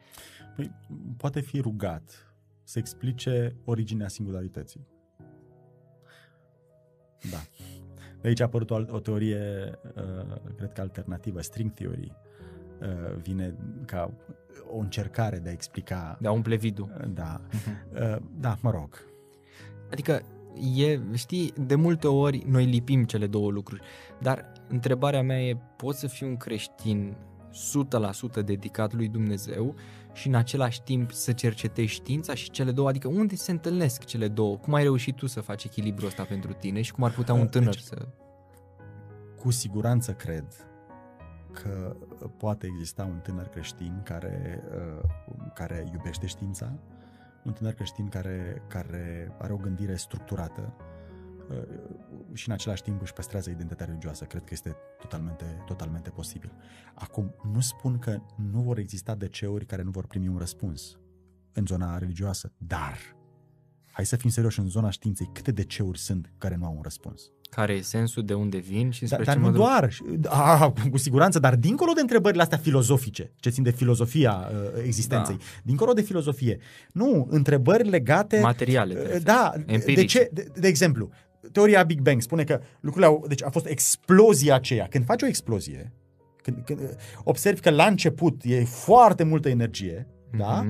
Păi, 0.56 0.71
poate 1.17 1.39
fi 1.39 1.60
rugat 1.60 2.34
să 2.63 2.80
explice 2.80 3.56
originea 3.65 4.08
singularității. 4.08 4.88
Da. 7.32 7.38
De 8.21 8.28
aici 8.28 8.39
a 8.39 8.43
apărut 8.43 8.69
o, 8.69 8.76
al- 8.76 8.89
o 8.91 8.99
teorie, 8.99 9.71
uh, 9.95 10.36
cred 10.56 10.71
că 10.71 10.82
alternativă, 10.82 11.41
string 11.41 11.71
theory. 11.73 12.12
Uh, 12.82 13.15
vine 13.21 13.56
ca 13.86 14.13
o 14.71 14.78
încercare 14.78 15.39
de 15.39 15.49
a 15.49 15.52
explica. 15.52 16.17
De 16.21 16.28
a 16.28 16.32
umple 16.32 16.56
vidul. 16.56 16.93
Uh, 16.99 17.10
Da. 17.13 17.41
Uh, 17.93 18.15
da, 18.39 18.58
mă 18.62 18.71
rog. 18.71 19.06
Adică, 19.91 20.21
e, 20.75 20.99
știi, 21.13 21.53
de 21.57 21.75
multe 21.75 22.07
ori 22.07 22.43
noi 22.47 22.65
lipim 22.65 23.03
cele 23.03 23.27
două 23.27 23.51
lucruri, 23.51 23.81
dar 24.21 24.51
întrebarea 24.67 25.21
mea 25.21 25.41
e, 25.41 25.57
poți 25.75 25.99
să 25.99 26.07
fii 26.07 26.27
un 26.27 26.37
creștin 26.37 27.15
100% 28.41 28.43
dedicat 28.45 28.93
lui 28.93 29.07
Dumnezeu 29.07 29.75
și 30.13 30.27
în 30.27 30.35
același 30.35 30.81
timp 30.81 31.11
să 31.11 31.31
cercetezi 31.31 31.87
știința 31.87 32.33
și 32.33 32.51
cele 32.51 32.71
două, 32.71 32.87
adică 32.87 33.07
unde 33.07 33.35
se 33.35 33.51
întâlnesc 33.51 34.03
cele 34.03 34.27
două? 34.27 34.57
Cum 34.57 34.73
ai 34.73 34.83
reușit 34.83 35.15
tu 35.15 35.27
să 35.27 35.41
faci 35.41 35.63
echilibrul 35.63 36.07
ăsta 36.07 36.23
pentru 36.23 36.53
tine 36.53 36.81
și 36.81 36.91
cum 36.91 37.03
ar 37.03 37.11
putea 37.11 37.33
un 37.33 37.47
tânăr 37.47 37.73
Deci, 37.73 37.83
să... 37.83 38.07
Cu 39.39 39.51
siguranță 39.51 40.11
cred 40.11 40.45
că 41.51 41.95
poate 42.37 42.67
exista 42.67 43.03
un 43.03 43.19
tânăr 43.23 43.47
creștin 43.47 44.01
care, 44.03 44.63
uh, 44.71 45.09
care 45.53 45.89
iubește 45.93 46.25
știința, 46.25 46.73
un 47.43 47.53
tânăr 47.53 47.73
creștin 47.73 48.08
care, 48.08 48.62
care 48.67 49.36
are 49.39 49.53
o 49.53 49.58
gândire 49.58 49.95
structurată 49.95 50.75
uh, 51.49 52.34
și 52.34 52.47
în 52.47 52.53
același 52.53 52.82
timp 52.82 53.01
își 53.01 53.13
păstrează 53.13 53.49
identitatea 53.49 53.86
religioasă. 53.86 54.25
Cred 54.25 54.43
că 54.43 54.49
este 54.51 54.75
totalmente, 54.99 55.63
totalmente 55.65 56.10
posibil. 56.10 56.53
Acum, 56.93 57.36
nu 57.53 57.60
spun 57.60 57.99
că 57.99 58.21
nu 58.51 58.62
vor 58.62 58.77
exista 58.77 59.15
DC-uri 59.15 59.65
care 59.65 59.82
nu 59.82 59.91
vor 59.91 60.08
primi 60.08 60.27
un 60.27 60.38
răspuns 60.38 60.97
în 61.53 61.65
zona 61.65 61.97
religioasă, 61.97 62.53
dar 62.58 62.97
hai 63.91 64.06
să 64.06 64.15
fim 64.15 64.29
serioși 64.29 64.60
în 64.60 64.67
zona 64.67 64.89
științei, 64.89 65.29
câte 65.34 65.51
DC-uri 65.51 65.99
sunt 65.99 66.34
care 66.38 66.56
nu 66.56 66.65
au 66.65 66.75
un 66.75 66.82
răspuns? 66.82 67.32
Care 67.55 67.73
e 67.73 67.81
sensul 67.81 68.25
de 68.25 68.33
unde 68.33 68.57
vin 68.57 68.89
și 68.91 69.01
Da, 69.01 69.07
spre 69.07 69.23
dar 69.23 69.33
ce 69.33 69.39
nu 69.39 69.45
mă 69.45 69.51
duc? 69.51 69.61
doar, 69.61 69.91
și- 69.91 70.03
a, 70.27 70.73
cu 70.91 70.97
siguranță, 70.97 71.39
dar 71.39 71.55
dincolo 71.55 71.91
de 71.91 72.01
întrebările 72.01 72.41
astea 72.41 72.57
filozofice, 72.57 73.31
ce 73.35 73.49
țin 73.49 73.63
de 73.63 73.71
filozofia 73.71 74.49
uh, 74.51 74.81
existenței, 74.85 75.35
da. 75.37 75.43
dincolo 75.63 75.93
de 75.93 76.01
filozofie, 76.01 76.57
nu, 76.91 77.27
întrebări 77.29 77.89
legate... 77.89 78.39
Materiale, 78.39 78.93
te 78.93 78.99
uh, 78.99 79.05
referi. 79.05 79.23
da, 79.23 79.51
de 79.65 79.73
Empirice. 79.73 80.17
ce, 80.17 80.29
de, 80.33 80.47
de 80.59 80.67
exemplu, 80.67 81.09
teoria 81.51 81.83
Big 81.83 81.99
Bang 82.01 82.21
spune 82.21 82.43
că 82.43 82.61
lucrurile 82.79 83.11
au, 83.11 83.25
deci 83.27 83.43
a 83.43 83.49
fost 83.49 83.65
explozia 83.65 84.55
aceea. 84.55 84.87
Când 84.89 85.05
faci 85.05 85.21
o 85.21 85.25
explozie, 85.25 85.91
când, 86.41 86.57
când 86.65 86.79
uh, 86.79 86.87
observi 87.23 87.61
că 87.61 87.69
la 87.69 87.85
început 87.85 88.41
e 88.43 88.63
foarte 88.63 89.23
multă 89.23 89.49
energie, 89.49 90.07
da? 90.37 90.65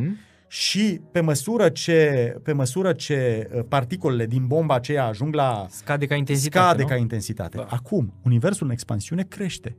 Mhm. 0.54 0.60
Și 0.60 1.00
pe 1.12 1.20
măsură 1.20 1.70
ce, 1.70 2.36
pe 2.44 2.52
măsură 2.52 2.94
ce 2.94 3.50
uh, 3.54 3.63
particolele 3.68 4.26
din 4.26 4.48
bomba 4.48 4.76
aceea 4.76 5.06
ajung 5.06 5.34
la 5.34 5.66
Scade 5.70 6.06
ca 6.06 6.16
intensitate, 6.16 6.66
scade 6.66 6.82
nu? 6.82 6.88
ca 6.88 6.96
intensitate. 6.96 7.58
Da. 7.58 7.68
Acum, 7.70 8.13
universul 8.24 8.66
în 8.66 8.72
expansiune 8.72 9.24
crește. 9.24 9.78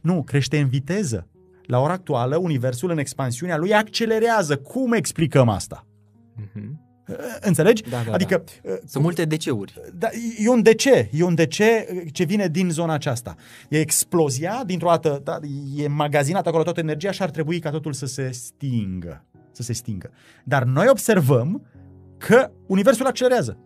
Nu, 0.00 0.22
crește 0.22 0.58
în 0.58 0.68
viteză. 0.68 1.28
La 1.62 1.80
ora 1.80 1.92
actuală, 1.92 2.36
universul 2.36 2.90
în 2.90 2.98
expansiunea 2.98 3.56
lui 3.56 3.74
accelerează. 3.74 4.56
Cum 4.56 4.92
explicăm 4.92 5.48
asta? 5.48 5.86
Mhm. 6.36 6.86
Înțelegi? 7.40 7.82
Da, 7.82 8.02
da, 8.06 8.12
adică, 8.12 8.44
uh, 8.62 8.72
Sunt 8.86 9.02
multe 9.02 9.24
DC-uri. 9.24 9.74
da, 9.94 10.08
e 10.38 10.48
un 10.48 10.62
de 10.62 10.74
ce, 10.74 11.10
e 11.12 11.22
un 11.22 11.34
de 11.34 11.46
ce 11.46 11.86
ce 12.12 12.24
vine 12.24 12.48
din 12.48 12.70
zona 12.70 12.92
aceasta. 12.92 13.34
E 13.68 13.80
explozia, 13.80 14.62
dintr-o 14.66 14.88
dată, 14.88 15.20
da, 15.24 15.38
e 15.76 15.88
magazinată 15.88 16.48
acolo 16.48 16.62
toată 16.62 16.80
energia 16.80 17.10
și 17.10 17.22
ar 17.22 17.30
trebui 17.30 17.58
ca 17.58 17.70
totul 17.70 17.92
să 17.92 18.06
se 18.06 18.30
stingă. 18.30 19.24
Să 19.58 19.64
se 19.64 19.72
stingă. 19.72 20.10
Dar 20.44 20.64
noi 20.64 20.86
observăm 20.90 21.66
că 22.18 22.50
universul 22.66 23.06
accelerează. 23.06 23.58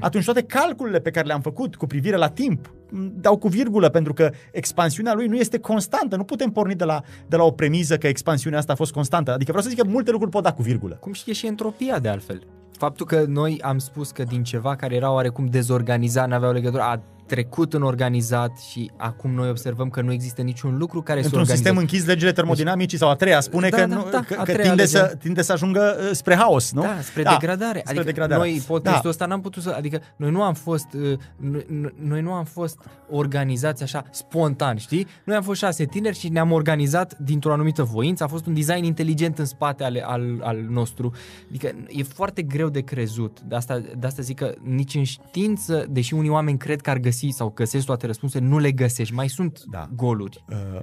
Atunci 0.00 0.24
toate 0.24 0.42
calculele 0.42 1.00
pe 1.00 1.10
care 1.10 1.26
le-am 1.26 1.40
făcut 1.40 1.76
cu 1.76 1.86
privire 1.86 2.16
la 2.16 2.28
timp 2.28 2.74
m, 2.90 3.12
dau 3.20 3.36
cu 3.36 3.48
virgulă 3.48 3.88
pentru 3.88 4.12
că 4.12 4.30
expansiunea 4.50 5.14
lui 5.14 5.26
nu 5.26 5.36
este 5.36 5.58
constantă. 5.58 6.16
Nu 6.16 6.24
putem 6.24 6.50
porni 6.50 6.74
de 6.74 6.84
la, 6.84 7.02
de 7.28 7.36
la 7.36 7.44
o 7.44 7.50
premiză 7.50 7.98
că 7.98 8.06
expansiunea 8.06 8.58
asta 8.58 8.72
a 8.72 8.76
fost 8.76 8.92
constantă. 8.92 9.32
Adică 9.32 9.50
vreau 9.50 9.66
să 9.66 9.70
zic 9.70 9.82
că 9.82 9.88
multe 9.88 10.10
lucruri 10.10 10.32
pot 10.32 10.42
da 10.42 10.52
cu 10.52 10.62
virgulă. 10.62 10.94
Cum 10.94 11.12
și 11.12 11.30
e 11.30 11.32
și 11.32 11.46
entropia 11.46 11.98
de 11.98 12.08
altfel. 12.08 12.42
Faptul 12.78 13.06
că 13.06 13.24
noi 13.28 13.60
am 13.62 13.78
spus 13.78 14.10
că 14.10 14.22
din 14.22 14.42
ceva 14.42 14.76
care 14.76 14.94
era 14.94 15.12
oarecum 15.12 15.46
dezorganizat, 15.46 16.28
n-aveau 16.28 16.52
legătură, 16.52 16.82
a 16.82 17.02
trecut 17.32 17.72
în 17.74 17.82
organizat 17.82 18.58
și 18.58 18.90
acum 18.96 19.30
noi 19.30 19.48
observăm 19.48 19.88
că 19.90 20.00
nu 20.00 20.12
există 20.12 20.42
niciun 20.42 20.76
lucru 20.78 21.02
care 21.02 21.18
să 21.18 21.24
Într-un 21.24 21.40
organizeze. 21.40 21.68
sistem 21.68 21.76
închis, 21.88 22.06
legile 22.06 22.32
termodinamicii 22.32 22.98
sau 22.98 23.10
a 23.10 23.14
treia 23.14 23.40
spune 23.40 23.68
Da, 23.68 23.76
că, 23.76 23.86
da, 23.86 23.94
nu, 23.94 24.06
da, 24.10 24.20
că, 24.20 24.34
a 24.38 24.42
că 24.42 24.52
treia 24.52 24.58
tinde, 24.68 24.82
lege. 24.82 24.96
să, 24.96 25.16
tinde 25.18 25.42
să 25.42 25.52
ajungă 25.52 25.96
uh, 25.98 26.08
spre 26.12 26.34
haos, 26.34 26.72
nu? 26.72 26.82
Da, 26.82 26.96
spre 27.02 27.22
Da, 27.22 27.30
degradare. 27.40 27.78
spre 27.78 27.90
Adică 27.90 28.04
degradare. 28.04 28.40
noi 28.40 28.62
podcastul 28.66 29.02
Da. 29.02 29.08
ăsta 29.08 29.26
n-am 29.26 29.40
putut 29.40 29.62
să... 29.62 29.74
Adică 29.76 30.00
noi 30.16 30.30
nu 30.30 30.42
am 30.42 30.54
fost... 30.54 30.86
uh, 30.94 31.18
Noi, 31.36 31.66
noi- 31.68 31.94
noi 32.02 32.20
nu 32.22 32.32
am 32.32 32.44
fost 32.44 32.78
organizați 33.10 33.82
așa 33.82 34.04
spontan, 34.10 34.76
știi? 34.76 35.06
Noi 35.24 35.36
am 35.36 35.42
fost 35.42 35.60
șase 35.60 35.84
tineri 35.84 36.18
și 36.18 36.28
ne-am 36.28 36.52
organizat 36.52 37.18
dintr-o 37.18 37.52
anumită 37.52 37.82
voință. 37.82 38.24
A 38.24 38.26
fost 38.26 38.46
un 38.46 38.54
design 38.54 38.84
inteligent 38.84 39.38
în 39.38 39.44
spate 39.44 39.84
ale, 39.84 40.02
al, 40.06 40.22
al 40.42 40.64
nostru. 40.68 41.12
Adică 41.48 41.70
e 41.88 42.02
foarte 42.02 42.42
greu 42.42 42.68
de 42.68 42.80
crezut. 42.80 43.40
De 43.40 43.54
asta, 43.54 43.78
de 43.98 44.06
asta 44.06 44.22
zic 44.22 44.36
că 44.36 44.54
nici 44.62 44.94
în 44.94 45.04
știință, 45.04 45.86
deși 45.90 46.14
unii 46.14 46.30
oameni 46.30 46.58
cred 46.58 46.80
că 46.80 46.90
ar 46.90 46.98
găsi 46.98 47.21
sau 47.30 47.50
găsesc 47.50 47.86
toate 47.86 48.06
răspunsurile, 48.06 48.48
nu 48.48 48.58
le 48.58 48.72
găsești. 48.72 49.14
Mai 49.14 49.28
sunt 49.28 49.62
Da. 49.70 49.88
goluri. 49.94 50.44
Uh, 50.48 50.80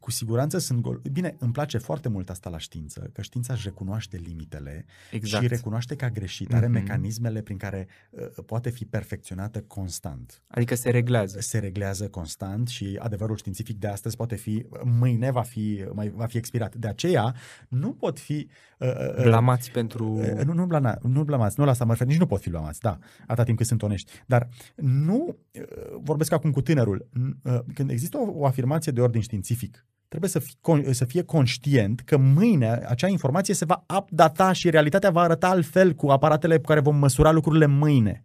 cu 0.00 0.10
siguranță 0.10 0.58
sunt 0.58 0.80
gol. 0.80 1.00
Bine, 1.12 1.36
îmi 1.38 1.52
place 1.52 1.78
foarte 1.78 2.08
mult 2.08 2.30
asta 2.30 2.50
la 2.50 2.58
știință, 2.58 3.10
că 3.12 3.22
știința 3.22 3.52
își 3.52 3.62
recunoaște 3.64 4.16
limitele 4.16 4.84
Exact. 5.10 5.42
și 5.42 5.48
recunoaște 5.48 5.96
că 5.96 6.04
a 6.04 6.08
greșit, 6.10 6.52
are 6.54 6.66
Mhm. 6.66 6.74
mecanismele 6.74 7.42
prin 7.42 7.56
care 7.56 7.86
uh, 8.10 8.44
poate 8.46 8.70
fi 8.70 8.84
perfecționată 8.84 9.60
constant. 9.60 10.42
Adică 10.48 10.74
se 10.74 10.90
reglează. 10.90 11.40
Se 11.40 11.58
reglează 11.58 12.08
constant 12.08 12.68
și 12.68 12.96
adevărul 12.98 13.36
științific 13.36 13.78
de 13.78 13.86
astăzi 13.86 14.16
poate 14.16 14.34
fi, 14.36 14.66
mâine 14.84 15.30
va 15.30 15.42
fi, 15.42 15.84
mai, 15.92 16.08
va 16.14 16.26
fi 16.26 16.36
expirat. 16.36 16.74
De 16.74 16.88
aceea 16.88 17.34
nu 17.68 17.92
pot 17.92 18.18
fi... 18.18 18.48
Uh, 18.78 18.88
uh, 18.88 19.22
Blamați 19.22 19.70
pentru... 19.70 20.04
Uh, 20.04 20.44
Nu, 20.44 20.52
nu, 20.52 20.66
blana, 20.66 20.98
nu 21.02 21.24
blamați, 21.24 21.54
nu 21.58 21.64
la 21.64 21.70
asta 21.70 21.84
mă 21.84 21.92
refer, 21.92 22.06
nici 22.06 22.18
nu 22.18 22.26
pot 22.26 22.40
fi 22.40 22.50
blamați, 22.50 22.80
da, 22.80 22.98
atâta 23.26 23.42
timp 23.42 23.56
cât 23.58 23.66
sunt 23.66 23.82
onești. 23.82 24.12
Dar 24.26 24.48
nu, 24.76 25.36
uh, 25.52 25.62
vorbesc 26.02 26.32
acum 26.32 26.50
cu 26.50 26.60
tânărul, 26.60 27.08
n- 27.08 27.52
uh, 27.52 27.58
când 27.74 27.90
există 27.90 28.16
o, 28.18 28.30
o 28.34 28.46
afirmație 28.46 28.92
de 28.92 29.00
ordin 29.00 29.20
științific, 29.20 29.86
trebuie 30.08 30.30
să, 30.30 30.38
fi, 30.38 30.54
con- 30.54 30.90
să 30.90 31.04
fie 31.04 31.22
conștient 31.22 32.00
că 32.00 32.16
mâine 32.16 32.82
acea 32.88 33.08
informație 33.08 33.54
se 33.54 33.64
va 33.64 33.84
updata 33.98 34.52
și 34.52 34.70
realitatea 34.70 35.10
va 35.10 35.20
arăta 35.20 35.48
altfel 35.48 35.92
cu 35.92 36.08
aparatele 36.08 36.56
cu 36.56 36.62
care 36.62 36.80
vom 36.80 36.96
măsura 36.96 37.30
lucrurile 37.30 37.66
mâine. 37.66 38.22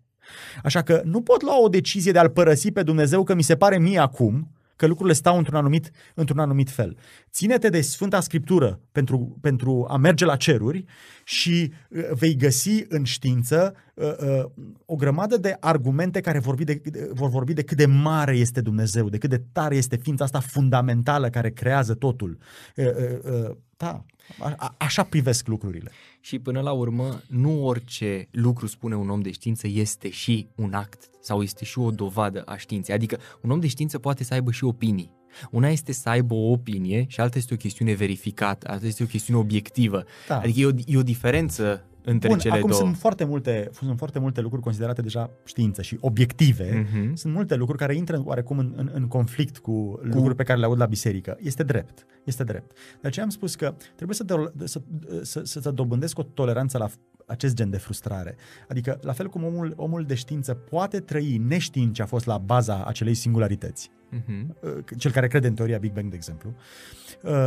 Așa 0.64 0.82
că 0.82 1.01
nu 1.06 1.22
pot 1.22 1.41
lua 1.41 1.62
o 1.62 1.68
decizie 1.68 2.12
de 2.12 2.20
a-L 2.20 2.30
părăsi 2.30 2.72
pe 2.72 2.84
Dumnezeu 2.84 3.24
că 3.24 3.34
mi 3.36 3.41
se 3.41 3.56
pare 3.56 3.78
mie 3.80 3.99
acum 3.99 4.51
că 4.84 4.89
lucrurile 4.89 5.15
stau 5.15 5.38
într-un 5.38 5.55
anumit, 5.55 5.91
într-un 6.13 6.39
anumit 6.39 6.69
fel. 6.69 6.97
Ține-te 7.31 7.69
de 7.69 7.81
Sfânta 7.81 8.19
Scriptură 8.19 8.79
pentru, 8.91 9.38
pentru 9.41 9.86
a 9.89 9.97
merge 9.97 10.25
la 10.25 10.36
ceruri 10.36 10.86
și 11.23 11.71
uh, 11.89 12.01
vei 12.11 12.36
găsi 12.36 12.84
în 12.88 13.03
știință 13.03 13.75
uh, 13.93 14.05
uh, 14.05 14.45
o 14.86 14.95
grămadă 14.95 15.38
de 15.38 15.57
argumente 15.59 16.21
care 16.21 16.39
vorbi 16.39 16.63
de, 16.63 16.81
de- 16.84 17.09
vor 17.13 17.29
vorbi 17.29 17.53
de 17.53 17.63
cât 17.63 17.77
de 17.77 17.86
mare 17.86 18.36
este 18.36 18.61
Dumnezeu, 18.61 19.09
de 19.09 19.17
cât 19.17 19.29
de 19.29 19.43
tare 19.51 19.75
este 19.75 19.95
ființa 19.95 20.23
asta 20.23 20.39
fundamentală 20.39 21.29
care 21.29 21.49
creează 21.51 21.93
totul. 21.93 22.38
Uh, 22.75 22.86
uh, 22.86 23.41
uh, 23.49 23.55
da, 23.77 24.05
a, 24.39 24.53
a, 24.57 24.75
așa 24.77 25.03
privesc 25.03 25.47
lucrurile. 25.47 25.91
Și 26.26 26.39
până 26.39 26.61
la 26.61 26.71
urmă, 26.71 27.21
nu 27.28 27.65
orice 27.65 28.28
lucru 28.32 28.67
spune 28.67 28.95
un 28.95 29.09
om 29.09 29.21
de 29.21 29.32
știință 29.32 29.67
este 29.67 30.09
și 30.09 30.47
un 30.55 30.74
act 30.74 31.09
sau 31.21 31.41
este 31.41 31.65
și 31.65 31.80
o 31.80 31.91
dovadă 31.91 32.41
a 32.41 32.57
științei. 32.57 32.95
Adică 32.95 33.19
un 33.41 33.51
om 33.51 33.59
de 33.59 33.67
știință 33.67 33.99
poate 33.99 34.24
să 34.24 34.34
aibă 34.34 34.51
și 34.51 34.63
opinii. 34.63 35.11
Una 35.51 35.69
este 35.69 35.91
să 35.91 36.09
aibă 36.09 36.34
o 36.34 36.51
opinie 36.51 37.05
și 37.07 37.19
alta 37.19 37.38
este 37.38 37.53
o 37.53 37.57
chestiune 37.57 37.93
verificată, 37.93 38.69
alta 38.71 38.86
este 38.86 39.03
o 39.03 39.05
chestiune 39.05 39.39
obiectivă. 39.39 40.03
Da. 40.28 40.38
Adică 40.39 40.59
e 40.59 40.65
o, 40.65 40.71
e 40.86 40.97
o 40.97 41.03
diferență 41.03 41.86
între 42.06 42.28
Bun, 42.30 42.38
cele 42.38 42.54
acum 42.54 42.70
două. 42.70 42.82
sunt 42.82 42.97
foarte, 42.97 43.24
multe, 43.24 43.70
sunt 43.74 43.97
foarte 43.97 44.20
multe 44.20 44.41
lucruri 44.41 44.64
considerate 44.64 45.01
deja 45.01 45.30
știință 45.43 45.82
și 45.82 45.97
obiective. 45.99 46.88
Mhm. 46.93 47.16
Sunt 47.16 47.34
multe 47.34 47.56
lucruri 47.56 47.80
care 47.80 47.95
intră 47.95 48.22
oarecum 48.26 48.58
în, 48.58 48.74
în, 48.76 48.89
în 48.93 49.08
conflict 49.08 49.58
cu, 49.58 49.72
cu 49.91 49.99
lucruri 50.04 50.36
pe 50.36 50.43
care 50.43 50.60
le 50.60 50.66
aud 50.66 50.78
la 50.80 50.86
biserică. 50.86 51.38
Este 51.41 51.64
drept. 51.64 52.06
Este 52.24 52.43
drept. 52.43 52.72
De 53.01 53.08
aceea 53.08 53.26
am 53.26 53.32
spus 53.32 53.56
că 53.56 53.76
trebuie 53.95 54.16
să, 54.16 54.24
de, 54.24 54.66
să, 54.66 54.82
să, 55.22 55.41
să, 55.43 55.60
să 55.60 55.72
dobândesc 55.72 56.20
o 56.20 56.24
toleranță 56.24 56.78
la 56.78 56.89
acest 57.26 57.56
gen 57.56 57.70
de 57.70 57.78
frustrare. 57.78 58.36
Adică, 58.70 58.99
la 59.01 59.12
fel 59.14 59.28
cum 59.30 59.43
omul, 59.43 59.74
omul 59.76 60.04
de 60.04 60.14
știință 60.16 60.54
poate 60.54 60.99
trăi 60.99 61.38
neștiind 61.47 61.93
ce 61.93 62.01
a 62.01 62.06
fost 62.06 62.26
la 62.26 62.38
baza 62.38 62.84
acelei 62.86 63.14
singularități, 63.14 63.89
Mhm. 64.10 64.56
uh, 64.62 64.84
cel 64.97 65.12
care 65.12 65.28
crede 65.28 65.47
în 65.47 65.54
teoria 65.54 65.78
Big 65.78 65.93
Bang, 65.93 66.10
de 66.10 66.16
exemplu, 66.16 66.49
uh, 66.49 66.56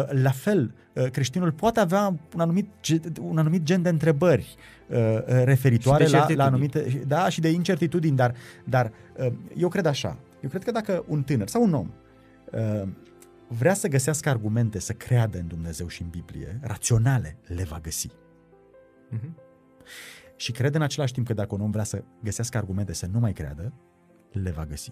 la 0.08 0.30
fel, 0.30 0.74
uh, 0.92 1.10
creștinul 1.10 1.52
poate 1.52 1.80
avea 1.80 2.06
un 2.34 2.40
anumit, 2.40 2.68
ge- 2.82 3.00
un 3.20 3.38
anumit 3.38 3.62
gen 3.62 3.82
de 3.82 3.88
întrebări 3.88 4.56
uh, 4.88 4.96
uh, 4.98 5.22
referitoare 5.44 6.04
Și 6.04 6.10
de 6.10 6.16
la, 6.16 6.22
la 6.22 6.26
certitudini. 6.26 6.80
anumite, 6.82 7.04
da, 7.06 7.28
și 7.28 7.40
de 7.40 7.48
incertitudini, 7.48 8.16
dar, 8.16 8.34
dar 8.64 8.92
uh, 9.16 9.32
eu 9.56 9.68
cred 9.68 9.86
așa, 9.86 10.16
eu 10.40 10.48
cred 10.48 10.64
că 10.64 10.70
dacă 10.70 11.04
un 11.08 11.22
tânăr 11.22 11.48
sau 11.48 11.62
un 11.62 11.74
om 11.74 11.90
uh, 12.52 12.88
vrea 13.48 13.74
să 13.74 13.88
găsească 13.88 14.28
argumente 14.28 14.78
să 14.78 14.92
creadă 14.92 15.38
în 15.38 15.46
Dumnezeu 15.46 15.88
și 15.88 16.02
în 16.02 16.08
Biblie, 16.08 16.58
raționale, 16.62 17.36
le 17.46 17.64
va 17.64 17.78
găsi. 17.82 18.08
Mhm. 19.10 19.36
Și 20.36 20.52
cred 20.52 20.74
în 20.74 20.82
același 20.82 21.12
timp 21.12 21.26
că 21.26 21.34
dacă 21.34 21.54
un 21.54 21.60
om 21.60 21.70
vrea 21.70 21.84
să 21.84 22.02
găsească 22.22 22.56
argumente 22.56 22.92
să 22.92 23.06
nu 23.12 23.18
mai 23.18 23.32
creadă, 23.32 23.72
le 24.32 24.50
va 24.50 24.64
găsi. 24.66 24.90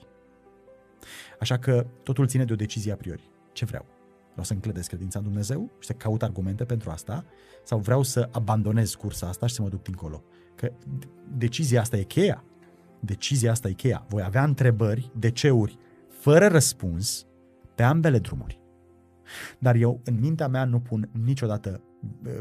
Așa 1.41 1.59
că 1.59 1.87
totul 2.03 2.27
ține 2.27 2.45
de 2.45 2.53
o 2.53 2.57
decizie 2.57 2.93
a 2.93 2.97
priori. 2.97 3.31
Ce 3.53 3.65
vreau? 3.65 3.87
Vreau 4.35 4.47
să 4.47 4.53
înclădesc 4.53 4.89
credința 4.89 5.19
în 5.19 5.25
Dumnezeu 5.25 5.71
și 5.79 5.87
să 5.87 5.93
caut 5.93 6.23
argumente 6.23 6.65
pentru 6.65 6.91
asta 6.91 7.25
sau 7.65 7.79
vreau 7.79 8.03
să 8.03 8.29
abandonez 8.33 8.95
cursa 8.95 9.29
asta 9.29 9.47
și 9.47 9.55
să 9.55 9.63
mă 9.63 9.69
duc 9.69 9.83
dincolo? 9.83 10.23
Că 10.55 10.73
decizia 11.37 11.81
asta 11.81 11.97
e 11.97 12.03
cheia. 12.03 12.45
Decizia 13.01 13.51
asta 13.51 13.69
e 13.69 13.73
cheia. 13.73 14.05
Voi 14.09 14.23
avea 14.23 14.45
întrebări, 14.45 15.11
de-ceuri, 15.19 15.79
fără 16.09 16.47
răspuns 16.47 17.27
pe 17.75 17.83
ambele 17.83 18.19
drumuri. 18.19 18.61
Dar 19.59 19.75
eu, 19.75 20.01
în 20.05 20.19
mintea 20.21 20.49
mea, 20.49 20.65
nu 20.65 20.81
pun 20.81 21.11
niciodată 21.25 21.81
uh, 21.83 21.94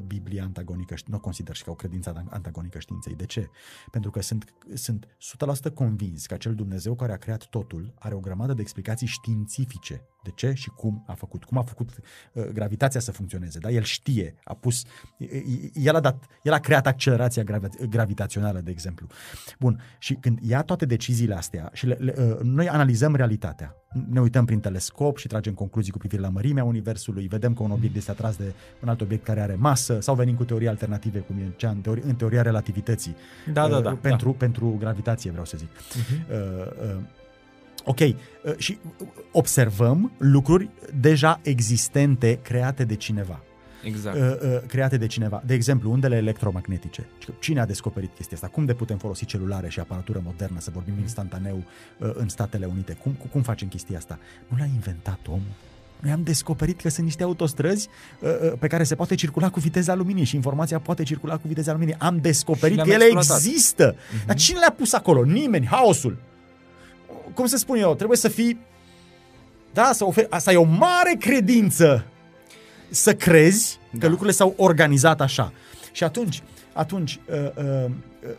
Biblia 0.08 0.44
antagonică, 0.44 0.96
nu 1.06 1.16
o 1.16 1.20
consider 1.20 1.56
și 1.56 1.64
ca 1.64 1.72
o 1.72 1.76
credință 1.76 2.26
antagonică 2.30 2.80
științei. 2.80 3.16
De 3.16 3.26
ce? 3.26 3.50
Pentru 3.92 4.12
că 4.12 4.22
sunt, 4.22 4.54
sunt 4.74 5.08
100% 5.70 5.74
convins 5.74 6.26
că 6.26 6.34
acel 6.34 6.56
Dumnezeu 6.56 6.96
care 6.96 7.12
a 7.12 7.18
creat 7.18 7.46
totul 7.46 7.94
are 8.00 8.16
o 8.16 8.20
grămadă 8.20 8.54
de 8.54 8.62
explicații 8.62 9.08
științifice. 9.08 10.08
De 10.24 10.32
ce 10.36 10.54
și 10.54 10.70
cum 10.70 11.04
a 11.08 11.14
făcut, 11.14 11.44
cum 11.44 11.58
a 11.58 11.62
făcut 11.62 11.90
uh, 12.34 12.46
gravitația 12.46 13.00
să 13.00 13.12
funcționeze. 13.12 13.60
Da? 13.60 13.70
El 13.70 13.84
știe, 13.84 14.36
a 14.44 14.54
pus, 14.54 14.84
el 15.74 15.96
a, 15.96 16.00
dat, 16.00 16.26
el 16.44 16.54
a 16.54 16.60
creat 16.60 16.88
accelerația 16.88 17.44
gravi- 17.44 17.88
gravitațională, 17.90 18.60
de 18.62 18.72
exemplu. 18.72 19.08
Bun, 19.60 19.82
și 20.00 20.14
când 20.14 20.40
ia 20.42 20.62
toate 20.62 20.86
deciziile 20.86 21.36
astea 21.36 21.70
și 21.74 21.86
le, 21.86 21.94
le, 21.94 22.16
uh, 22.18 22.40
noi 22.42 22.70
analizăm 22.70 23.16
realitatea, 23.16 23.76
ne 24.10 24.22
uităm 24.22 24.46
prin 24.46 24.60
telescop 24.60 25.18
și 25.18 25.28
tragem 25.28 25.54
concluzii 25.54 25.92
cu 25.92 25.98
privire 25.98 26.22
la 26.22 26.30
mărimea 26.30 26.64
Universului, 26.64 27.28
vedem 27.28 27.54
că 27.54 27.64
un 27.64 27.72
obiect 27.72 27.96
este 27.96 28.12
atras 28.12 28.38
de 28.38 28.54
un 28.82 28.90
alt 28.90 29.02
obiect 29.02 29.24
care 29.24 29.42
are 29.42 29.53
masă 29.56 29.98
sau 30.02 30.16
venim 30.16 30.36
cu 30.36 30.44
teorii 30.44 30.68
alternative, 30.68 31.20
cum 31.20 31.36
e 31.38 31.52
cea 31.56 31.70
în, 31.70 31.78
teori, 31.78 32.02
în 32.06 32.16
teoria 32.16 32.42
relativității. 32.42 33.16
Da, 33.54 33.68
da, 33.68 33.78
uh, 33.78 33.84
da. 33.84 33.98
Pentru, 34.02 34.34
pentru 34.34 34.76
gravitație, 34.80 35.30
vreau 35.30 35.46
să 35.46 35.58
zic. 35.58 35.70
Mhm. 35.96 36.26
Uh, 36.32 36.96
uh, 36.96 37.02
ok, 37.84 38.00
uh, 38.00 38.16
și 38.58 38.78
observăm 39.32 40.12
lucruri 40.18 40.70
deja 41.00 41.40
existente 41.44 42.40
create 42.42 42.84
de 42.84 42.96
cineva. 42.96 43.42
Exact. 43.84 44.18
Uh, 44.18 44.22
uh, 44.22 44.62
create 44.68 44.98
de 44.98 45.08
cineva. 45.08 45.44
De 45.46 45.54
exemplu, 45.54 45.92
undele 45.92 46.16
electromagnetice. 46.16 47.08
Cine 47.40 47.60
a 47.60 47.66
descoperit 47.66 48.14
chestia 48.14 48.38
asta? 48.38 48.48
Cum 48.50 48.66
de 48.66 48.74
putem 48.74 48.98
folosi 48.98 49.26
celulare 49.26 49.70
și 49.70 49.80
aparatură 49.80 50.22
modernă 50.24 50.60
să 50.60 50.72
vorbim 50.74 50.94
instantaneu 51.00 51.64
uh, 51.98 52.12
în 52.14 52.30
Statele 52.30 52.66
Unite? 52.66 52.94
Cum, 52.94 53.16
cum 53.32 53.42
facem 53.42 53.68
chestia 53.68 53.98
asta? 53.98 54.20
Nu 54.48 54.58
l-a 54.58 54.66
inventat 54.66 55.20
omul. 55.28 55.42
Noi 56.04 56.12
am 56.12 56.24
descoperit 56.24 56.82
că 56.82 56.90
sunt 56.90 57.06
niște 57.06 57.24
autostrăzi 57.24 57.88
uh, 58.20 58.30
uh, 58.30 58.54
pe 58.60 58.68
care 58.68 58.84
se 58.84 58.96
poate 58.96 59.16
circula 59.16 59.50
cu 59.50 59.60
viteza 59.60 59.96
luminii 59.96 60.24
și 60.24 60.36
informația 60.36 60.80
poate 60.80 61.04
circula 61.04 61.38
cu 61.38 61.48
viteza 61.48 61.72
luminii. 61.72 61.96
Am 61.98 62.18
descoperit 62.22 62.78
Și 62.78 62.84
că 62.84 62.88
le-am 62.88 63.02
ele 63.02 63.10
exploatat. 63.12 63.46
există. 63.46 63.96
Uh-huh. 63.96 64.26
Dar 64.26 64.36
cine 64.36 64.60
le-a 64.60 64.74
pus 64.78 64.94
acolo? 64.94 65.24
Nimeni. 65.24 65.66
Haosul. 65.66 66.18
Cum 67.34 67.46
să 67.46 67.58
spun 67.58 67.78
eu? 67.78 67.96
Trebuie 67.96 68.18
să 68.18 68.28
fii... 68.28 68.60
Da, 69.74 69.90
să 69.94 70.06
oferi... 70.06 70.28
Asta 70.30 70.52
e 70.52 70.56
o 70.56 70.64
mare 70.64 71.16
credință 71.20 72.06
să 72.90 73.16
crezi 73.16 73.80
că 73.92 73.98
Da. 73.98 74.08
lucrurile 74.08 74.36
s-au 74.36 74.54
organizat 74.58 75.22
așa. 75.22 75.54
Și 75.92 76.04
atunci, 76.04 76.44
atunci 76.74 77.20
uh, 77.30 77.64
uh, 77.64 77.86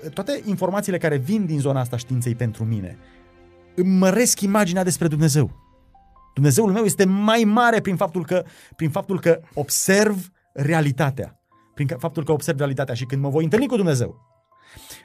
uh, 0.05 0.11
toate 0.11 0.41
informațiile 0.45 0.99
care 0.99 1.17
vin 1.17 1.47
din 1.47 1.61
zona 1.61 1.81
asta 1.81 1.97
științei 1.97 2.35
pentru 2.35 2.65
mine 2.65 2.99
îmi 3.75 3.97
măresc 3.97 4.41
imaginea 4.41 4.83
despre 4.85 5.09
Dumnezeu. 5.09 5.51
Dumnezeul 6.35 6.73
meu 6.73 6.85
este 6.85 7.05
mai 7.05 7.45
mare 7.45 7.81
prin 7.81 7.97
faptul 7.97 8.25
că, 8.25 8.45
prin 8.77 8.91
faptul 8.91 9.21
că 9.21 9.41
observ 9.55 10.31
realitatea. 10.53 11.39
Prin 11.75 11.87
că- 11.87 11.97
faptul 11.99 12.25
că 12.25 12.33
observ 12.33 12.59
realitatea 12.59 12.95
și 12.95 13.05
când 13.05 13.23
mă 13.23 13.29
voi 13.29 13.45
întâlni 13.45 13.67
cu 13.67 13.77
Dumnezeu, 13.77 14.17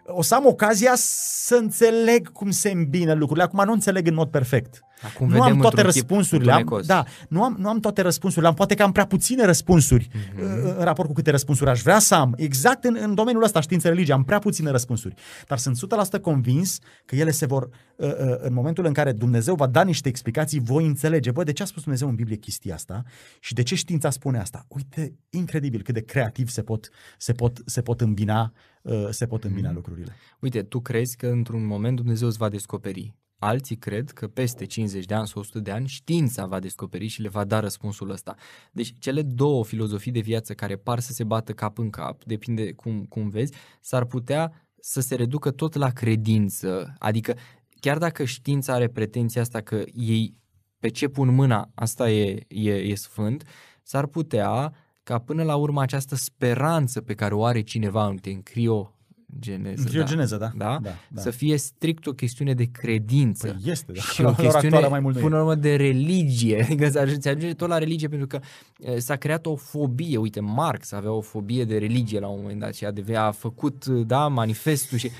o 0.06 0.22
să 0.22 0.36
am 0.36 0.46
ocazia 0.46 0.92
să 0.96 1.56
înțeleg 1.56 2.32
cum 2.32 2.52
se 2.52 2.70
îmbină 2.72 3.14
lucrurile. 3.14 3.46
Acum 3.46 3.64
nu 3.66 3.72
înțeleg 3.72 4.08
în 4.08 4.14
mod 4.14 4.30
perfect. 4.30 4.80
Acum 5.04 5.28
nu 5.28 5.34
vedem 5.34 5.52
am 5.52 5.60
toate 5.60 5.82
într-un 5.82 5.92
tip 6.02 6.10
răspunsurile. 6.10 6.52
Am, 6.52 6.58
întunecos. 6.60 6.88
da, 6.88 7.06
nu 7.30 7.44
am, 7.44 7.56
nu 7.60 7.70
am 7.70 7.80
toate 7.80 8.02
răspunsurile. 8.02 8.48
Am 8.48 8.54
poate 8.56 8.76
că 8.76 8.84
am 8.84 8.92
prea 8.92 9.06
puține 9.06 9.46
răspunsuri 9.46 10.10
Mhm. 10.14 10.22
mm-hmm. 10.36 10.78
în 10.78 10.84
raport 10.84 11.08
cu 11.08 11.14
câte 11.14 11.32
răspunsuri 11.32 11.70
aș 11.70 11.82
vrea 11.82 12.00
să 12.00 12.16
am. 12.16 12.34
Exact 12.38 12.84
în, 12.84 12.98
în 13.02 13.16
domeniul 13.16 13.44
ăsta, 13.44 13.62
știință, 13.62 13.88
religie, 13.88 14.14
am 14.14 14.24
prea 14.24 14.40
puține 14.40 14.70
răspunsuri. 14.72 15.14
Dar 15.48 15.58
sunt 15.58 15.78
100% 16.18 16.22
convins 16.22 16.80
că 17.06 17.16
ele 17.16 17.32
se 17.32 17.46
vor, 17.46 17.70
uh, 17.96 18.08
uh, 18.08 18.14
în 18.38 18.54
momentul 18.54 18.86
în 18.86 18.94
care 18.94 19.12
Dumnezeu 19.12 19.56
va 19.56 19.68
da 19.68 19.84
niște 19.84 20.10
explicații, 20.10 20.60
voi 20.60 20.86
înțelege, 20.86 21.32
bă, 21.32 21.44
de 21.44 21.52
ce 21.54 21.64
a 21.64 21.66
spus 21.66 21.82
Dumnezeu 21.84 22.08
în 22.08 22.16
Biblie 22.16 22.36
chestia 22.38 22.74
asta 22.74 23.04
și 23.40 23.54
de 23.54 23.64
ce 23.64 23.76
știința 23.76 24.10
spune 24.10 24.40
asta. 24.40 24.66
Uite, 24.68 25.14
incredibil 25.30 25.82
cât 25.82 25.94
de 25.94 26.02
creativ 26.02 26.50
se 26.50 26.62
pot, 26.62 26.90
se 27.18 27.34
pot, 27.34 27.58
se 27.66 27.82
pot 27.82 28.02
îmbina, 28.02 28.54
uh, 28.82 29.08
se 29.10 29.26
pot 29.28 29.44
îmbina 29.44 29.68
Mhm. 29.68 29.76
lucrurile. 29.76 30.16
Uite, 30.40 30.62
tu 30.64 30.80
crezi 30.80 31.16
că 31.16 31.28
într-un 31.28 31.66
moment 31.66 31.96
Dumnezeu 31.96 32.28
îți 32.28 32.38
va 32.38 32.50
descoperi. 32.50 33.16
Alții 33.40 33.76
cred 33.76 34.12
că 34.12 34.28
peste 34.28 34.66
50 34.66 35.06
de 35.06 35.14
ani 35.14 35.28
sau 35.28 35.42
100 35.42 35.60
de 35.60 35.72
ani 35.72 35.88
știința 35.88 36.46
va 36.46 36.60
descoperi 36.60 37.08
și 37.08 37.22
le 37.22 37.28
va 37.28 37.44
da 37.44 37.60
răspunsul 37.60 38.10
ăsta. 38.10 38.36
Deci 38.72 38.94
cele 39.00 39.22
două 39.22 39.66
filozofii 39.66 40.12
de 40.12 40.20
viață 40.20 40.54
care 40.54 40.76
par 40.76 41.00
să 41.00 41.14
se 41.14 41.24
bată 41.24 41.54
cap 41.54 41.78
în 41.78 41.90
cap, 41.90 42.24
depinde 42.24 42.74
cum, 42.74 43.06
cum 43.06 43.30
vezi, 43.30 43.54
s-ar 43.82 44.06
putea 44.06 44.68
să 44.80 45.02
se 45.02 45.16
reducă 45.16 45.52
tot 45.52 45.76
la 45.76 45.90
credință. 45.90 46.94
Adică 46.98 47.36
chiar 47.80 47.98
dacă 47.98 48.24
știința 48.24 48.74
are 48.74 48.88
pretenția 48.88 49.42
asta 49.42 49.62
că 49.62 49.84
ei 49.94 50.38
pe 50.80 50.90
ce 50.90 51.08
pun 51.08 51.34
mâna, 51.34 51.72
asta 51.76 52.12
e, 52.12 52.46
e, 52.48 52.72
e 52.72 52.96
sfânt, 52.96 53.44
s-ar 53.84 54.06
putea 54.06 54.74
ca 55.04 55.20
până 55.20 55.44
la 55.44 55.56
urmă 55.56 55.82
această 55.82 56.16
speranță 56.16 57.02
pe 57.02 57.14
care 57.14 57.34
o 57.34 57.46
are 57.46 57.62
cineva 57.62 58.08
în 58.08 58.42
crio 58.44 58.99
geneză, 59.40 59.88
Criogeneză, 59.88 60.38
da. 60.38 60.52
Da? 60.58 60.80
da, 60.82 60.90
da. 61.10 61.22
să 61.22 61.30
fie 61.32 61.58
strict 61.58 62.08
o 62.08 62.12
chestiune 62.12 62.54
de 62.54 62.66
credință. 62.72 63.48
Păi 63.48 63.72
este, 63.72 63.92
da. 63.92 64.02
și 64.02 64.22
La 64.22 64.28
o 64.28 64.32
ora 64.32 64.42
chestiune, 64.42 64.66
actuală 64.76 64.90
mai 64.90 65.00
mult 65.00 65.14
nu 65.14 65.20
e. 65.20 65.24
până 65.24 65.36
la 65.36 65.42
urmă, 65.42 65.56
de 65.56 65.76
religie. 65.76 66.62
Adică 66.70 66.90
se 66.90 67.00
ajunge, 67.00 67.22
se 67.22 67.30
ajunge 67.30 67.54
tot 67.54 67.68
la 67.70 67.78
religie 67.78 68.08
pentru 68.08 68.28
că 68.28 68.40
e, 68.80 69.00
s-a 69.00 69.16
creat 69.16 69.46
o 69.46 69.56
fobie. 69.56 70.18
Uite, 70.18 70.40
Marx 70.40 70.92
avea 70.92 71.12
o 71.12 71.22
fobie 71.22 71.64
de 71.66 71.78
religie 71.78 72.20
la 72.20 72.28
un 72.28 72.40
moment 72.42 72.60
dat 72.60 72.74
și 72.74 72.86
a, 72.86 72.92
deve- 72.92 73.16
a 73.16 73.32
făcut, 73.32 73.86
da, 73.86 74.28
manifestul 74.28 74.98
și... 74.98 75.12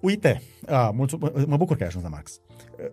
Uite, 0.00 0.42
a, 0.66 0.90
mulțum- 0.90 1.32
mă 1.46 1.56
bucur 1.56 1.76
că 1.76 1.82
ai 1.82 1.88
ajuns 1.88 2.04
la 2.04 2.10
Marx. 2.10 2.40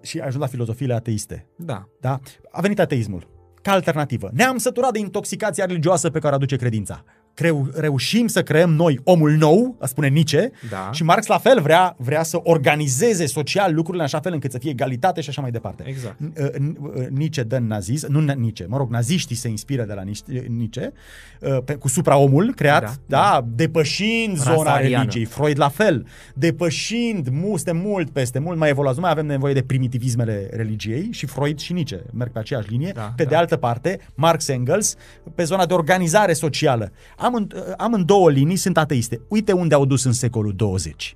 Și 0.01 0.20
ai 0.20 0.26
ajuns 0.28 0.41
la 0.43 0.49
filozofiile 0.49 0.93
ateiste. 0.93 1.47
Da, 1.55 1.88
Da? 2.01 2.20
A 2.51 2.61
venit 2.61 2.80
ateismul 2.80 3.28
ca 3.61 3.72
alternativă. 3.72 4.30
Ne-am 4.34 4.57
săturat 4.57 4.91
de 4.91 4.99
intoxicația 4.99 5.65
religioasă 5.65 6.09
pe 6.09 6.20
care 6.20 6.34
o 6.34 6.36
aduce 6.36 6.55
credința. 6.55 7.03
Creu, 7.38 7.67
reușim 7.73 8.27
să 8.27 8.43
creăm 8.43 8.73
noi 8.73 8.99
omul 9.03 9.31
nou, 9.31 9.77
spune 9.81 10.07
Nietzsche, 10.07 10.51
da. 10.69 10.89
și 10.93 11.03
Marx 11.03 11.27
la 11.27 11.38
fel 11.38 11.61
vrea, 11.61 11.95
vrea 11.97 12.23
să 12.23 12.39
organizeze 12.43 13.25
social 13.25 13.73
lucrurile 13.73 14.03
în 14.03 14.09
așa 14.13 14.19
fel 14.19 14.33
încât 14.33 14.51
să 14.51 14.57
fie 14.57 14.69
egalitate 14.71 15.21
și 15.21 15.29
așa 15.29 15.41
mai 15.41 15.51
departe. 15.51 15.83
Exact. 15.88 16.15
N- 16.15 16.41
uh, 16.41 16.47
n- 16.49 16.77
uh, 16.95 17.07
Nietzsche 17.09 17.43
dă 17.43 17.55
în 17.55 17.67
nazism, 17.67 18.11
nu 18.11 18.19
Nietzsche, 18.33 18.65
mă 18.69 18.77
rog, 18.77 18.89
naziștii 18.91 19.35
se 19.35 19.47
inspiră 19.47 19.83
de 19.83 19.93
la 19.93 20.01
Nietzsche, 20.01 20.45
Nietzsche 20.49 20.93
uh, 21.41 21.57
pe, 21.65 21.73
cu 21.73 21.88
supraomul 21.88 22.53
creat, 22.55 22.81
da, 22.81 22.91
Da, 23.05 23.17
da, 23.17 23.47
depășind 23.55 24.38
Rasa 24.38 24.53
zona 24.55 24.71
ariană. 24.73 24.97
religiei. 24.97 25.25
Freud 25.25 25.57
la 25.59 25.69
fel, 25.69 26.05
depășind, 26.33 27.27
mu- 27.31 27.55
suntem 27.55 27.77
mult 27.77 28.09
peste, 28.09 28.39
mult 28.39 28.57
mai 28.57 28.69
evoluați, 28.69 28.95
nu 28.97 29.01
mai 29.01 29.11
avem 29.11 29.25
nevoie 29.25 29.53
de 29.53 29.61
primitivismele 29.63 30.49
religiei 30.51 31.07
și 31.11 31.25
Freud 31.25 31.59
și 31.59 31.73
Nietzsche 31.73 32.01
merg 32.13 32.31
pe 32.31 32.39
aceeași 32.39 32.69
linie. 32.69 32.91
Da, 32.95 33.13
pe 33.15 33.23
da. 33.23 33.29
de 33.29 33.35
altă 33.35 33.55
parte, 33.57 33.99
Marx 34.15 34.47
Engels, 34.47 34.95
pe 35.35 35.43
zona 35.43 35.65
de 35.65 35.73
organizare 35.73 36.33
socială. 36.33 36.91
Am 37.28 37.34
în, 37.34 37.47
am 37.78 37.93
în 37.93 38.05
două 38.05 38.30
linii, 38.30 38.55
sunt 38.55 38.78
ateiste. 38.78 39.21
Uite 39.28 39.51
unde 39.51 39.75
au 39.75 39.86
dus 39.86 40.03
în 40.03 40.11
secolul 40.11 40.53
20. 40.55 41.15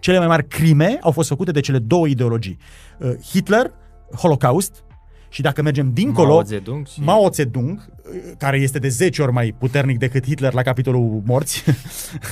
Cele 0.00 0.18
mai 0.18 0.26
mari 0.26 0.48
crime 0.48 0.98
au 1.00 1.10
fost 1.10 1.28
făcute 1.28 1.50
de 1.50 1.60
cele 1.60 1.78
două 1.78 2.06
ideologii. 2.06 2.58
Uh, 2.98 3.12
Hitler, 3.30 3.72
Holocaust, 4.16 4.84
și 5.28 5.42
dacă 5.42 5.62
mergem 5.62 5.90
dincolo, 5.92 6.34
Mao 6.34 6.42
Zedong 6.42 6.86
și... 6.86 7.00
Mao 7.00 7.30
Zedong, 7.30 7.78
uh, 7.78 8.32
care 8.38 8.58
este 8.58 8.78
de 8.78 8.88
10 8.88 9.22
ori 9.22 9.32
mai 9.32 9.54
puternic 9.58 9.98
decât 9.98 10.24
Hitler 10.24 10.52
la 10.52 10.62
capitolul 10.62 11.22
morți, 11.24 11.64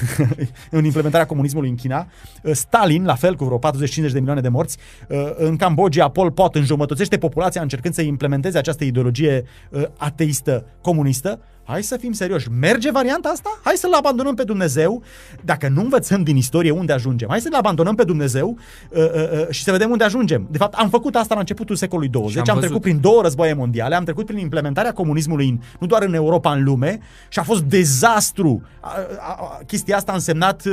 în 0.70 0.84
implementarea 0.84 1.26
comunismului 1.26 1.68
în 1.68 1.74
China, 1.74 2.06
uh, 2.42 2.52
Stalin, 2.52 3.04
la 3.04 3.14
fel, 3.14 3.36
cu 3.36 3.44
vreo 3.44 3.58
40-50 3.58 3.61
de 3.94 4.18
milioane 4.18 4.40
de 4.40 4.48
morți, 4.48 4.78
uh, 5.08 5.16
în 5.36 5.56
Cambodgia, 5.56 6.08
Pol 6.08 6.30
Pot 6.30 6.54
înjumătățește 6.54 7.18
populația 7.18 7.62
încercând 7.62 7.94
să 7.94 8.02
implementeze 8.02 8.58
această 8.58 8.84
ideologie 8.84 9.44
uh, 9.70 9.82
ateistă 9.96 10.66
comunistă, 10.80 11.40
Hai 11.70 11.82
să 11.82 11.96
fim 11.96 12.12
serioși. 12.12 12.48
Merge 12.60 12.90
varianta 12.90 13.28
asta? 13.28 13.60
Hai 13.64 13.74
să-L 13.76 13.92
abandonăm 13.92 14.34
pe 14.34 14.44
Dumnezeu. 14.44 15.02
Dacă 15.44 15.68
nu 15.68 15.80
învățăm 15.80 16.22
din 16.22 16.36
istorie 16.36 16.70
unde 16.70 16.92
ajungem, 16.92 17.28
hai 17.28 17.40
să-L 17.40 17.54
abandonăm 17.54 17.94
pe 17.94 18.04
Dumnezeu 18.04 18.56
uh, 18.90 18.98
uh, 18.98 19.06
uh, 19.14 19.46
și 19.50 19.62
să 19.62 19.70
vedem 19.70 19.90
unde 19.90 20.04
ajungem. 20.04 20.46
De 20.50 20.58
fapt, 20.58 20.74
am 20.74 20.88
făcut 20.88 21.14
asta 21.14 21.34
la 21.34 21.40
începutul 21.40 21.76
secolului 21.76 22.10
20. 22.10 22.32
Și 22.32 22.38
Am, 22.38 22.44
am 22.48 22.54
am 22.54 22.60
văzut. 22.60 22.68
trecut 22.70 22.90
prin 22.90 23.00
două 23.10 23.22
războaie 23.22 23.52
mondiale, 23.52 23.94
am 23.94 24.04
trecut 24.04 24.26
prin 24.26 24.38
implementarea 24.38 24.92
comunismului 24.92 25.48
în, 25.48 25.60
nu 25.80 25.86
doar 25.86 26.02
în 26.02 26.14
Europa, 26.14 26.52
în 26.52 26.64
lume 26.64 26.98
și 27.28 27.38
a 27.38 27.42
fost 27.42 27.62
dezastru. 27.62 28.62
A, 28.80 28.90
a, 29.18 29.36
a, 29.40 29.60
chestia 29.66 29.96
asta 29.96 30.12
a 30.12 30.14
însemnat, 30.14 30.64
uh, 30.66 30.72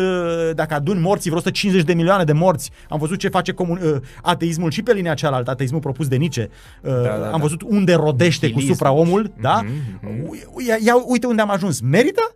dacă 0.56 0.74
adun 0.74 1.02
morții, 1.02 1.30
vreo 1.30 1.38
150 1.42 1.86
de 1.86 1.94
milioane 1.94 2.24
de 2.24 2.34
morți. 2.34 2.72
Am 2.90 3.00
văzut 3.00 3.20
ce 3.20 3.28
face 3.30 3.52
comun, 3.52 3.80
uh, 3.84 3.96
ateismul 4.22 4.72
și 4.72 4.82
pe 4.84 4.94
linia 4.94 5.14
cealaltă, 5.14 5.52
ateismul 5.52 5.80
propus 5.80 6.08
de 6.08 6.16
Nietzsche. 6.16 6.50
Uh, 6.82 6.92
Da, 6.92 7.02
da, 7.02 7.26
am 7.26 7.32
da. 7.32 7.38
văzut 7.38 7.62
unde 7.62 7.94
rodește 7.94 8.46
cu 8.46 8.54
Nihilism. 8.54 8.72
supraomul, 8.74 9.32
da? 9.42 9.62
Mhm, 9.64 10.00
mhm. 10.02 10.86
Ia, 10.88 10.94
ia, 10.94 11.04
uite 11.06 11.28
unde 11.28 11.42
am 11.42 11.50
ajuns. 11.50 11.80
Merită? 11.82 12.36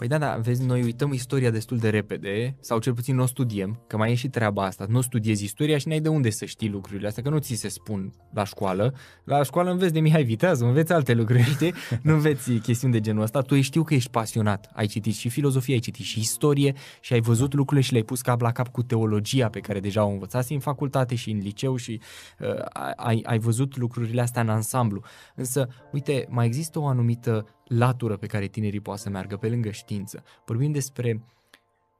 Păi 0.00 0.08
da, 0.08 0.18
da, 0.18 0.36
vezi, 0.42 0.66
noi 0.66 0.82
uităm 0.82 1.12
istoria 1.12 1.50
destul 1.50 1.78
de 1.78 1.88
repede, 1.88 2.56
sau 2.60 2.78
cel 2.78 2.94
puțin 2.94 3.14
nu 3.14 3.22
o 3.22 3.26
studiem, 3.26 3.84
că 3.86 3.96
mai 3.96 4.10
e 4.10 4.14
și 4.14 4.28
treaba 4.28 4.64
asta, 4.64 4.86
nu 4.88 5.00
studiezi 5.00 5.44
istoria 5.44 5.78
și 5.78 5.88
n-ai 5.88 6.00
de 6.00 6.08
unde 6.08 6.30
să 6.30 6.44
știi 6.44 6.68
lucrurile 6.68 7.06
astea, 7.06 7.22
că 7.22 7.28
nu 7.28 7.38
ți 7.38 7.54
se 7.54 7.68
spun 7.68 8.12
la 8.32 8.44
școală. 8.44 8.94
La 9.24 9.42
școală 9.42 9.70
înveți 9.70 9.92
de 9.92 10.00
Mihai 10.00 10.24
Vitează, 10.24 10.64
înveți 10.64 10.92
alte 10.92 11.14
lucruri, 11.14 11.42
știi? 11.54 11.74
Nu 12.02 12.12
înveți 12.12 12.52
chestiuni 12.52 12.92
de 12.92 13.00
genul 13.00 13.22
ăsta. 13.22 13.40
Tu 13.40 13.60
știu 13.60 13.82
că 13.82 13.94
ești 13.94 14.10
pasionat, 14.10 14.70
ai 14.74 14.86
citit 14.86 15.14
și 15.14 15.28
filozofie, 15.28 15.74
ai 15.74 15.80
citit 15.80 16.04
și 16.04 16.18
istorie 16.18 16.74
și 17.00 17.12
ai 17.12 17.20
văzut 17.20 17.54
lucrurile 17.54 17.86
și 17.86 17.92
le-ai 17.92 18.04
pus 18.04 18.20
cap 18.20 18.40
la 18.40 18.52
cap 18.52 18.68
cu 18.68 18.82
teologia 18.82 19.48
pe 19.48 19.60
care 19.60 19.80
deja 19.80 20.04
o 20.04 20.10
învățați 20.10 20.52
în 20.52 20.60
facultate 20.60 21.14
și 21.14 21.30
în 21.30 21.38
liceu 21.38 21.76
și 21.76 22.00
uh, 22.38 22.64
ai, 22.96 23.20
ai 23.26 23.38
văzut 23.38 23.76
lucrurile 23.76 24.20
astea 24.20 24.42
în 24.42 24.48
ansamblu. 24.48 25.02
Însă, 25.34 25.68
uite, 25.92 26.26
mai 26.28 26.46
există 26.46 26.78
o 26.78 26.86
anumită 26.86 27.46
latură 27.78 28.16
pe 28.16 28.26
care 28.26 28.46
tinerii 28.46 28.80
poate 28.80 29.00
să 29.00 29.10
meargă 29.10 29.36
pe 29.36 29.48
lângă 29.48 29.70
știință. 29.70 30.22
Vorbim 30.46 30.72
despre 30.72 31.22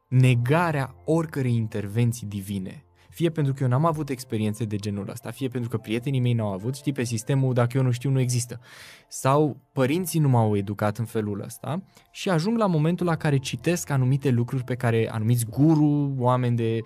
negarea 0.08 0.94
oricărei 1.04 1.54
intervenții 1.54 2.26
divine. 2.26 2.84
Fie 3.10 3.30
pentru 3.30 3.52
că 3.52 3.62
eu 3.62 3.68
n-am 3.68 3.84
avut 3.84 4.08
experiențe 4.08 4.64
de 4.64 4.76
genul 4.76 5.08
ăsta, 5.08 5.30
fie 5.30 5.48
pentru 5.48 5.70
că 5.70 5.76
prietenii 5.76 6.20
mei 6.20 6.32
n-au 6.32 6.52
avut, 6.52 6.76
știi, 6.76 6.92
pe 6.92 7.04
sistemul 7.04 7.54
dacă 7.54 7.76
eu 7.76 7.82
nu 7.82 7.90
știu, 7.90 8.10
nu 8.10 8.20
există. 8.20 8.60
Sau 9.08 9.56
părinții 9.72 10.20
nu 10.20 10.28
m-au 10.28 10.56
educat 10.56 10.98
în 10.98 11.04
felul 11.04 11.40
ăsta 11.40 11.82
și 12.10 12.30
ajung 12.30 12.58
la 12.58 12.66
momentul 12.66 13.06
la 13.06 13.16
care 13.16 13.36
citesc 13.36 13.90
anumite 13.90 14.30
lucruri 14.30 14.64
pe 14.64 14.74
care 14.74 15.08
anumiți 15.10 15.46
guru, 15.46 16.14
oameni 16.18 16.56
de... 16.56 16.78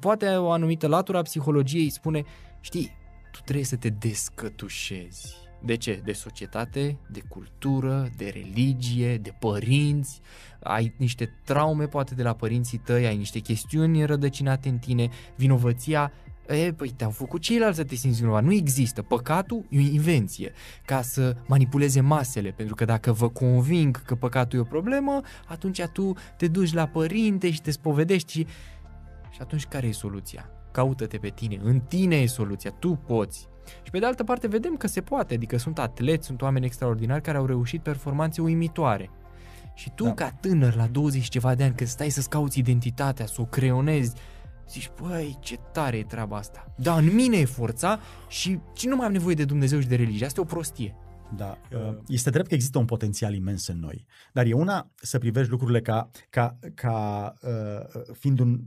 Poate 0.00 0.26
o 0.26 0.50
anumită 0.50 0.86
latură 0.86 1.18
a 1.18 1.22
psihologiei 1.22 1.90
spune, 1.90 2.24
știi, 2.60 2.90
tu 3.30 3.40
trebuie 3.44 3.64
să 3.64 3.76
te 3.76 3.88
descătușezi. 3.88 5.45
De 5.62 5.76
ce? 5.76 6.00
De 6.04 6.12
societate, 6.12 6.98
de 7.10 7.20
cultură, 7.28 8.10
de 8.16 8.28
religie, 8.28 9.16
de 9.16 9.34
părinți, 9.38 10.20
ai 10.62 10.94
niște 10.96 11.32
traume 11.44 11.86
poate 11.86 12.14
de 12.14 12.22
la 12.22 12.34
părinții 12.34 12.78
tăi, 12.78 13.06
ai 13.06 13.16
niște 13.16 13.38
chestiuni 13.38 14.04
rădăcinate 14.04 14.68
în 14.68 14.78
tine, 14.78 15.08
vinovăția 15.36 16.12
E, 16.48 16.72
păi 16.72 16.88
te-au 16.88 17.10
făcut 17.10 17.40
ceilalți 17.40 17.76
să 17.76 17.84
te 17.84 17.94
simți 17.94 18.20
vinovat. 18.20 18.44
Nu 18.44 18.52
există. 18.52 19.02
Păcatul 19.02 19.64
e 19.68 19.78
o 19.78 19.80
invenție 19.80 20.52
ca 20.84 21.02
să 21.02 21.36
manipuleze 21.46 22.00
masele, 22.00 22.50
pentru 22.50 22.74
că 22.74 22.84
dacă 22.84 23.12
vă 23.12 23.28
conving 23.28 24.02
că 24.02 24.14
păcatul 24.14 24.58
e 24.58 24.62
o 24.62 24.64
problemă, 24.64 25.20
atunci 25.46 25.82
tu 25.92 26.12
te 26.36 26.48
duci 26.48 26.72
la 26.72 26.86
părinte 26.86 27.50
și 27.50 27.60
te 27.60 27.70
spovedești 27.70 28.32
și... 28.32 28.46
Și 29.30 29.42
atunci 29.42 29.66
care 29.66 29.86
e 29.86 29.92
soluția? 29.92 30.50
Caută-te 30.72 31.18
pe 31.18 31.28
tine, 31.28 31.60
în 31.62 31.80
tine 31.80 32.16
e 32.16 32.26
soluția, 32.26 32.70
tu 32.70 33.00
poți. 33.06 33.48
Și 33.82 33.90
pe 33.90 33.98
de 33.98 34.06
altă 34.06 34.24
parte 34.24 34.46
vedem 34.46 34.76
că 34.76 34.86
se 34.86 35.00
poate, 35.00 35.34
adică 35.34 35.56
sunt 35.56 35.78
atleți, 35.78 36.26
sunt 36.26 36.42
oameni 36.42 36.64
extraordinari 36.64 37.22
care 37.22 37.38
au 37.38 37.46
reușit 37.46 37.82
performanțe 37.82 38.40
uimitoare. 38.40 39.10
Și 39.74 39.90
tu, 39.94 40.02
da. 40.02 40.08
Da. 40.08 40.14
ca 40.14 40.30
tânăr, 40.40 40.74
la 40.74 40.86
20 40.86 41.22
și 41.22 41.30
ceva 41.30 41.54
de 41.54 41.64
ani, 41.64 41.74
când 41.74 41.88
stai 41.88 42.10
să-ți 42.10 42.28
cauți 42.28 42.58
identitatea, 42.58 43.26
să 43.26 43.40
o 43.40 43.44
creionezi, 43.44 44.14
zici, 44.68 44.90
băi, 45.00 45.36
ce 45.40 45.58
tare 45.72 45.96
e 45.96 46.04
treaba 46.04 46.36
asta. 46.36 46.72
Da, 46.76 46.96
în 46.96 47.14
mine 47.14 47.36
e 47.36 47.44
forța 47.44 48.00
și, 48.28 48.58
și 48.74 48.86
nu 48.86 48.96
mai 48.96 49.06
am 49.06 49.12
nevoie 49.12 49.34
de 49.34 49.44
Dumnezeu 49.44 49.80
și 49.80 49.88
de 49.88 49.96
religie. 49.96 50.26
Asta 50.26 50.40
e 50.40 50.42
o 50.42 50.46
prostie. 50.46 50.94
Da, 51.36 51.58
uh, 51.72 51.96
este 52.08 52.30
drept 52.30 52.48
că 52.48 52.54
există 52.54 52.78
un 52.78 52.84
potențial 52.84 53.34
imens 53.34 53.66
în 53.66 53.78
noi, 53.78 54.06
dar 54.32 54.46
e 54.46 54.52
una 54.52 54.90
să 54.94 55.18
privești 55.18 55.50
lucrurile 55.50 55.80
ca, 55.80 56.10
ca, 56.30 56.58
ca 56.74 57.32
uh, 57.42 58.02
fiind 58.12 58.38
un 58.38 58.60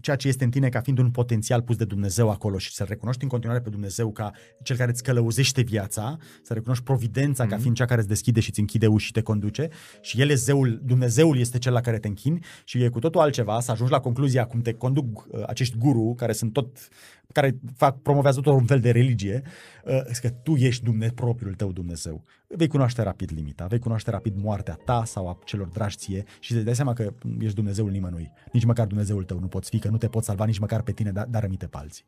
ceea 0.00 0.16
ce 0.16 0.28
este 0.28 0.44
în 0.44 0.50
tine 0.50 0.68
ca 0.68 0.80
fiind 0.80 0.98
un 0.98 1.10
potențial 1.10 1.62
pus 1.62 1.76
de 1.76 1.84
Dumnezeu 1.84 2.30
acolo 2.30 2.58
și 2.58 2.72
să 2.72 2.84
recunoști 2.84 3.22
în 3.22 3.28
continuare 3.28 3.60
pe 3.60 3.70
Dumnezeu 3.70 4.12
ca 4.12 4.32
cel 4.62 4.76
care 4.76 4.90
îți 4.90 5.02
călăuzește 5.02 5.62
viața, 5.62 6.16
să 6.42 6.52
recunoști 6.52 6.84
providența 6.84 7.46
mm-hmm. 7.46 7.48
ca 7.48 7.56
fiind 7.56 7.76
cea 7.76 7.84
care 7.84 8.00
îți 8.00 8.08
deschide 8.08 8.40
și 8.40 8.48
îți 8.48 8.60
închide 8.60 8.86
uși 8.86 9.06
și 9.06 9.12
te 9.12 9.22
conduce 9.22 9.68
și 10.00 10.20
El 10.20 10.30
e 10.30 10.34
zeul, 10.34 10.80
Dumnezeul 10.84 11.38
este 11.38 11.58
cel 11.58 11.72
la 11.72 11.80
care 11.80 11.98
te 11.98 12.08
închini 12.08 12.44
și 12.64 12.82
e 12.82 12.88
cu 12.88 12.98
totul 12.98 13.20
altceva 13.20 13.60
să 13.60 13.70
ajungi 13.70 13.92
la 13.92 14.00
concluzia 14.00 14.46
cum 14.46 14.60
te 14.60 14.72
conduc 14.72 15.26
uh, 15.28 15.42
acești 15.46 15.76
guru 15.76 16.14
care 16.16 16.32
sunt 16.32 16.52
tot 16.52 16.88
care 17.32 17.56
fac, 17.76 18.02
promovează 18.02 18.40
tot 18.40 18.54
un 18.54 18.64
fel 18.64 18.80
de 18.80 18.90
religie, 18.90 19.42
uh, 19.84 20.18
că 20.20 20.28
tu 20.28 20.54
ești 20.54 20.84
Dumne, 20.84 21.08
propriul 21.08 21.54
tău 21.54 21.72
Dumnezeu. 21.72 22.24
Vei 22.48 22.68
cunoaște 22.68 23.02
rapid 23.02 23.30
limita, 23.34 23.66
vei 23.66 23.78
cunoaște 23.78 24.10
rapid 24.10 24.34
moartea 24.36 24.78
ta 24.84 25.04
sau 25.04 25.28
a 25.28 25.38
celor 25.44 25.66
dragi 25.66 25.96
ție 25.96 26.24
și 26.40 26.52
îți 26.52 26.64
dai 26.64 26.74
seama 26.74 26.92
că 26.92 27.12
ești 27.40 27.54
Dumnezeul 27.54 27.90
nimănui. 27.90 28.30
Nici 28.52 28.64
măcar 28.64 28.86
Dumnezeul 28.86 29.24
tău 29.24 29.38
nu 29.38 29.46
poți 29.46 29.70
fi, 29.70 29.78
că 29.78 29.88
nu 29.88 29.96
te 29.96 30.08
poți 30.08 30.26
salva 30.26 30.44
nici 30.44 30.58
măcar 30.58 30.82
pe 30.82 30.92
tine, 30.92 31.12
dar, 31.12 31.26
dar 31.26 31.42
rămite 31.42 31.66
pe 31.66 31.76
alții. 31.76 32.04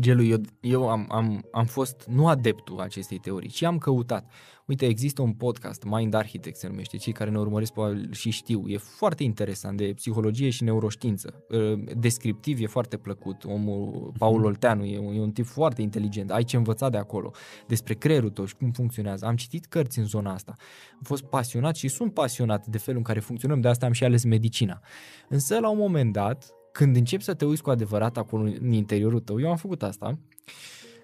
Gelu, 0.00 0.22
eu, 0.22 0.40
eu 0.60 0.88
am, 0.88 1.06
am, 1.08 1.48
am 1.52 1.64
fost 1.64 2.04
nu 2.08 2.28
adeptul 2.28 2.80
acestei 2.80 3.18
teorii, 3.18 3.48
ci 3.48 3.62
am 3.62 3.78
căutat. 3.78 4.30
Uite, 4.66 4.86
există 4.86 5.22
un 5.22 5.32
podcast, 5.32 5.82
Mind 5.84 6.14
Architect 6.14 6.56
se 6.56 6.68
numește, 6.68 6.96
cei 6.96 7.12
care 7.12 7.30
ne 7.30 7.38
urmăresc 7.38 7.72
probabil 7.72 8.12
și 8.12 8.30
știu. 8.30 8.64
E 8.66 8.76
foarte 8.76 9.22
interesant 9.22 9.76
de 9.76 9.92
psihologie 9.94 10.50
și 10.50 10.64
neuroștiință. 10.64 11.44
Uh, 11.48 11.82
Descriptiv 11.96 12.60
e 12.60 12.66
foarte 12.66 12.96
plăcut. 12.96 13.44
Omul, 13.44 14.12
Paul 14.18 14.44
Olteanu, 14.44 14.84
e 14.84 14.98
un, 14.98 15.14
e 15.14 15.20
un 15.20 15.30
tip 15.30 15.44
foarte 15.44 15.82
inteligent. 15.82 16.30
Ai 16.30 16.44
ce 16.44 16.56
învăța 16.56 16.88
de 16.88 16.96
acolo 16.96 17.30
despre 17.66 17.94
creierul 17.94 18.30
tău 18.30 18.44
și 18.44 18.56
cum 18.56 18.70
funcționează. 18.70 19.26
Am 19.26 19.36
citit 19.36 19.66
cărți 19.66 19.98
în 19.98 20.04
zona 20.04 20.32
asta. 20.32 20.54
Am 20.92 21.02
fost 21.02 21.22
pasionat 21.22 21.76
și 21.76 21.88
sunt 21.88 22.14
pasionat 22.14 22.66
de 22.66 22.78
felul 22.78 22.98
în 22.98 23.04
care 23.04 23.20
funcționăm, 23.20 23.60
de 23.60 23.68
asta 23.68 23.86
am 23.86 23.92
și 23.92 24.04
ales 24.04 24.24
medicina. 24.24 24.80
Însă, 25.28 25.58
la 25.58 25.68
un 25.70 25.78
moment 25.78 26.12
dat, 26.12 26.54
când 26.72 26.96
începi 26.96 27.22
să 27.22 27.34
te 27.34 27.44
uiți 27.44 27.62
cu 27.62 27.70
adevărat 27.70 28.16
acolo 28.16 28.42
în 28.42 28.72
interiorul 28.72 29.20
tău, 29.20 29.40
eu 29.40 29.50
am 29.50 29.56
făcut 29.56 29.82
asta, 29.82 30.18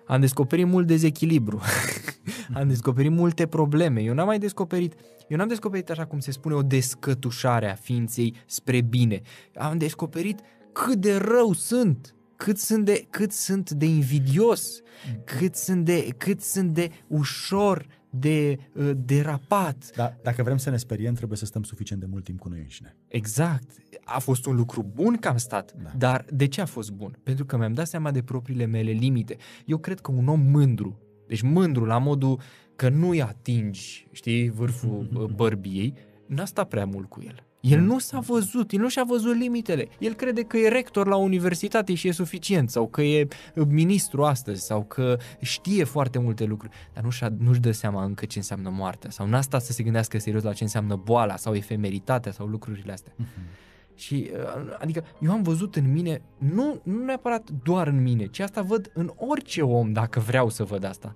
am 0.06 0.20
descoperit 0.20 0.66
mult 0.66 0.86
dezechilibru, 0.86 1.60
am 2.54 2.68
descoperit 2.68 3.10
multe 3.10 3.46
probleme. 3.46 4.00
Eu 4.00 4.14
n-am 4.14 4.26
mai 4.26 4.38
descoperit, 4.38 4.94
eu 5.28 5.36
n-am 5.36 5.48
descoperit 5.48 5.90
așa 5.90 6.06
cum 6.06 6.18
se 6.18 6.30
spune 6.30 6.54
o 6.54 6.62
descătușare 6.62 7.70
a 7.70 7.74
ființei 7.74 8.34
spre 8.46 8.80
bine. 8.80 9.20
Am 9.54 9.78
descoperit 9.78 10.40
cât 10.72 10.96
de 10.96 11.16
rău 11.16 11.52
sunt, 11.52 12.14
cât 12.36 12.58
sunt 12.58 12.84
de, 12.84 13.06
cât 13.10 13.32
sunt 13.32 13.70
de 13.70 13.86
invidios, 13.86 14.80
cât 15.24 15.54
sunt 15.54 15.84
de, 15.84 16.08
cât 16.16 16.40
sunt 16.40 16.70
de 16.70 16.90
ușor 17.06 17.86
de 18.10 18.58
uh, 18.72 18.90
derapat. 18.96 19.90
Da, 19.96 20.16
dacă 20.22 20.42
vrem 20.42 20.56
să 20.56 20.70
ne 20.70 20.76
speriem, 20.76 21.14
trebuie 21.14 21.38
să 21.38 21.44
stăm 21.44 21.62
suficient 21.62 22.00
de 22.00 22.06
mult 22.10 22.24
timp 22.24 22.38
cu 22.38 22.48
noi 22.48 22.58
înșine. 22.58 22.96
Exact. 23.08 23.70
A 24.04 24.18
fost 24.18 24.46
un 24.46 24.56
lucru 24.56 24.86
bun 24.94 25.16
că 25.16 25.28
am 25.28 25.36
stat, 25.36 25.74
da. 25.82 25.90
dar 25.96 26.24
de 26.32 26.46
ce 26.46 26.60
a 26.60 26.66
fost 26.66 26.90
bun? 26.90 27.18
Pentru 27.22 27.44
că 27.44 27.56
mi-am 27.56 27.72
dat 27.72 27.86
seama 27.86 28.10
de 28.10 28.22
propriile 28.22 28.64
mele 28.64 28.90
limite. 28.90 29.36
Eu 29.64 29.78
cred 29.78 30.00
că 30.00 30.10
un 30.10 30.28
om 30.28 30.40
mândru, 30.40 30.98
deci 31.26 31.40
mândru 31.40 31.84
la 31.84 31.98
modul 31.98 32.40
că 32.76 32.88
nu-i 32.88 33.22
atingi, 33.22 34.08
știi, 34.12 34.50
vârful 34.50 35.30
bărbiei, 35.34 35.94
n-a 36.26 36.44
stat 36.44 36.68
prea 36.68 36.86
mult 36.86 37.08
cu 37.08 37.22
el. 37.26 37.47
El 37.60 37.80
nu 37.80 37.98
s-a 37.98 38.18
văzut, 38.18 38.72
el 38.72 38.80
nu 38.80 38.88
și-a 38.88 39.04
văzut 39.04 39.36
limitele. 39.36 39.88
El 39.98 40.14
crede 40.14 40.42
că 40.42 40.56
e 40.56 40.68
rector 40.68 41.06
la 41.06 41.16
universitate 41.16 41.94
și 41.94 42.08
e 42.08 42.12
suficient, 42.12 42.70
sau 42.70 42.88
că 42.88 43.02
e 43.02 43.28
ministru 43.68 44.24
astăzi, 44.24 44.64
sau 44.64 44.84
că 44.84 45.16
știe 45.40 45.84
foarte 45.84 46.18
multe 46.18 46.44
lucruri, 46.44 46.72
dar 46.94 47.04
nu-și, 47.04 47.24
nu-și 47.38 47.60
dă 47.60 47.70
seama 47.70 48.04
încă 48.04 48.26
ce 48.26 48.38
înseamnă 48.38 48.70
moartea, 48.70 49.10
sau 49.10 49.26
n-a 49.26 49.40
stat 49.40 49.62
să 49.62 49.72
se 49.72 49.82
gândească 49.82 50.18
serios 50.18 50.42
la 50.42 50.52
ce 50.52 50.62
înseamnă 50.62 50.96
boala, 50.96 51.36
sau 51.36 51.54
efemeritatea, 51.54 52.32
sau 52.32 52.46
lucrurile 52.46 52.92
astea. 52.92 53.12
Uh-huh. 53.12 53.66
Și, 53.94 54.30
uh, 54.32 54.76
adică, 54.78 55.04
eu 55.20 55.30
am 55.30 55.42
văzut 55.42 55.76
în 55.76 55.92
mine, 55.92 56.22
nu, 56.38 56.80
nu 56.82 57.04
neapărat 57.04 57.50
doar 57.62 57.86
în 57.86 58.02
mine, 58.02 58.26
ci 58.26 58.40
asta 58.40 58.62
văd 58.62 58.90
în 58.94 59.12
orice 59.16 59.62
om, 59.62 59.92
dacă 59.92 60.20
vreau 60.20 60.48
să 60.48 60.64
văd 60.64 60.84
asta. 60.84 61.14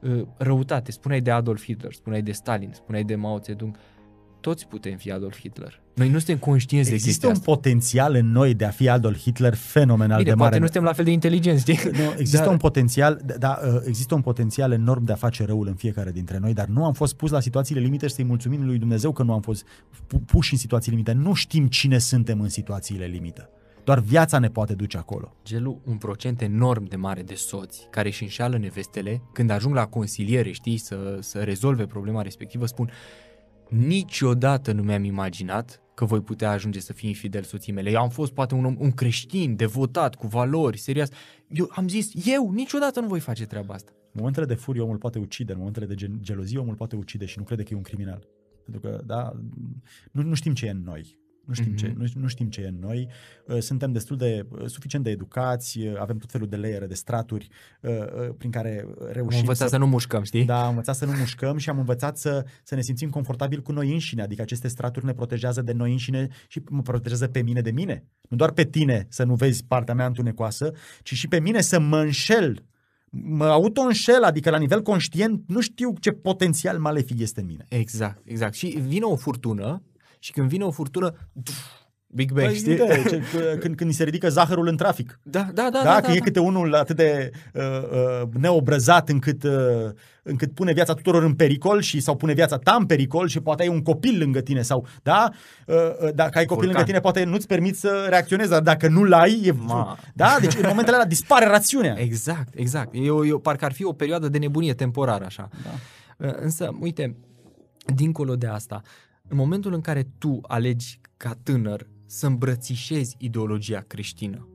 Uh, 0.00 0.26
răutate, 0.36 0.92
spuneai 0.92 1.20
de 1.20 1.30
Adolf 1.30 1.64
Hitler, 1.64 1.92
spuneai 1.92 2.22
de 2.22 2.32
Stalin, 2.32 2.70
spuneai 2.72 3.04
de 3.04 3.14
Mao 3.14 3.38
Zedong, 3.38 3.76
toți 4.40 4.66
putem 4.66 4.96
fi 4.96 5.10
Adolf 5.10 5.38
Hitler. 5.38 5.79
Noi 6.00 6.08
nu 6.08 6.16
suntem 6.18 6.38
conștienți 6.38 6.92
Există 6.92 7.06
de 7.06 7.10
chestia 7.10 7.28
un 7.28 7.34
asta. 7.34 7.50
potențial 7.52 8.14
în 8.14 8.30
noi 8.30 8.54
de 8.54 8.64
a 8.64 8.70
fi 8.70 8.88
Adolf 8.88 9.18
Hitler 9.18 9.54
fenomenal 9.54 10.18
Bine, 10.18 10.30
de 10.30 10.34
mare. 10.34 10.40
poate 10.40 10.58
nu 10.58 10.64
suntem 10.64 10.82
la 10.82 10.92
fel 10.92 11.04
de 11.04 11.10
inteligenți, 11.10 11.60
știi? 11.60 11.90
Nu, 11.92 12.12
există 12.18 12.44
dar... 12.44 12.52
un 12.52 12.56
potențial, 12.56 13.20
da, 13.38 13.58
există 13.86 14.14
un 14.14 14.20
potențial 14.20 14.72
enorm 14.72 15.04
de 15.04 15.12
a 15.12 15.14
face 15.14 15.44
răul 15.44 15.66
în 15.66 15.74
fiecare 15.74 16.10
dintre 16.10 16.38
noi, 16.38 16.52
dar 16.52 16.66
nu 16.66 16.84
am 16.84 16.92
fost 16.92 17.14
pus 17.14 17.30
la 17.30 17.40
situațiile 17.40 17.80
limite 17.80 18.06
și 18.06 18.14
să-i 18.14 18.24
mulțumim 18.24 18.66
lui 18.66 18.78
Dumnezeu 18.78 19.12
că 19.12 19.22
nu 19.22 19.32
am 19.32 19.40
fost 19.40 19.66
puși 20.26 20.52
în 20.52 20.58
situații 20.58 20.90
limite. 20.90 21.12
Nu 21.12 21.34
știm 21.34 21.66
cine 21.66 21.98
suntem 21.98 22.40
în 22.40 22.48
situațiile 22.48 23.04
limite. 23.04 23.48
Doar 23.84 23.98
viața 23.98 24.38
ne 24.38 24.48
poate 24.48 24.74
duce 24.74 24.96
acolo. 24.96 25.36
Gelu, 25.44 25.80
un 25.86 25.96
procent 25.96 26.40
enorm 26.40 26.88
de 26.88 26.96
mare 26.96 27.22
de 27.22 27.34
soți 27.34 27.86
care 27.90 28.08
își 28.08 28.22
înșeală 28.22 28.58
nevestele, 28.58 29.22
când 29.32 29.50
ajung 29.50 29.74
la 29.74 29.86
consiliere, 29.86 30.50
știi, 30.50 30.76
să, 30.76 31.16
să 31.20 31.38
rezolve 31.38 31.86
problema 31.86 32.22
respectivă, 32.22 32.66
spun 32.66 32.90
niciodată 33.68 34.72
nu 34.72 34.82
mi-am 34.82 35.04
imaginat 35.04 35.80
că 36.00 36.06
voi 36.06 36.20
putea 36.20 36.50
ajunge 36.50 36.80
să 36.80 36.92
fii 36.92 37.08
infidel 37.08 37.42
soții 37.42 37.72
mele. 37.72 37.90
Eu 37.90 38.00
am 38.00 38.08
fost 38.08 38.32
poate 38.32 38.54
un 38.54 38.64
om, 38.64 38.76
un 38.78 38.90
creștin, 38.90 39.56
devotat, 39.56 40.14
cu 40.14 40.26
valori, 40.26 40.78
serios. 40.78 41.08
Eu 41.48 41.70
am 41.70 41.88
zis, 41.88 42.26
eu 42.26 42.50
niciodată 42.50 43.00
nu 43.00 43.06
voi 43.06 43.20
face 43.20 43.46
treaba 43.46 43.74
asta. 43.74 43.92
În 43.94 44.10
momentele 44.12 44.46
de 44.46 44.54
furie 44.54 44.82
omul 44.82 44.96
poate 44.96 45.18
ucide, 45.18 45.52
în 45.52 45.58
momentele 45.58 45.86
de 45.86 45.94
gelozie 46.20 46.58
omul 46.58 46.74
poate 46.74 46.96
ucide 46.96 47.24
și 47.24 47.38
nu 47.38 47.44
crede 47.44 47.62
că 47.62 47.68
e 47.72 47.76
un 47.76 47.82
criminal. 47.82 48.28
Pentru 48.64 48.80
că, 48.80 49.02
da, 49.06 49.32
nu, 50.12 50.22
nu 50.22 50.34
știm 50.34 50.54
ce 50.54 50.66
e 50.66 50.70
în 50.70 50.82
noi. 50.82 51.18
Nu 51.50 51.56
știm, 51.56 51.72
mm-hmm. 51.72 51.76
ce, 51.76 51.94
nu, 51.96 52.04
nu 52.14 52.26
știm 52.26 52.48
ce 52.48 52.60
e 52.60 52.68
în 52.68 52.78
noi. 52.80 53.08
Uh, 53.46 53.58
suntem 53.58 53.92
destul 53.92 54.16
de, 54.16 54.46
uh, 54.48 54.66
suficient 54.66 55.04
de 55.04 55.10
educați, 55.10 55.78
uh, 55.78 55.98
avem 55.98 56.18
tot 56.18 56.30
felul 56.30 56.48
de 56.48 56.56
layere, 56.56 56.86
de 56.86 56.94
straturi 56.94 57.48
prin 58.38 58.50
care 58.50 58.86
reușim 58.98 59.32
Am 59.32 59.38
învățat 59.38 59.68
să, 59.68 59.74
să 59.74 59.76
nu 59.76 59.86
mușcăm, 59.86 60.22
știi? 60.22 60.44
Da, 60.44 60.62
am 60.62 60.68
învățat 60.68 60.96
să 60.96 61.04
nu 61.04 61.12
mușcăm 61.12 61.56
și 61.56 61.68
am 61.68 61.78
învățat 61.78 62.18
să, 62.18 62.44
să 62.62 62.74
ne 62.74 62.80
simțim 62.80 63.10
confortabil 63.10 63.60
cu 63.60 63.72
noi 63.72 63.92
înșine. 63.92 64.22
Adică 64.22 64.42
aceste 64.42 64.68
straturi 64.68 65.04
ne 65.04 65.12
protejează 65.12 65.62
de 65.62 65.72
noi 65.72 65.90
înșine 65.92 66.28
și 66.48 66.62
mă 66.70 66.82
protejează 66.82 67.26
pe 67.26 67.42
mine 67.42 67.60
de 67.60 67.70
mine. 67.70 68.04
Nu 68.28 68.36
doar 68.36 68.50
pe 68.50 68.64
tine 68.64 69.06
să 69.08 69.24
nu 69.24 69.34
vezi 69.34 69.64
partea 69.64 69.94
mea 69.94 70.06
întunecoasă, 70.06 70.72
ci 71.02 71.14
și 71.14 71.28
pe 71.28 71.40
mine 71.40 71.60
să 71.60 71.80
mă 71.80 71.98
înșel 71.98 72.64
mă 73.10 73.44
auto-înșel, 73.44 74.24
adică 74.24 74.50
la 74.50 74.58
nivel 74.58 74.82
conștient 74.82 75.42
nu 75.46 75.60
știu 75.60 75.94
ce 76.00 76.10
potențial 76.10 76.78
malefic 76.78 77.20
este 77.20 77.40
în 77.40 77.46
mine. 77.46 77.64
Exact, 77.68 78.22
exact. 78.24 78.54
Și 78.54 78.66
vine 78.66 79.04
o 79.04 79.16
furtună 79.16 79.82
și 80.20 80.32
când 80.32 80.48
vine 80.48 80.64
o 80.64 80.70
furtună, 80.70 81.14
Big 82.12 82.32
Bang, 82.32 82.46
păi, 82.46 82.56
știi? 82.56 82.76
De, 82.76 83.04
ce, 83.08 83.22
când, 83.62 83.76
când 83.76 83.90
ni 83.90 83.92
se 83.92 84.04
ridică 84.04 84.28
zahărul 84.28 84.66
în 84.66 84.76
trafic. 84.76 85.20
Da, 85.22 85.46
da, 85.54 85.62
da. 85.62 85.70
Da, 85.70 85.82
da, 85.82 85.92
când 85.92 86.06
da, 86.06 86.12
e 86.12 86.18
da. 86.18 86.24
câte 86.24 86.40
unul 86.40 86.74
atât 86.74 86.96
de 86.96 87.30
uh, 87.54 87.62
uh, 87.62 88.28
neobrăzat 88.40 89.08
încât, 89.08 89.42
uh, 89.42 89.52
încât 90.22 90.54
pune 90.54 90.72
viața 90.72 90.94
tuturor 90.94 91.22
în 91.22 91.34
pericol 91.34 91.80
și 91.80 92.00
sau 92.00 92.16
pune 92.16 92.32
viața 92.32 92.58
ta 92.58 92.76
în 92.78 92.86
pericol 92.86 93.28
și 93.28 93.40
poate 93.40 93.62
ai 93.62 93.68
un 93.68 93.82
copil 93.82 94.18
lângă 94.18 94.40
tine 94.40 94.62
sau, 94.62 94.86
da, 95.02 95.30
uh, 95.66 95.74
uh, 95.76 96.14
dacă 96.14 96.38
ai 96.38 96.44
copil 96.44 96.46
Vulcan. 96.46 96.66
lângă 96.66 96.82
tine 96.82 97.00
poate 97.00 97.24
nu-ți 97.24 97.46
permiți 97.46 97.80
să 97.80 98.06
reacționezi, 98.08 98.50
dar 98.50 98.60
dacă 98.62 98.88
nu 98.88 99.04
l-ai, 99.04 99.40
e... 99.44 99.52
Ma. 99.52 99.98
Da, 100.14 100.36
deci 100.40 100.54
în 100.54 100.64
momentele 100.68 100.96
alea 100.96 101.08
dispare 101.08 101.46
rațiunea. 101.46 101.94
Exact, 101.98 102.54
exact. 102.54 102.90
Eu, 102.92 103.26
eu, 103.26 103.38
parcă 103.38 103.64
ar 103.64 103.72
fi 103.72 103.84
o 103.84 103.92
perioadă 103.92 104.28
de 104.28 104.38
nebunie 104.38 104.74
temporară 104.74 105.24
așa. 105.24 105.48
Da. 105.62 106.26
Uh, 106.26 106.34
însă, 106.40 106.76
uite, 106.80 107.16
dincolo 107.94 108.36
de 108.36 108.46
asta, 108.46 108.82
în 109.30 109.36
momentul 109.36 109.72
în 109.72 109.80
care 109.80 110.02
tu 110.18 110.38
alegi 110.42 111.00
ca 111.16 111.34
tânăr 111.42 111.86
să 112.06 112.26
îmbrățișezi 112.26 113.14
ideologia 113.18 113.80
creștină, 113.80 114.48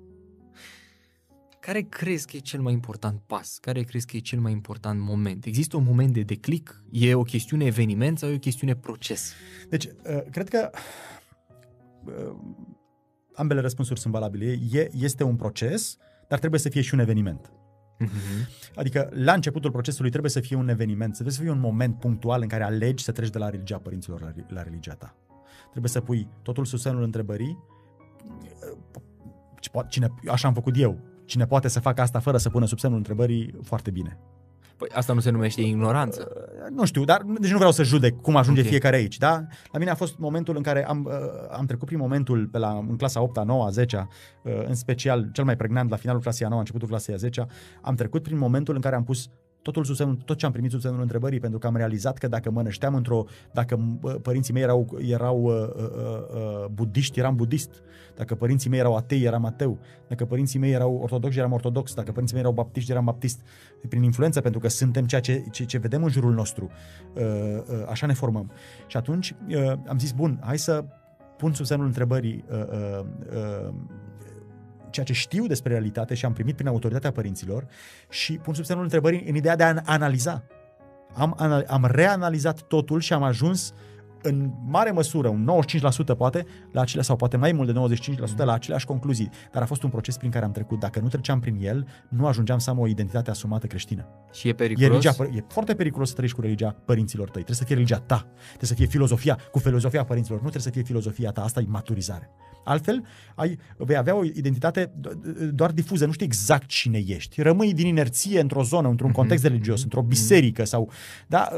care 1.59 1.81
crezi 1.81 2.27
că 2.27 2.35
e 2.35 2.39
cel 2.39 2.61
mai 2.61 2.73
important 2.73 3.21
pas? 3.25 3.57
Care 3.57 3.81
crezi 3.81 4.05
că 4.05 4.17
e 4.17 4.19
cel 4.19 4.39
mai 4.39 4.51
important 4.51 4.99
moment? 4.99 5.45
Există 5.45 5.77
un 5.77 5.83
moment 5.83 6.13
de 6.13 6.21
declic? 6.21 6.83
E 6.91 7.13
o 7.13 7.21
chestiune 7.21 7.65
eveniment 7.65 8.17
sau 8.17 8.29
e 8.29 8.35
o 8.35 8.39
chestiune 8.39 8.75
proces? 8.75 9.33
Deci, 9.69 9.87
cred 10.31 10.49
că 10.49 10.69
ambele 13.33 13.59
răspunsuri 13.59 13.99
sunt 13.99 14.13
valabile. 14.13 14.59
este 14.91 15.23
un 15.23 15.35
proces, 15.35 15.97
dar 16.27 16.39
trebuie 16.39 16.59
să 16.59 16.69
fie 16.69 16.81
și 16.81 16.93
un 16.93 16.99
eveniment. 16.99 17.51
Uh-huh. 18.03 18.73
Adică 18.75 19.09
la 19.13 19.33
începutul 19.33 19.71
procesului 19.71 20.09
trebuie 20.09 20.31
să 20.31 20.39
fie 20.39 20.55
un 20.55 20.69
eveniment, 20.69 21.13
trebuie 21.13 21.33
să 21.33 21.41
fie 21.41 21.51
un 21.51 21.59
moment 21.59 21.99
punctual 21.99 22.41
în 22.41 22.47
care 22.47 22.63
alegi 22.63 23.03
să 23.03 23.11
treci 23.11 23.29
de 23.29 23.37
la 23.37 23.49
religia 23.49 23.77
părinților 23.77 24.21
la, 24.21 24.31
la 24.47 24.63
religia 24.63 24.93
ta. 24.93 25.15
Trebuie 25.69 25.91
să 25.91 26.01
pui 26.01 26.27
totul 26.41 26.65
sub 26.65 26.79
semnul 26.79 27.03
întrebării. 27.03 27.57
Cine, 29.87 30.13
așa 30.31 30.47
am 30.47 30.53
făcut 30.53 30.77
eu. 30.77 30.99
Cine 31.25 31.45
poate 31.45 31.67
să 31.67 31.79
facă 31.79 32.01
asta 32.01 32.19
fără 32.19 32.37
să 32.37 32.49
pună 32.49 32.65
sub 32.65 32.79
semnul 32.79 32.97
întrebării, 32.97 33.55
foarte 33.61 33.91
bine. 33.91 34.17
Păi 34.77 34.89
asta 34.93 35.13
nu 35.13 35.19
se 35.19 35.29
numește 35.29 35.61
ignoranță. 35.61 36.31
Uh, 36.35 36.69
nu 36.75 36.85
știu, 36.85 37.03
dar 37.03 37.21
deci 37.39 37.51
nu 37.51 37.57
vreau 37.57 37.71
să 37.71 37.83
judec 37.83 38.21
cum 38.21 38.35
ajunge 38.35 38.59
okay. 38.59 38.71
fiecare 38.71 38.95
aici, 38.95 39.17
da? 39.17 39.43
La 39.71 39.79
mine 39.79 39.91
a 39.91 39.95
fost 39.95 40.17
momentul 40.17 40.55
în 40.55 40.61
care 40.61 40.87
am, 40.87 41.05
uh, 41.05 41.13
am 41.57 41.65
trecut 41.65 41.87
prin 41.87 41.99
momentul 41.99 42.47
pe 42.47 42.57
la, 42.57 42.83
în 42.89 42.95
clasa 42.97 43.21
8 43.21 43.43
9 43.43 43.69
10 43.69 44.07
uh, 44.41 44.51
în 44.67 44.75
special 44.75 45.29
cel 45.31 45.43
mai 45.43 45.55
pregnant 45.55 45.89
la 45.89 45.95
finalul 45.95 46.21
clasei 46.21 46.45
a 46.45 46.49
9 46.49 46.59
începutul 46.59 46.87
clasei 46.87 47.13
a 47.13 47.17
10 47.17 47.45
am 47.81 47.95
trecut 47.95 48.23
prin 48.23 48.37
momentul 48.37 48.75
în 48.75 48.81
care 48.81 48.95
am 48.95 49.03
pus 49.03 49.29
totul 49.65 49.83
sub 49.83 49.95
semnul, 49.95 50.15
tot 50.15 50.37
ce 50.37 50.45
am 50.45 50.51
primit 50.51 50.71
sub 50.71 50.79
semnul 50.79 51.01
întrebării, 51.01 51.39
pentru 51.39 51.59
că 51.59 51.67
am 51.67 51.75
realizat 51.75 52.17
că 52.17 52.27
dacă 52.27 52.51
mă 52.51 52.61
nășteam 52.61 52.95
într-o, 52.95 53.25
dacă 53.51 53.79
părinții 54.21 54.53
mei 54.53 54.61
erau, 54.61 54.97
erau 55.07 55.43
uh, 55.43 55.53
uh, 55.53 55.91
uh, 56.35 56.65
budiști, 56.71 57.19
eram 57.19 57.35
budist, 57.35 57.81
dacă 58.15 58.35
părinții 58.35 58.69
mei 58.69 58.79
erau 58.79 58.95
atei, 58.95 59.23
eram 59.23 59.45
ateu, 59.45 59.79
dacă 60.07 60.25
părinții 60.25 60.59
mei 60.59 60.71
erau 60.71 60.99
ortodoxi, 61.01 61.37
eram 61.37 61.51
ortodox, 61.51 61.93
dacă 61.93 62.11
părinții 62.11 62.35
mei 62.35 62.43
erau 62.43 62.55
baptiști, 62.55 62.91
eram 62.91 63.05
baptist, 63.05 63.41
prin 63.89 64.03
influență, 64.03 64.41
pentru 64.41 64.59
că 64.59 64.67
suntem 64.67 65.05
ceea 65.05 65.21
ce, 65.21 65.43
ce, 65.51 65.65
ce 65.65 65.77
vedem 65.77 66.03
în 66.03 66.09
jurul 66.09 66.33
nostru, 66.33 66.69
uh, 67.13 67.21
uh, 67.23 67.85
așa 67.89 68.05
ne 68.05 68.13
formăm. 68.13 68.51
Și 68.87 68.97
atunci 68.97 69.35
uh, 69.49 69.73
am 69.87 69.99
zis, 69.99 70.11
bun, 70.11 70.39
hai 70.43 70.57
să 70.57 70.85
pun 71.37 71.53
sub 71.53 71.65
semnul 71.65 71.87
întrebării 71.87 72.43
uh, 72.51 72.57
uh, 72.57 73.05
uh, 73.33 73.73
ceea 74.95 75.05
ce 75.05 75.13
știu 75.13 75.45
despre 75.45 75.71
realitate 75.71 76.13
și 76.13 76.25
am 76.25 76.33
primit 76.33 76.55
prin 76.55 76.67
autoritatea 76.67 77.11
părinților 77.11 77.65
și 78.09 78.33
pun 78.33 78.53
sub 78.53 78.65
semnul 78.65 78.83
întrebării 78.83 79.23
în 79.27 79.35
ideea 79.35 79.55
de 79.55 79.63
a 79.63 79.81
analiza. 79.85 80.43
Am, 81.13 81.63
am 81.67 81.85
reanalizat 81.91 82.61
totul 82.61 82.99
și 82.99 83.13
am 83.13 83.23
ajuns 83.23 83.73
în 84.21 84.51
mare 84.65 84.91
măsură, 84.91 85.27
un 85.27 85.49
95% 86.13 86.17
poate, 86.17 86.45
la 86.71 86.81
acele, 86.81 87.01
sau 87.01 87.15
poate 87.15 87.37
mai 87.37 87.51
mult 87.51 87.73
de 87.73 87.97
95% 88.03 88.35
la 88.35 88.53
aceleași 88.53 88.85
concluzii. 88.85 89.29
Dar 89.51 89.61
a 89.61 89.65
fost 89.65 89.83
un 89.83 89.89
proces 89.89 90.17
prin 90.17 90.31
care 90.31 90.45
am 90.45 90.51
trecut. 90.51 90.79
Dacă 90.79 90.99
nu 90.99 91.07
treceam 91.07 91.39
prin 91.39 91.57
el, 91.61 91.87
nu 92.09 92.27
ajungeam 92.27 92.57
să 92.57 92.69
am 92.69 92.79
o 92.79 92.87
identitate 92.87 93.29
asumată 93.29 93.67
creștină. 93.67 94.07
Și 94.33 94.47
e 94.47 94.53
periculos? 94.53 94.89
E, 94.89 94.91
religia, 94.91 95.37
e 95.37 95.43
foarte 95.47 95.75
periculos 95.75 96.07
să 96.07 96.13
trăiești 96.13 96.37
cu 96.37 96.43
religia 96.43 96.75
părinților 96.85 97.25
tăi. 97.29 97.43
Trebuie 97.43 97.55
să 97.55 97.63
fie 97.63 97.75
religia 97.75 97.99
ta. 97.99 98.27
Trebuie 98.47 98.69
să 98.69 98.73
fie 98.73 98.85
filozofia, 98.85 99.39
cu 99.51 99.59
filozofia 99.59 100.03
părinților. 100.03 100.41
Nu 100.41 100.49
trebuie 100.49 100.71
să 100.73 100.79
fie 100.79 100.83
filozofia 100.83 101.31
ta. 101.31 101.43
Asta 101.43 101.59
e 101.59 101.65
maturizare. 101.67 102.29
Altfel, 102.65 103.05
ai, 103.35 103.59
vei 103.77 103.97
avea 103.97 104.15
o 104.15 104.23
identitate 104.23 104.91
doar 105.53 105.71
difuză, 105.71 106.05
nu 106.05 106.11
știi 106.11 106.25
exact 106.25 106.67
cine 106.67 107.03
ești. 107.07 107.41
Rămâi 107.41 107.73
din 107.73 107.87
inerție 107.87 108.39
într-o 108.39 108.63
zonă, 108.63 108.87
într-un 108.87 109.09
mhm. 109.09 109.17
context 109.17 109.43
religios, 109.43 109.83
într-o 109.83 109.99
mhm. 109.99 110.09
biserică 110.09 110.63
sau... 110.63 110.91
Da, 111.27 111.49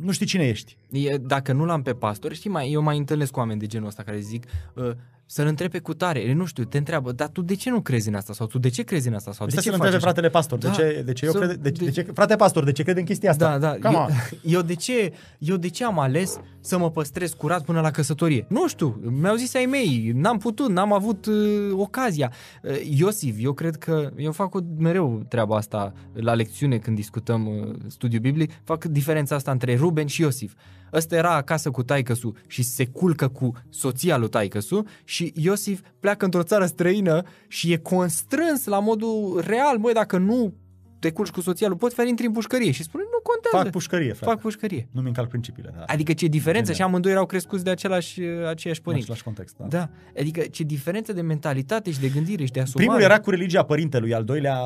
nu 0.00 0.12
știi 0.12 0.26
cine 0.26 0.48
ești. 0.48 0.76
Dacă 1.20 1.52
nu 1.52 1.64
l-am 1.64 1.82
pe 1.82 1.92
pastor, 1.92 2.34
știi, 2.34 2.50
mai, 2.50 2.70
eu 2.70 2.82
mai 2.82 2.96
întâlnesc 2.96 3.32
cu 3.32 3.38
oameni 3.38 3.60
de 3.60 3.66
genul 3.66 3.86
ăsta 3.86 4.02
care 4.02 4.20
zic 4.20 4.44
uh, 4.74 4.90
să-l 5.32 5.46
întrebe 5.46 5.78
cu 5.78 5.94
tare, 5.94 6.32
nu 6.32 6.44
știu, 6.44 6.64
te 6.64 6.78
întreabă, 6.78 7.12
dar 7.12 7.28
tu 7.28 7.42
de 7.42 7.54
ce 7.54 7.70
nu 7.70 7.80
crezi 7.80 8.08
în 8.08 8.14
asta? 8.14 8.32
Sau 8.32 8.46
tu 8.46 8.58
de 8.58 8.68
ce 8.68 8.82
crezi 8.82 9.08
în 9.08 9.14
asta? 9.14 9.32
Sau 9.32 9.46
de 9.46 9.50
Stai 9.52 9.62
ce 9.62 9.70
să-l 9.70 9.78
faci 9.78 9.86
întrebe 9.86 9.96
așa? 10.04 10.12
fratele 10.12 10.28
pastor, 10.32 10.58
de 10.58 10.66
Da. 10.66 10.72
ce, 10.72 11.02
de 11.04 11.12
ce 11.12 11.24
eu 11.24 11.30
Să- 11.32 11.38
cred, 11.38 11.54
de, 11.56 11.70
de, 11.70 11.84
de- 11.84 11.90
ce, 11.90 12.02
frate 12.02 12.36
pastor, 12.36 12.64
de 12.64 12.72
ce 12.72 12.82
crede 12.82 12.98
în 13.00 13.06
chestia 13.06 13.30
asta? 13.30 13.58
Da, 13.58 13.76
da. 13.80 13.88
Come 13.88 13.94
Eu, 13.96 14.02
on. 14.02 14.08
eu, 14.52 14.62
de 14.62 14.74
ce, 14.74 15.12
eu 15.38 15.56
de 15.56 15.68
ce 15.68 15.84
am 15.84 15.98
ales 15.98 16.38
să 16.60 16.78
mă 16.78 16.90
păstrez 16.90 17.32
curat 17.32 17.64
până 17.64 17.80
la 17.80 17.90
căsătorie? 17.90 18.46
Nu 18.48 18.68
știu, 18.68 19.00
mi-au 19.20 19.34
zis 19.36 19.54
ai 19.54 19.64
mei, 19.64 20.12
n-am 20.14 20.38
putut, 20.38 20.68
n-am 20.70 20.92
avut 20.92 21.26
uh, 21.26 21.34
ocazia. 21.72 22.32
Uh, 22.62 22.70
Iosif, 22.98 23.36
eu 23.40 23.52
cred 23.52 23.76
că, 23.76 24.10
eu 24.16 24.32
fac 24.32 24.54
o, 24.54 24.58
mereu 24.78 25.22
treaba 25.28 25.56
asta 25.56 25.92
la 26.12 26.34
lecțiune 26.34 26.78
când 26.78 26.96
discutăm 26.96 27.46
uh, 27.46 27.74
studiul 27.86 28.20
biblic, 28.22 28.50
fac 28.64 28.84
diferența 28.84 29.34
asta 29.34 29.50
între 29.50 29.76
Ruben 29.76 30.06
și 30.06 30.20
Iosif. 30.20 30.52
Ăsta 30.92 31.16
era 31.16 31.34
acasă 31.34 31.70
cu 31.70 31.82
taicăsu 31.82 32.32
și 32.46 32.62
se 32.62 32.86
culcă 32.86 33.28
cu 33.28 33.52
soția 33.68 34.16
lui 34.16 34.28
taicăsu 34.28 34.84
și 35.04 35.32
Iosif 35.36 35.80
pleacă 36.00 36.24
într-o 36.24 36.42
țară 36.42 36.66
străină 36.66 37.22
și 37.48 37.72
e 37.72 37.76
constrâns 37.76 38.64
la 38.64 38.78
modul 38.78 39.42
real, 39.46 39.78
măi, 39.78 39.92
dacă 39.92 40.18
nu 40.18 40.54
te 40.98 41.12
culci 41.12 41.30
cu 41.30 41.40
soția 41.40 41.68
lui, 41.68 41.76
poți 41.76 41.94
fi 41.94 42.08
intri 42.08 42.26
în 42.26 42.32
pușcărie 42.32 42.70
și 42.70 42.82
spune, 42.82 43.02
nu 43.12 43.20
contează. 43.22 43.56
Fac 43.64 43.70
pușcărie, 43.70 44.12
frate. 44.12 44.32
Fac 44.32 44.40
pușcărie. 44.40 44.88
Nu-mi 44.90 45.06
încalc 45.06 45.28
principiile, 45.28 45.72
da. 45.76 45.82
Adică 45.86 46.12
ce 46.12 46.26
diferență 46.26 46.60
Genial. 46.70 46.76
și 46.76 46.82
amândoi 46.82 47.12
erau 47.12 47.26
crescuți 47.26 47.64
de 47.64 47.70
același, 47.70 48.20
aceiași 48.22 48.78
În 48.78 48.84
părinți. 48.84 49.02
același 49.02 49.22
context, 49.22 49.56
da. 49.58 49.66
Da, 49.66 49.88
adică 50.18 50.40
ce 50.40 50.62
diferență 50.62 51.12
de 51.12 51.20
mentalitate 51.20 51.90
și 51.90 52.00
de 52.00 52.08
gândire 52.08 52.44
și 52.44 52.52
de 52.52 52.60
asumare. 52.60 52.86
Primul 52.86 53.10
era 53.10 53.20
cu 53.20 53.30
religia 53.30 53.62
părintelui, 53.62 54.14
al 54.14 54.24
doilea, 54.24 54.58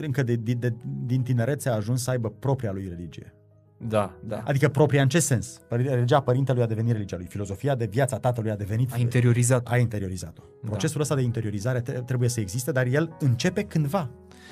încă 0.00 0.22
de, 0.22 0.34
de, 0.34 0.52
de, 0.52 0.74
din 1.06 1.22
tinerețe 1.22 1.68
a 1.68 1.74
ajuns 1.74 2.02
să 2.02 2.10
aibă 2.10 2.28
propria 2.38 2.72
lui 2.72 2.86
religie. 2.88 3.34
Da, 3.78 4.14
da. 4.24 4.42
Adică 4.44 4.68
propria 4.68 5.02
în 5.02 5.08
ce 5.08 5.18
sens? 5.18 5.60
Religia 5.68 6.20
părintelui 6.20 6.62
a 6.62 6.66
devenit 6.66 6.92
religia 6.92 7.16
lui. 7.16 7.26
Filozofia 7.26 7.74
de 7.74 7.86
viața 7.86 8.18
tatălui 8.18 8.50
a 8.50 8.56
devenit... 8.56 8.92
A 8.92 8.98
interiorizat. 8.98 9.66
a 9.68 9.76
interiorizat-o. 9.76 10.42
Procesul 10.64 11.00
ăsta 11.00 11.14
de 11.14 11.22
interiorizare 11.22 11.80
te- 11.80 11.92
trebuie 11.92 12.28
să 12.28 12.40
existe, 12.40 12.72
dar 12.72 12.86
el 12.86 13.16
începe 13.20 13.62
cândva. 13.62 14.10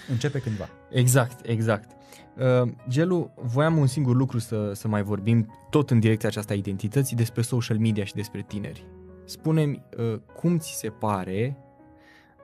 Începe 0.09 0.39
cândva. 0.39 0.69
Exact, 0.91 1.47
exact. 1.47 1.91
Uh, 2.63 2.71
Gelu, 2.89 3.35
voiam 3.37 3.77
un 3.77 3.87
singur 3.87 4.17
lucru 4.17 4.39
să, 4.39 4.73
să 4.75 4.89
mai 4.89 5.03
vorbim, 5.03 5.53
tot 5.71 5.91
în 5.91 6.01
direcția 6.01 6.29
aceasta 6.29 6.53
a 6.53 6.57
identității, 6.57 7.17
despre 7.17 7.43
social 7.43 7.79
media 7.79 8.05
și 8.05 8.15
despre 8.15 8.45
tineri. 8.47 8.87
Spune-mi, 9.25 9.83
uh, 9.99 10.21
cum 10.37 10.59
ți 10.59 10.77
se 10.79 10.89
pare 10.89 11.57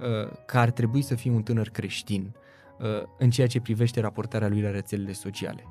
uh, 0.00 0.32
că 0.46 0.58
ar 0.58 0.70
trebui 0.70 1.02
să 1.02 1.14
fii 1.14 1.30
un 1.30 1.42
tânăr 1.42 1.68
creștin 1.68 2.32
uh, 2.34 2.39
în 3.18 3.30
ceea 3.30 3.46
ce 3.46 3.60
privește 3.60 4.00
raportarea 4.00 4.48
lui 4.48 4.60
la 4.60 4.70
rețelele 4.70 5.12
sociale? 5.12 5.64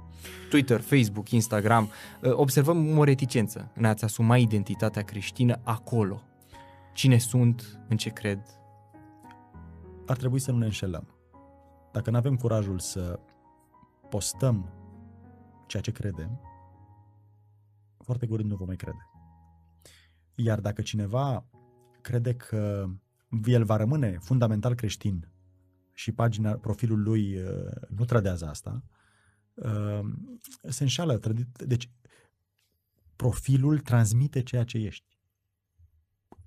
Twitter, 0.50 0.80
Facebook, 0.80 1.30
Instagram, 1.30 1.90
uh, 2.22 2.32
observăm 2.34 2.98
o 2.98 3.04
reticență 3.04 3.72
în 3.76 3.86
a-ți 3.86 4.04
asuma 4.04 4.38
identitatea 4.38 5.02
creștină 5.02 5.60
acolo. 5.64 6.22
Cine 6.94 7.18
sunt, 7.18 7.80
în 7.88 7.98
ce 7.98 8.10
cred, 8.10 8.40
Ar 10.06 10.18
trebui 10.18 10.40
să 10.40 10.52
nu 10.52 10.58
ne 10.58 10.66
înșelăm. 10.66 11.08
Dacă 11.92 12.10
nu 12.10 12.18
avem 12.18 12.36
curajul 12.36 12.80
să 12.80 13.20
postăm 14.10 14.74
ceea 15.68 15.82
ce 15.82 15.92
credem, 15.92 16.42
foarte 17.98 18.28
curând 18.28 18.50
nu 18.50 18.56
vom 18.56 18.68
mai 18.68 18.76
crede. 18.76 19.10
Iar 20.36 20.60
dacă 20.60 20.82
cineva 20.82 21.46
crede 22.02 22.34
că 22.34 22.86
el 23.46 23.64
va 23.64 23.76
rămâne 23.76 24.18
fundamental 24.22 24.76
creștin 24.76 25.28
și 26.00 26.12
pagina, 26.12 26.52
profilul 26.52 27.02
lui 27.04 27.36
uh, 27.42 27.72
nu 27.90 28.06
trădează 28.06 28.48
asta, 28.48 28.84
uh, 29.54 30.00
se 30.70 30.84
înșală. 30.84 31.20
Trădi- 31.20 31.66
Deci, 31.66 31.90
profilul 33.16 33.80
transmite 33.80 34.42
ceea 34.44 34.64
ce 34.64 34.78
ești. 34.78 35.18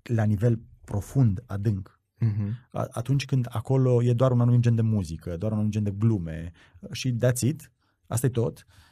La 0.02 0.24
nivel 0.24 0.60
profund, 0.84 1.42
adânc. 1.46 2.00
uh-huh. 2.20 2.50
A- 2.70 2.88
atunci 2.90 3.24
când 3.24 3.46
acolo 3.50 4.02
e 4.02 4.12
doar 4.12 4.30
un 4.32 4.40
anumit 4.40 4.60
gen 4.60 4.74
de 4.74 4.82
muzică, 4.82 5.36
doar 5.36 5.50
un 5.52 5.56
anumit 5.56 5.74
gen 5.74 5.82
de 5.82 5.90
glume 5.90 6.52
și 6.92 7.16
that's 7.24 7.40
it, 7.40 7.70
asta 8.06 8.26
e 8.26 8.30
tot, 8.30 8.66
uh, 8.66 8.91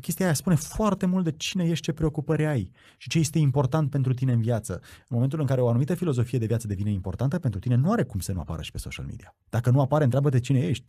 chestia 0.00 0.24
aia 0.24 0.34
spune 0.34 0.54
foarte 0.56 1.06
mult 1.06 1.24
de 1.24 1.32
cine 1.32 1.64
ești, 1.64 1.84
ce 1.84 1.92
preocupări 1.92 2.46
ai 2.46 2.70
și 2.96 3.08
ce 3.08 3.18
este 3.18 3.38
important 3.38 3.90
pentru 3.90 4.14
tine 4.14 4.32
în 4.32 4.40
viață. 4.40 4.72
În 4.82 5.06
momentul 5.08 5.40
în 5.40 5.46
care 5.46 5.60
o 5.60 5.68
anumită 5.68 5.94
filozofie 5.94 6.38
de 6.38 6.46
viață 6.46 6.66
devine 6.66 6.90
importantă 6.90 7.38
pentru 7.38 7.60
tine, 7.60 7.74
nu 7.74 7.92
are 7.92 8.02
cum 8.02 8.20
să 8.20 8.32
nu 8.32 8.40
apară 8.40 8.62
și 8.62 8.70
pe 8.70 8.78
social 8.78 9.06
media. 9.06 9.36
Dacă 9.48 9.70
nu 9.70 9.80
apare, 9.80 10.04
întreabă-te 10.04 10.40
cine 10.40 10.58
ești. 10.58 10.84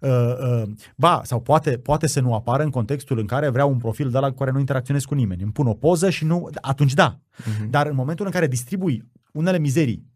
Uh, 0.00 0.10
uh, 0.10 0.62
ba, 0.96 1.20
sau 1.24 1.40
poate, 1.40 1.78
poate 1.78 2.06
să 2.06 2.20
nu 2.20 2.34
apară 2.34 2.62
în 2.62 2.70
contextul 2.70 3.18
în 3.18 3.26
care 3.26 3.48
vreau 3.48 3.70
un 3.70 3.78
profil 3.78 4.10
de 4.10 4.18
la 4.18 4.28
cu 4.28 4.36
care 4.36 4.50
nu 4.50 4.58
interacționez 4.58 5.04
cu 5.04 5.14
nimeni. 5.14 5.42
Îmi 5.42 5.52
pun 5.52 5.66
o 5.66 5.74
poză 5.74 6.10
și 6.10 6.24
nu... 6.24 6.48
Atunci 6.60 6.94
da. 6.94 7.18
Uh-huh. 7.18 7.70
Dar 7.70 7.86
în 7.86 7.94
momentul 7.94 8.26
în 8.26 8.32
care 8.32 8.46
distribui 8.46 9.10
unele 9.32 9.58
mizerii, 9.58 10.09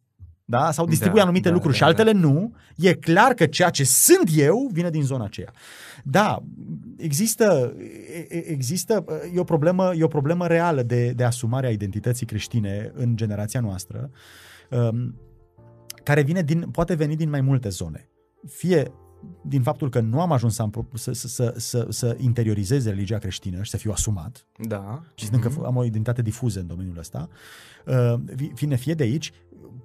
da? 0.44 0.70
sau 0.70 0.86
distribui 0.86 1.16
Da, 1.16 1.22
anumite 1.22 1.48
da, 1.48 1.54
lucruri 1.54 1.78
da, 1.78 1.78
și 1.78 1.84
altele 1.84 2.12
nu, 2.12 2.54
e 2.76 2.94
clar 2.94 3.32
că 3.32 3.46
ceea 3.46 3.70
ce 3.70 3.84
sunt 3.84 4.30
eu 4.34 4.70
vine 4.72 4.90
din 4.90 5.02
zona 5.02 5.24
aceea. 5.24 5.52
Da, 6.04 6.42
există, 6.96 7.74
e- 8.12 8.36
e- 8.36 8.50
există 8.50 9.04
e, 9.34 9.38
o 9.40 9.44
problemă, 9.44 9.92
e 9.96 10.04
o 10.04 10.08
problemă 10.08 10.46
reală 10.46 10.82
de, 10.82 11.10
de 11.10 11.24
asumare 11.24 11.66
a 11.66 11.70
identității 11.70 12.26
creștine 12.26 12.92
în 12.94 13.16
generația 13.16 13.60
noastră, 13.60 14.10
um, 14.70 15.14
care 16.02 16.22
vine 16.22 16.42
din, 16.42 16.60
poate 16.60 16.94
veni 16.94 17.16
din 17.16 17.30
mai 17.30 17.40
multe 17.40 17.68
zone. 17.68 18.08
Fie 18.48 18.92
din 19.42 19.62
faptul 19.62 19.90
că 19.90 20.00
nu 20.00 20.20
am 20.20 20.32
ajuns 20.32 20.54
să, 20.54 20.62
am, 20.62 20.70
pro- 20.70 20.86
să, 20.94 21.12
să, 21.12 21.28
să, 21.28 21.54
să, 21.56 21.86
să 21.90 22.16
interiorizez 22.20 22.86
religia 22.86 23.18
creștină 23.18 23.62
și 23.62 23.70
să 23.70 23.76
fiu 23.76 23.90
asumat, 23.90 24.46
Da. 24.58 25.02
și 25.14 25.26
mm-hmm. 25.26 25.40
că 25.40 25.50
am 25.64 25.76
o 25.76 25.84
identitate 25.84 26.22
difuză 26.22 26.60
în 26.60 26.66
domeniul 26.66 26.98
ăsta, 26.98 27.28
uh, 27.86 28.14
fine 28.54 28.76
fie 28.76 28.94
de 28.94 29.02
aici, 29.02 29.32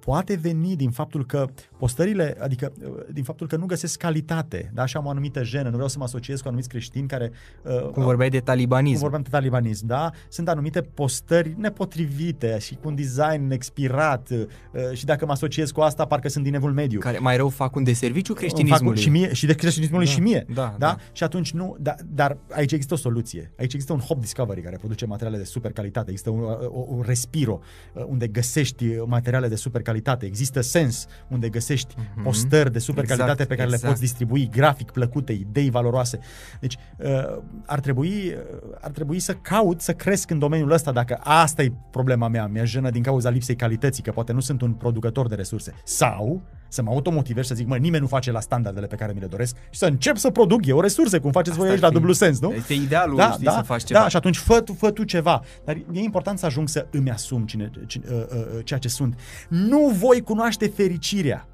poate 0.04 0.34
veni 0.34 0.76
din 0.76 0.90
faptul 0.90 1.26
că 1.26 1.46
postările, 1.78 2.36
adică 2.40 2.72
uh, 2.84 2.90
din 3.12 3.24
faptul 3.24 3.46
că 3.46 3.56
nu 3.56 3.66
găsesc 3.66 3.98
calitate, 3.98 4.70
da, 4.74 4.86
și 4.86 4.96
am 4.96 5.06
o 5.06 5.10
anumită 5.10 5.42
jenă, 5.42 5.64
nu 5.68 5.72
vreau 5.74 5.88
să 5.88 5.98
mă 5.98 6.04
asociez 6.04 6.40
cu 6.40 6.46
anumiți 6.48 6.68
creștini 6.68 7.08
care... 7.08 7.30
Uh, 7.62 7.90
Cum 7.90 8.02
vorbeai 8.02 8.28
de 8.30 8.36
cum 8.36 8.46
talibanism. 8.46 9.00
vorbeam 9.00 9.22
de 9.22 9.28
talibanism, 9.30 9.86
da? 9.86 10.10
Sunt 10.28 10.48
anumite 10.48 10.80
postări 10.80 11.54
nepotrivite 11.58 12.58
și 12.58 12.74
cu 12.74 12.88
un 12.88 12.94
design 12.94 13.50
expirat 13.50 14.28
uh, 14.30 14.46
și 14.92 15.04
dacă 15.04 15.26
mă 15.26 15.32
asociez 15.32 15.70
cu 15.70 15.80
asta, 15.80 16.04
parcă 16.04 16.28
sunt 16.28 16.44
din 16.44 16.54
evul 16.54 16.72
mediu. 16.72 16.98
Care 16.98 17.18
mai 17.18 17.36
rău 17.36 17.48
fac 17.48 17.74
un 17.76 17.82
deserviciu 17.84 18.32
Îmi 18.32 18.40
fac 18.40 18.48
creștinismului. 18.50 19.00
și, 19.00 19.08
mie, 19.08 19.32
și 19.32 19.46
de 19.46 19.54
creștinismului 19.54 20.06
Da, 20.06 20.12
și 20.12 20.20
mie. 20.20 20.46
da, 20.54 20.62
da? 20.62 20.74
da. 20.86 20.96
Și 21.12 21.24
atunci 21.24 21.52
nu, 21.52 21.76
da, 21.80 21.94
dar 22.14 22.36
aici 22.50 22.72
există 22.72 22.94
o 22.94 22.96
soluție. 22.96 23.52
Aici 23.58 23.72
există 23.72 23.92
un 23.92 23.98
Hop 23.98 24.20
Discovery 24.20 24.60
care 24.60 24.76
produce 24.76 25.06
materiale 25.06 25.38
de 25.38 25.44
super 25.44 25.72
calitate. 25.72 26.10
Există 26.10 26.30
un, 26.30 26.42
o- 26.42 26.84
un 26.88 27.02
Respiro 27.06 27.60
uh, 27.94 28.04
unde 28.08 28.26
găsești 28.28 28.84
materiale 29.06 29.48
de 29.48 29.54
super 29.54 29.70
calitate. 29.70 29.88
Există 30.26 30.60
Sens 30.60 31.06
unde 31.28 31.48
găsești 31.48 31.94
Mhm. 32.14 32.22
postări 32.22 32.72
de 32.72 32.78
super 32.78 33.02
Exact, 33.02 33.20
calitate 33.20 33.44
pe 33.48 33.54
care 33.54 33.68
le 33.68 33.74
exact. 33.74 33.92
poți 33.92 34.02
distribui 34.04 34.48
grafic 34.48 34.90
plăcute, 34.90 35.32
idei 35.32 35.70
valoroase. 35.70 36.18
Deci 36.60 36.76
uh, 36.98 37.38
ar 37.66 37.80
trebui, 37.80 38.08
uh, 38.10 38.70
ar 38.80 38.90
trebui 38.90 39.18
să 39.18 39.34
caut 39.34 39.80
să 39.80 39.92
cresc 39.92 40.30
în 40.30 40.38
domeniul 40.38 40.70
ăsta 40.70 40.92
dacă 40.92 41.20
asta 41.22 41.62
e 41.62 41.72
problema 41.90 42.28
mea, 42.28 42.46
mi-e 42.46 42.64
jenă 42.64 42.90
din 42.90 43.02
cauza 43.02 43.30
lipsei 43.30 43.56
calității, 43.56 44.02
că 44.02 44.10
poate 44.10 44.32
nu 44.32 44.40
sunt 44.40 44.62
un 44.62 44.72
producător 44.72 45.28
de 45.28 45.34
resurse. 45.34 45.72
Sau 45.84 46.42
să 46.72 46.82
mă 46.82 46.90
automotivez 46.90 47.42
și 47.42 47.48
să 47.48 47.54
zic, 47.54 47.66
mă, 47.66 47.76
nimeni 47.76 48.02
nu 48.02 48.08
face 48.08 48.30
la 48.30 48.40
standardele 48.40 48.86
pe 48.86 48.96
care 48.96 49.12
mi 49.12 49.20
le 49.20 49.26
doresc 49.26 49.56
și 49.70 49.78
să 49.78 49.86
încep 49.86 50.16
să 50.16 50.30
produc 50.30 50.66
eu 50.66 50.80
resurse, 50.80 51.18
cum 51.18 51.30
faceți 51.30 51.50
Asta 51.50 51.60
voi 51.62 51.70
aici 51.70 51.76
ar 51.78 51.82
la 51.82 51.88
fi- 51.88 51.94
dublu 51.94 52.12
sens, 52.12 52.40
nu? 52.40 52.52
Este 52.52 52.74
idealul, 52.74 53.16
da, 53.16 53.30
știi, 53.30 53.44
da, 53.44 53.52
să 53.52 53.62
faci 53.62 53.84
ceva. 53.84 54.00
Da, 54.00 54.08
și 54.08 54.16
atunci 54.16 54.36
fă 54.36 54.60
tu, 54.60 54.72
fă 54.72 54.90
tu 54.90 55.04
ceva. 55.04 55.42
Dar 55.64 55.76
e 55.92 56.00
important 56.00 56.38
să 56.38 56.46
ajung 56.46 56.68
să 56.68 56.86
îmi 56.90 57.10
asum 57.10 57.46
cine, 57.46 57.70
cine, 57.86 58.04
uh, 58.10 58.16
uh, 58.30 58.64
ceea 58.64 58.78
ce 58.78 58.88
sunt. 58.88 59.18
Nu 59.48 59.88
voi 59.88 60.20
cunoaște 60.22 60.66
fericirea 60.68 61.48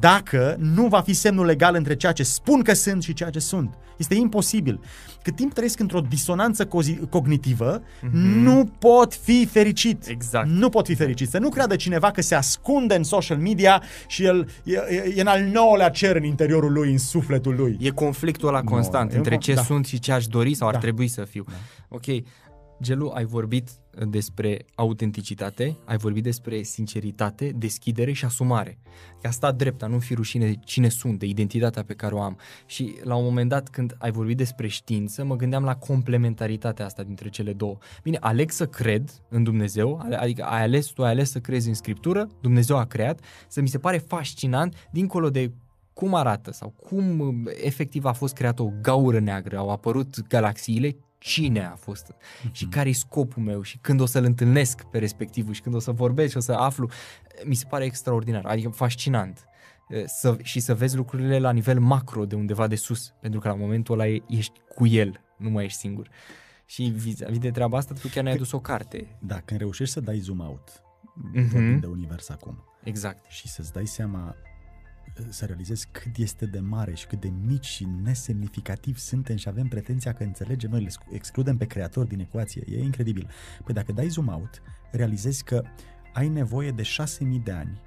dacă 0.00 0.56
nu 0.58 0.86
va 0.86 1.00
fi 1.00 1.12
semnul 1.12 1.44
legal 1.46 1.74
între 1.74 1.96
ceea 1.96 2.12
ce 2.12 2.22
spun 2.22 2.62
că 2.62 2.72
sunt 2.74 3.02
și 3.02 3.12
ceea 3.12 3.30
ce 3.30 3.38
sunt. 3.38 3.74
Este 3.96 4.14
imposibil. 4.14 4.80
Cât 5.22 5.36
timp 5.36 5.52
trăiesc 5.52 5.80
într-o 5.80 6.00
disonanță 6.00 6.66
cozi- 6.66 7.08
cognitivă, 7.10 7.82
nu 8.22 8.70
pot 8.78 9.14
fi 9.14 9.46
fericit. 9.46 10.06
Exact. 10.06 10.48
Nu 10.48 10.68
pot 10.68 10.86
fi 10.86 10.94
fericit. 10.94 11.28
Să 11.28 11.38
nu 11.38 11.48
creadă 11.48 11.76
cineva 11.76 12.10
că 12.10 12.20
se 12.22 12.34
ascunde 12.34 12.94
în 12.94 13.02
social 13.02 13.36
media 13.38 13.82
și 14.06 14.24
el 14.24 14.48
e, 14.64 14.72
e, 14.88 15.12
e 15.16 15.20
în 15.20 15.26
al 15.26 15.42
nouălea 15.42 15.88
cer 15.88 16.16
în 16.16 16.24
interiorul 16.24 16.72
lui, 16.72 16.90
în 16.90 16.98
sufletul 16.98 17.54
lui. 17.56 17.76
E 17.80 17.90
conflictul 17.90 18.48
ăla 18.48 18.60
Nu, 18.60 18.70
constant 18.70 19.12
e 19.12 19.16
între 19.16 19.34
un- 19.34 19.40
ce 19.40 19.54
da. 19.54 19.62
sunt 19.62 19.86
și 19.86 19.98
ce 19.98 20.12
aș 20.12 20.26
dori 20.26 20.54
sau 20.54 20.68
ar 20.68 20.74
Da. 20.74 20.80
trebui 20.80 21.08
să 21.08 21.24
fiu. 21.24 21.44
Ok, 21.88 22.04
Gelu, 22.82 23.10
ai 23.14 23.24
vorbit 23.24 23.70
despre 24.08 24.64
autenticitate, 24.74 25.76
ai 25.84 25.96
vorbit 25.96 26.22
despre 26.22 26.62
sinceritate, 26.62 27.52
deschidere 27.56 28.12
și 28.12 28.24
asumare. 28.24 28.78
Că 29.20 29.28
a 29.28 29.30
stat 29.30 29.56
drept, 29.56 29.82
a 29.82 29.86
nu 29.86 29.98
fi 29.98 30.14
rușine 30.14 30.46
de 30.46 30.58
cine 30.64 30.88
sunt, 30.88 31.18
de 31.18 31.26
identitatea 31.26 31.82
pe 31.82 31.94
care 31.94 32.14
o 32.14 32.20
am. 32.20 32.38
Și 32.66 32.96
la 33.02 33.14
un 33.14 33.24
moment 33.24 33.48
dat 33.48 33.68
când 33.68 33.96
ai 33.98 34.10
vorbit 34.10 34.36
despre 34.36 34.66
știință, 34.66 35.24
mă 35.24 35.36
gândeam 35.36 35.64
la 35.64 35.76
complementaritatea 35.76 36.84
asta 36.84 37.02
dintre 37.02 37.28
cele 37.28 37.52
două. 37.52 37.78
Bine, 38.02 38.16
aleg 38.20 38.50
să 38.50 38.66
cred 38.66 39.10
în 39.28 39.42
Dumnezeu, 39.42 40.00
ale- 40.02 40.16
adică 40.16 40.44
ai 40.44 40.62
ales, 40.62 40.86
tu 40.86 41.04
ai 41.04 41.10
ales 41.10 41.30
să 41.30 41.38
crezi 41.40 41.68
în 41.68 41.74
Scriptură, 41.74 42.28
Dumnezeu 42.40 42.76
a 42.76 42.84
creat, 42.84 43.20
să 43.48 43.60
mi 43.60 43.68
se 43.68 43.78
pare 43.78 43.98
fascinant, 43.98 44.88
dincolo 44.90 45.30
de 45.30 45.52
cum 45.92 46.14
arată 46.14 46.52
sau 46.52 46.68
cum 46.68 47.18
uh, 47.18 47.34
efectiv 47.62 48.04
a 48.04 48.12
fost 48.12 48.34
creată 48.34 48.62
o 48.62 48.72
gaură 48.82 49.18
neagră, 49.18 49.56
au 49.58 49.70
apărut 49.70 50.28
galaxiile, 50.28 50.96
cine 51.22 51.64
a 51.66 51.74
fost 51.74 52.14
Mhm. 52.42 52.52
și 52.52 52.66
care 52.66 52.88
e 52.88 52.92
scopul 52.92 53.42
meu 53.42 53.62
și 53.62 53.78
când 53.78 54.00
o 54.00 54.06
să-l 54.06 54.24
întâlnesc 54.24 54.82
pe 54.82 54.98
respectivul 54.98 55.54
și 55.54 55.60
când 55.60 55.74
o 55.74 55.78
să 55.78 55.90
vorbesc 55.92 56.30
și 56.30 56.36
o 56.36 56.40
să 56.40 56.52
aflu, 56.52 56.88
mi 57.44 57.54
se 57.54 57.66
pare 57.68 57.84
extraordinar, 57.84 58.44
adică 58.44 58.68
fascinant. 58.68 59.44
Uh, 59.88 60.02
Să, 60.06 60.36
și 60.42 60.60
să 60.60 60.74
vezi 60.74 60.96
lucrurile 60.96 61.38
la 61.38 61.50
nivel 61.52 61.80
macro 61.80 62.24
de 62.24 62.34
undeva 62.34 62.66
de 62.66 62.74
sus, 62.76 63.12
pentru 63.20 63.40
că 63.40 63.48
la 63.48 63.54
momentul 63.54 63.94
ăla 63.94 64.08
e- 64.08 64.22
ești 64.28 64.60
cu 64.74 64.86
el, 64.86 65.20
nu 65.36 65.50
mai 65.50 65.64
ești 65.64 65.78
singur. 65.78 66.08
Și 66.66 66.82
vis-a-vis 66.82 67.38
de 67.38 67.50
treaba 67.50 67.76
asta, 67.76 67.94
tu 68.00 68.08
chiar 68.08 68.22
ne-ai 68.22 68.34
adus 68.34 68.52
o 68.52 68.60
carte. 68.60 69.18
Da, 69.20 69.40
când 69.44 69.60
reușești 69.60 69.92
să 69.94 70.00
dai 70.00 70.18
zoom 70.18 70.40
out, 70.40 70.82
Mhm. 71.32 71.48
vorbim 71.48 71.78
de 71.78 71.86
univers 71.86 72.28
acum, 72.28 72.64
Exact. 72.82 73.24
și 73.30 73.48
să-ți 73.48 73.72
dai 73.72 73.86
seama, 73.86 74.36
să 75.28 75.44
realizezi 75.44 75.88
cât 75.90 76.16
este 76.16 76.46
de 76.46 76.58
mare 76.60 76.94
și 76.94 77.06
cât 77.06 77.20
de 77.20 77.32
mici 77.46 77.64
și 77.66 77.88
nesemnificativ 78.02 78.96
suntem 78.98 79.36
și 79.36 79.48
avem 79.48 79.66
pretenția 79.66 80.12
că 80.12 80.22
înțelegem 80.22 80.70
noi, 80.70 80.82
le 80.82 80.88
sc- 80.88 81.12
excludem 81.14 81.56
pe 81.56 81.64
creator 81.64 82.06
din 82.06 82.20
ecuație. 82.20 82.64
E 82.68 82.82
incredibil. 82.82 83.28
Păi 83.64 83.74
dacă 83.74 83.92
dai 83.92 84.08
zoom 84.08 84.28
out, 84.28 84.62
realizezi 84.90 85.44
că 85.44 85.62
ai 86.12 86.28
nevoie 86.28 86.70
de 86.70 86.82
6000 86.82 87.38
de 87.38 87.52
ani 87.52 87.80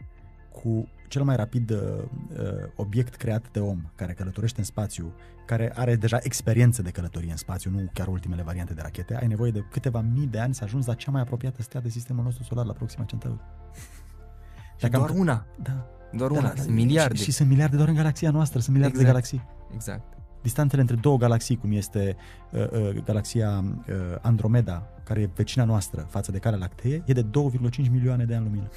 cu 0.52 0.88
cel 1.08 1.24
mai 1.24 1.36
rapid 1.36 1.70
uh, 1.70 1.78
uh, 1.80 2.38
obiect 2.76 3.16
creat 3.16 3.52
de 3.52 3.60
om 3.60 3.92
care 3.96 4.14
călătorește 4.14 4.60
în 4.60 4.66
spațiu, 4.66 5.14
care 5.46 5.72
are 5.76 5.96
deja 5.96 6.18
experiență 6.22 6.82
de 6.82 6.90
călătorie 6.92 7.32
în 7.32 7.38
spațiu, 7.38 7.72
nu 7.72 7.90
chiar 7.94 8.08
ultimele 8.08 8.42
variante 8.42 8.74
de 8.74 8.82
rachete, 8.82 9.16
ai 9.16 9.28
nevoie 9.28 9.52
de 9.52 9.66
câteva 9.72 10.02
mii 10.02 10.28
de 10.28 10.40
ani 10.40 10.54
să 10.54 10.64
ajungi 10.64 10.88
la 10.88 10.94
cea 10.94 11.12
mai 11.12 11.22
apropiată 11.22 11.62
stea 11.62 11.82
de 11.82 11.90
sistemul 11.90 12.24
nostru 12.24 12.44
solar, 12.44 12.66
la 12.66 12.74
Proxima 12.74 13.04
Centauri. 13.06 13.40
Și 14.76 14.82
Dacă 14.82 14.96
am 14.96 15.02
doar 15.02 15.14
pt- 15.14 15.20
una, 15.20 15.46
Da. 15.62 15.90
Doar 16.16 16.32
Da, 16.32 16.38
una, 16.38 16.48
da, 16.48 16.54
da, 16.54 16.62
sunt 16.62 16.76
miliarde. 16.76 17.16
Și, 17.16 17.24
și 17.24 17.32
sunt 17.32 17.50
miliarde 17.50 17.76
doar 17.76 17.88
în 17.88 17.96
galaxia 17.96 18.32
noastră, 18.32 18.60
sunt 18.60 18.76
miliarde 18.76 19.00
Exact. 19.00 19.16
de 19.16 19.38
galaxii. 19.38 19.50
Exact. 19.74 20.14
Distanțele 20.42 20.82
între 20.82 20.96
două 20.96 21.18
galaxii, 21.18 21.58
cum 21.58 21.72
este 21.72 22.16
uh, 22.52 22.60
uh, 22.72 23.04
galaxia 23.04 23.64
uh, 23.64 23.94
Andromeda, 24.22 24.88
care 25.04 25.22
e 25.22 25.30
vecina 25.36 25.64
noastră 25.64 26.06
față 26.10 26.32
de 26.32 26.38
Calea 26.38 26.60
Lactee, 26.60 27.04
e 27.06 27.14
de 27.14 27.24
2,5 27.24 27.92
milioane 27.92 28.26
de 28.26 28.36
ani 28.36 28.44
lumină. 28.44 28.70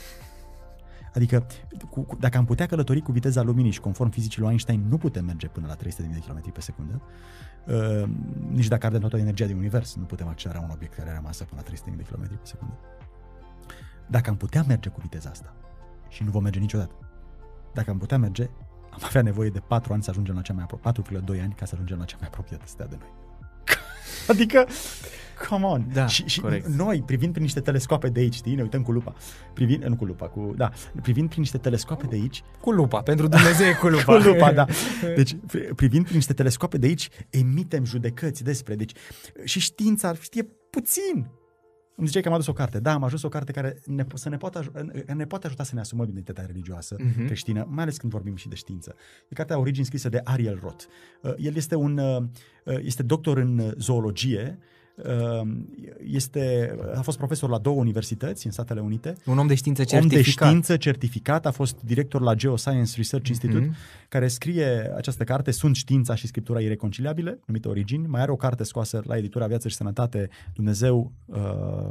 Adică, 1.14 1.46
cu, 1.90 2.00
cu, 2.00 2.16
dacă 2.16 2.38
am 2.38 2.44
putea 2.44 2.66
călători 2.66 3.00
cu 3.00 3.12
viteza 3.12 3.42
luminii 3.42 3.70
și 3.70 3.80
conform 3.80 4.10
fizicii 4.10 4.40
lui 4.40 4.50
Einstein, 4.50 4.84
nu 4.88 4.96
putem 4.96 5.24
merge 5.24 5.46
până 5.46 5.66
la 5.66 5.76
300.000 5.76 5.80
de 5.96 6.22
km 6.26 6.52
pe 6.52 6.60
secundă, 6.60 7.02
uh, 7.66 8.08
nici 8.50 8.68
dacă 8.68 8.86
ardem 8.86 9.00
toată 9.00 9.16
energia 9.16 9.46
din 9.46 9.56
univers, 9.56 9.94
nu 9.96 10.04
putem 10.04 10.28
accelera 10.28 10.60
un 10.60 10.70
obiect 10.72 10.94
care 10.94 11.10
are 11.10 11.20
masă 11.22 11.44
până 11.44 11.62
la 11.64 11.72
300.000 11.72 11.96
de 11.96 12.02
km 12.02 12.28
pe 12.28 12.36
secundă. 12.42 12.78
Dacă 14.06 14.30
am 14.30 14.36
putea 14.36 14.64
merge 14.66 14.88
cu 14.88 15.00
viteza 15.00 15.30
asta, 15.30 15.54
și 16.08 16.22
nu 16.22 16.30
vom 16.30 16.42
merge 16.42 16.58
niciodată, 16.58 16.94
dacă 17.74 17.90
am 17.90 17.98
putea 17.98 18.18
merge, 18.18 18.50
am 18.90 18.98
avea 19.02 19.22
nevoie 19.22 19.50
de 19.50 19.58
4 19.58 19.92
ani 19.92 20.02
să 20.02 20.10
ajungem 20.10 20.34
la 20.34 20.40
cea 20.40 20.52
mai 20.52 20.62
apropiată, 20.62 21.02
4,2 21.02 21.42
ani 21.42 21.54
ca 21.54 21.64
să 21.64 21.72
ajungem 21.74 21.98
la 21.98 22.04
cea 22.04 22.16
mai 22.18 22.28
apropiată 22.28 22.64
stea 22.66 22.86
de 22.86 22.96
noi. 22.98 23.08
adică, 24.32 24.66
come 25.48 25.64
on. 25.64 25.86
Da, 25.92 26.06
și, 26.06 26.24
și 26.26 26.40
corect. 26.40 26.66
noi, 26.66 27.02
privind 27.06 27.30
prin 27.32 27.44
niște 27.44 27.60
telescoape 27.60 28.08
de 28.08 28.20
aici, 28.20 28.34
știi, 28.34 28.54
ne 28.54 28.62
uităm 28.62 28.82
cu 28.82 28.92
lupa, 28.92 29.14
privind, 29.54 29.84
nu 29.84 29.96
cu 29.96 30.04
lupa, 30.04 30.28
cu, 30.28 30.52
da, 30.56 30.70
privind 31.02 31.28
prin 31.28 31.40
niște 31.40 31.58
telescope 31.58 32.06
de 32.06 32.14
aici, 32.14 32.42
Cu 32.60 32.70
lupa, 32.70 33.02
pentru 33.02 33.26
Dumnezeu 33.26 33.66
e 33.66 33.72
cu 33.72 33.88
lupa. 33.88 34.04
cu 34.22 34.28
lupa, 34.28 34.52
da. 34.52 34.66
Deci, 35.14 35.34
pri- 35.34 35.74
privind 35.74 36.04
prin 36.04 36.16
niște 36.16 36.32
telescope 36.32 36.78
de 36.78 36.86
aici, 36.86 37.08
emitem 37.30 37.84
judecăți 37.84 38.44
despre, 38.44 38.74
deci, 38.74 38.92
și 39.44 39.60
știința 39.60 40.14
știe 40.14 40.42
puțin. 40.70 41.30
Îmi 41.98 42.06
ziceai 42.06 42.22
că 42.22 42.28
am 42.28 42.34
adus 42.34 42.46
o 42.46 42.52
carte. 42.52 42.80
Da, 42.80 42.92
am 42.92 43.02
ajuns 43.04 43.22
o 43.22 43.28
carte 43.28 43.52
care 43.52 43.78
ne, 43.86 44.06
să 44.14 44.28
ne, 44.28 44.36
poate, 44.36 44.58
aj- 44.60 45.04
ne 45.14 45.26
poate 45.26 45.46
ajuta 45.46 45.62
să 45.62 45.74
ne 45.74 45.80
asumăm 45.80 46.08
identitatea 46.08 46.46
religioasă 46.46 46.96
Mhm. 46.98 47.24
creștină, 47.26 47.66
mai 47.68 47.82
ales 47.82 47.96
când 47.96 48.12
vorbim 48.12 48.36
și 48.36 48.48
de 48.48 48.54
știință. 48.54 48.94
E 49.28 49.34
cartea 49.34 49.58
Origini 49.58 49.86
scrisă 49.86 50.08
de 50.08 50.20
Ariel 50.24 50.58
Roth. 50.62 50.84
Uh, 51.22 51.32
El 51.36 51.54
este 51.56 51.74
un 51.74 51.98
uh, 51.98 52.22
este 52.82 53.02
doctor 53.02 53.38
în 53.38 53.58
uh, 53.58 53.70
zoologie, 53.78 54.58
uh, 54.60 54.64
este, 56.04 56.74
a 56.94 57.00
fost 57.00 57.16
profesor 57.16 57.50
la 57.50 57.58
două 57.58 57.76
universități 57.76 58.46
în 58.46 58.52
Statele 58.52 58.80
Unite, 58.80 59.14
Un 59.26 59.38
om 59.38 59.46
de 59.46 59.54
știință 59.54 59.82
om 59.82 59.86
de 60.00 60.14
certificat. 60.14 60.46
știință 60.48 60.76
certificat, 60.76 61.46
a 61.46 61.50
fost 61.50 61.82
director 61.82 62.20
la 62.20 62.34
Geoscience 62.34 62.92
Research 62.96 63.28
Institute, 63.28 63.64
Mhm. 63.64 63.74
care 64.08 64.28
scrie 64.28 64.92
această 64.96 65.24
carte, 65.24 65.50
Sunt 65.50 65.76
știința 65.76 66.14
și 66.14 66.26
scriptura 66.26 66.60
ireconciliabile, 66.60 67.38
numită 67.46 67.68
Origini. 67.68 68.06
Mai 68.06 68.20
are 68.20 68.30
o 68.30 68.36
carte 68.36 68.64
scoasă 68.64 69.02
la 69.06 69.16
editura 69.16 69.46
Viață 69.46 69.68
și 69.68 69.74
Sănătate, 69.76 70.28
Dumnezeu, 70.54 71.12
uh, 71.24 71.36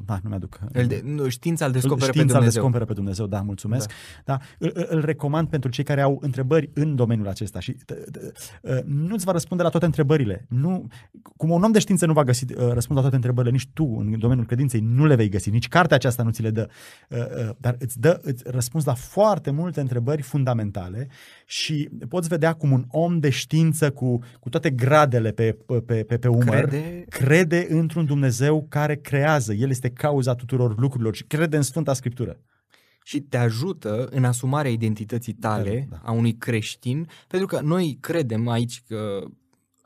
ah, 0.06 0.18
nu 0.24 0.30
mi-aduc. 0.30 0.60
El 0.74 0.88
de, 0.88 1.02
nu, 1.06 1.30
știința 1.30 1.66
îl 1.66 1.72
descoperă 1.72 2.06
știința 2.12 2.18
pe 2.20 2.22
îl 2.22 2.28
Dumnezeu. 2.40 2.62
descoperă 2.62 2.86
pe 2.86 2.94
Dumnezeu, 2.94 3.26
da, 3.28 3.42
mulțumesc. 3.42 3.90
Da. 4.26 4.38
Da, 4.38 4.40
îl, 4.58 4.72
îl- 4.74 4.86
îl 4.90 5.06
recomand 5.06 5.48
pentru 5.48 5.70
cei 5.70 5.84
care 5.84 6.02
au 6.02 6.18
întrebări 6.22 6.70
în 6.74 6.96
domeniul 6.96 7.28
acesta 7.28 7.60
și 7.60 7.74
t- 7.74 7.78
t- 8.12 8.32
uh, 8.62 8.78
nu-ți 8.86 9.26
va 9.26 9.32
răspunde 9.32 9.64
la 9.64 9.70
toate 9.70 9.86
întrebările. 9.86 10.46
Nu, 10.50 10.88
cum 11.38 11.50
un 11.50 11.64
om 11.64 11.72
de 11.72 11.80
știință 11.80 12.06
nu 12.06 12.14
va 12.14 12.24
găsi 12.24 12.46
uh, 12.54 12.68
răspuns 12.72 12.97
la 12.98 13.02
toate 13.02 13.16
întrebările, 13.16 13.52
nici 13.54 13.70
tu 13.74 13.96
în 14.00 14.20
domeniul 14.20 14.46
credinței 14.46 14.80
nu 14.80 15.06
le 15.06 15.16
vei 15.16 15.30
găsi, 15.30 15.50
nici 15.50 15.68
cartea 15.68 15.96
aceasta 15.96 16.24
nu 16.24 16.32
ți 16.32 16.42
le 16.42 16.50
dă, 16.50 16.70
uh, 17.10 17.18
uh, 17.18 17.50
dar 17.58 17.76
îți 17.80 18.00
dă 18.00 18.20
îți 18.22 18.44
răspuns 18.46 18.86
la 18.86 18.94
foarte 18.94 19.52
multe 19.52 19.80
întrebări 19.82 20.22
fundamentale 20.22 21.08
și 21.46 21.90
poți 22.10 22.28
vedea 22.28 22.54
cum 22.54 22.72
un 22.72 22.86
om 22.88 23.20
de 23.20 23.30
știință 23.30 23.92
cu, 23.92 24.20
cu 24.40 24.50
toate 24.50 24.70
gradele 24.70 25.32
pe, 25.32 25.58
pe, 25.86 26.04
pe, 26.04 26.18
pe 26.18 26.28
umăr 26.28 26.66
Crede 26.68 27.06
crede 27.10 27.68
într-un 27.70 28.06
Dumnezeu 28.06 28.66
care 28.70 28.96
creează. 28.96 29.54
El 29.54 29.70
este 29.70 29.90
cauza 29.90 30.36
tuturor 30.36 30.80
lucrurilor 30.80 31.16
și 31.16 31.24
crede 31.24 31.56
în 31.58 31.62
Sfânta 31.62 31.94
Scriptură. 31.94 32.40
și 33.04 33.20
te 33.20 33.38
ajută 33.38 34.08
în 34.12 34.24
asumarea 34.24 34.72
identității 34.72 35.34
tale, 35.34 35.88
Da. 35.90 36.00
a 36.04 36.12
unui 36.12 36.36
creștin, 36.36 37.08
pentru 37.28 37.48
că 37.48 37.60
noi 37.64 37.98
credem 38.00 38.48
aici 38.48 38.84
că 38.88 39.24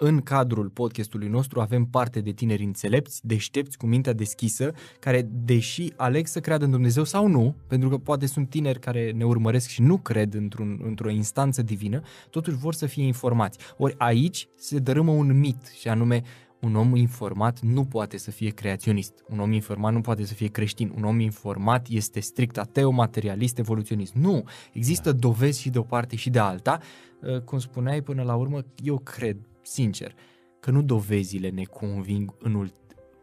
în 0.03 0.21
cadrul 0.21 0.69
podcastului 0.69 1.27
nostru 1.27 1.59
avem 1.59 1.85
parte 1.85 2.19
de 2.19 2.31
tineri 2.31 2.63
înțelepți, 2.63 3.27
deștepți, 3.27 3.77
cu 3.77 3.85
mintea 3.85 4.13
deschisă, 4.13 4.73
care, 4.99 5.29
deși 5.31 5.93
aleg 5.95 6.27
să 6.27 6.39
creadă 6.39 6.65
în 6.65 6.71
Dumnezeu 6.71 7.03
sau 7.03 7.27
nu, 7.27 7.55
pentru 7.67 7.89
că 7.89 7.97
poate 7.97 8.25
sunt 8.25 8.49
tineri 8.49 8.79
care 8.79 9.11
ne 9.11 9.25
urmăresc 9.25 9.67
și 9.67 9.81
nu 9.81 9.97
cred 9.97 10.33
într-un, 10.33 10.79
într-o 10.83 11.09
instanță 11.09 11.61
divină, 11.61 12.01
totuși 12.29 12.57
vor 12.57 12.73
să 12.73 12.85
fie 12.85 13.03
informați. 13.03 13.57
Ori 13.77 13.95
aici 13.97 14.47
se 14.55 14.79
dărâmă 14.79 15.11
un 15.11 15.39
mit, 15.39 15.67
și 15.79 15.87
anume 15.87 16.21
un 16.59 16.75
om 16.75 16.95
informat 16.95 17.59
nu 17.59 17.85
poate 17.85 18.17
să 18.17 18.31
fie 18.31 18.49
creaționist, 18.49 19.13
un 19.29 19.39
om 19.39 19.51
informat 19.51 19.93
nu 19.93 20.01
poate 20.01 20.25
să 20.25 20.33
fie 20.33 20.47
creștin, 20.47 20.93
un 20.95 21.03
om 21.03 21.19
informat 21.19 21.87
este 21.89 22.19
strict 22.19 22.57
ateu, 22.57 22.91
materialist, 22.91 23.57
evoluționist. 23.57 24.13
Nu, 24.13 24.43
există 24.71 25.11
dovezi 25.11 25.61
și 25.61 25.69
de 25.69 25.79
o 25.79 25.83
parte 25.83 26.15
și 26.15 26.29
de 26.29 26.39
alta. 26.39 26.79
Uh, 27.21 27.41
Cum 27.41 27.59
spuneai 27.59 28.01
până 28.01 28.23
la 28.23 28.35
urmă, 28.35 28.61
eu 28.83 28.97
cred, 28.97 29.37
sincer, 29.61 30.15
că 30.59 30.71
nu 30.71 30.81
dovezile 30.81 31.49
ne 31.49 31.63
conving 31.63 32.35
în 32.39 32.53
ult- 32.53 32.73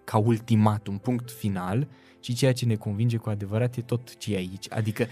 ca 0.05 0.19
ultimatum, 0.19 0.99
punct 0.99 1.31
final, 1.31 1.89
ci 2.21 2.35
ceea 2.35 2.53
ce 2.53 2.67
ne 2.67 2.75
convinge 2.75 3.17
cu 3.17 3.29
adevărat 3.29 3.77
e 3.77 3.81
tot 3.81 4.17
ce 4.17 4.35
e 4.35 4.37
aici. 4.37 4.67
Adică 4.71 5.07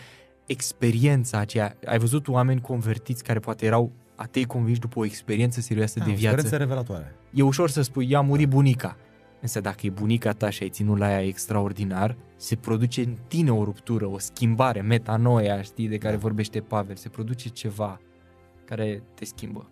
experiența 0.46 1.38
aceea, 1.38 1.76
ai 1.84 1.98
văzut 1.98 2.28
oameni 2.28 2.60
convertiți 2.60 3.24
care 3.24 3.38
poate 3.38 3.66
erau 3.66 3.92
atei 4.14 4.44
convinși 4.44 4.80
după 4.80 4.98
o 4.98 5.04
experiență 5.04 5.60
serioasă 5.60 5.98
de 5.98 6.10
o 6.10 6.14
viață. 6.14 6.22
experiență 6.24 6.56
revelatoare. 6.56 7.14
E 7.32 7.42
ușor 7.42 7.70
să 7.70 7.82
spui, 7.82 8.10
i-a 8.10 8.20
murit 8.20 8.48
bunica. 8.48 8.96
Însă 9.40 9.60
dacă 9.60 9.86
e 9.86 9.90
bunica 9.90 10.32
ta 10.32 10.50
și 10.50 10.62
ai 10.62 10.68
ținut 10.68 10.98
la 10.98 11.10
ea 11.10 11.22
extraordinar, 11.24 12.16
se 12.36 12.56
produce 12.56 13.00
în 13.02 13.16
tine 13.28 13.52
o 13.52 13.64
ruptură, 13.64 14.06
o 14.06 14.18
schimbare, 14.18 14.80
metanoia, 14.80 15.62
știi, 15.62 15.88
de 15.88 15.98
care 15.98 16.14
Da. 16.14 16.20
vorbește 16.20 16.60
Pavel. 16.60 16.96
Se 16.96 17.08
produce 17.08 17.48
ceva 17.48 18.00
care 18.64 19.02
te 19.14 19.24
schimbă. 19.24 19.68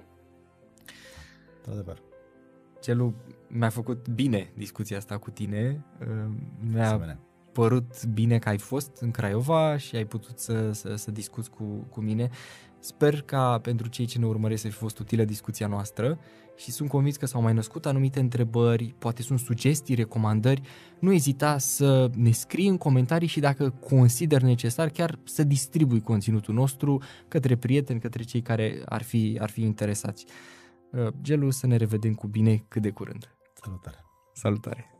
Într-adevăr. 1.66 2.02
Celu, 2.80 3.14
mi-a 3.48 3.68
făcut 3.68 4.08
bine 4.08 4.52
discuția 4.56 4.96
asta 4.96 5.18
cu 5.18 5.30
tine. 5.30 5.84
Uh, 6.00 6.06
Mi-a 6.72 6.86
Asemenea. 6.86 7.18
părut 7.52 8.06
bine 8.06 8.38
că 8.38 8.48
ai 8.48 8.58
fost 8.58 8.96
în 9.00 9.10
Craiova 9.10 9.76
și 9.76 9.96
ai 9.96 10.04
putut 10.04 10.38
să, 10.38 10.72
să, 10.72 10.94
să 10.94 11.10
discuți 11.10 11.50
cu, 11.50 11.64
cu 11.90 12.00
mine. 12.00 12.30
Sper 12.78 13.22
ca 13.22 13.58
pentru 13.58 13.88
cei 13.88 14.04
ce 14.06 14.18
ne 14.18 14.26
urmăresc 14.26 14.62
să 14.62 14.68
fi 14.68 14.74
fost 14.74 14.98
utilă 14.98 15.24
discuția 15.24 15.66
noastră 15.66 16.18
și 16.56 16.70
sunt 16.70 16.88
convins 16.88 17.16
că 17.16 17.26
s-au 17.26 17.42
mai 17.42 17.52
născut 17.52 17.86
anumite 17.86 18.20
întrebări, 18.20 18.94
poate 18.98 19.22
sunt 19.22 19.38
sugestii, 19.38 19.94
recomandări. 19.94 20.60
Nu 20.98 21.12
ezita 21.12 21.58
să 21.58 22.10
ne 22.14 22.30
scrii 22.30 22.68
în 22.68 22.76
comentarii 22.76 23.28
și 23.28 23.40
dacă 23.40 23.70
consider 23.70 24.42
necesar 24.42 24.88
chiar 24.88 25.18
să 25.24 25.44
distribui 25.44 26.00
conținutul 26.00 26.54
nostru 26.54 27.02
către 27.28 27.56
prieteni, 27.56 28.00
către 28.00 28.22
cei 28.22 28.40
care 28.42 28.82
ar 28.84 29.02
fi, 29.02 29.38
ar 29.40 29.50
fi 29.50 29.62
interesați. 29.62 30.26
Uh, 30.96 31.08
Gelu, 31.22 31.50
să 31.50 31.66
ne 31.66 31.76
revedem 31.76 32.14
cu 32.14 32.26
bine 32.26 32.64
cât 32.68 32.82
de 32.82 32.90
curând. 32.90 33.36
Salutare. 33.62 34.04
Salutare! 34.32 34.93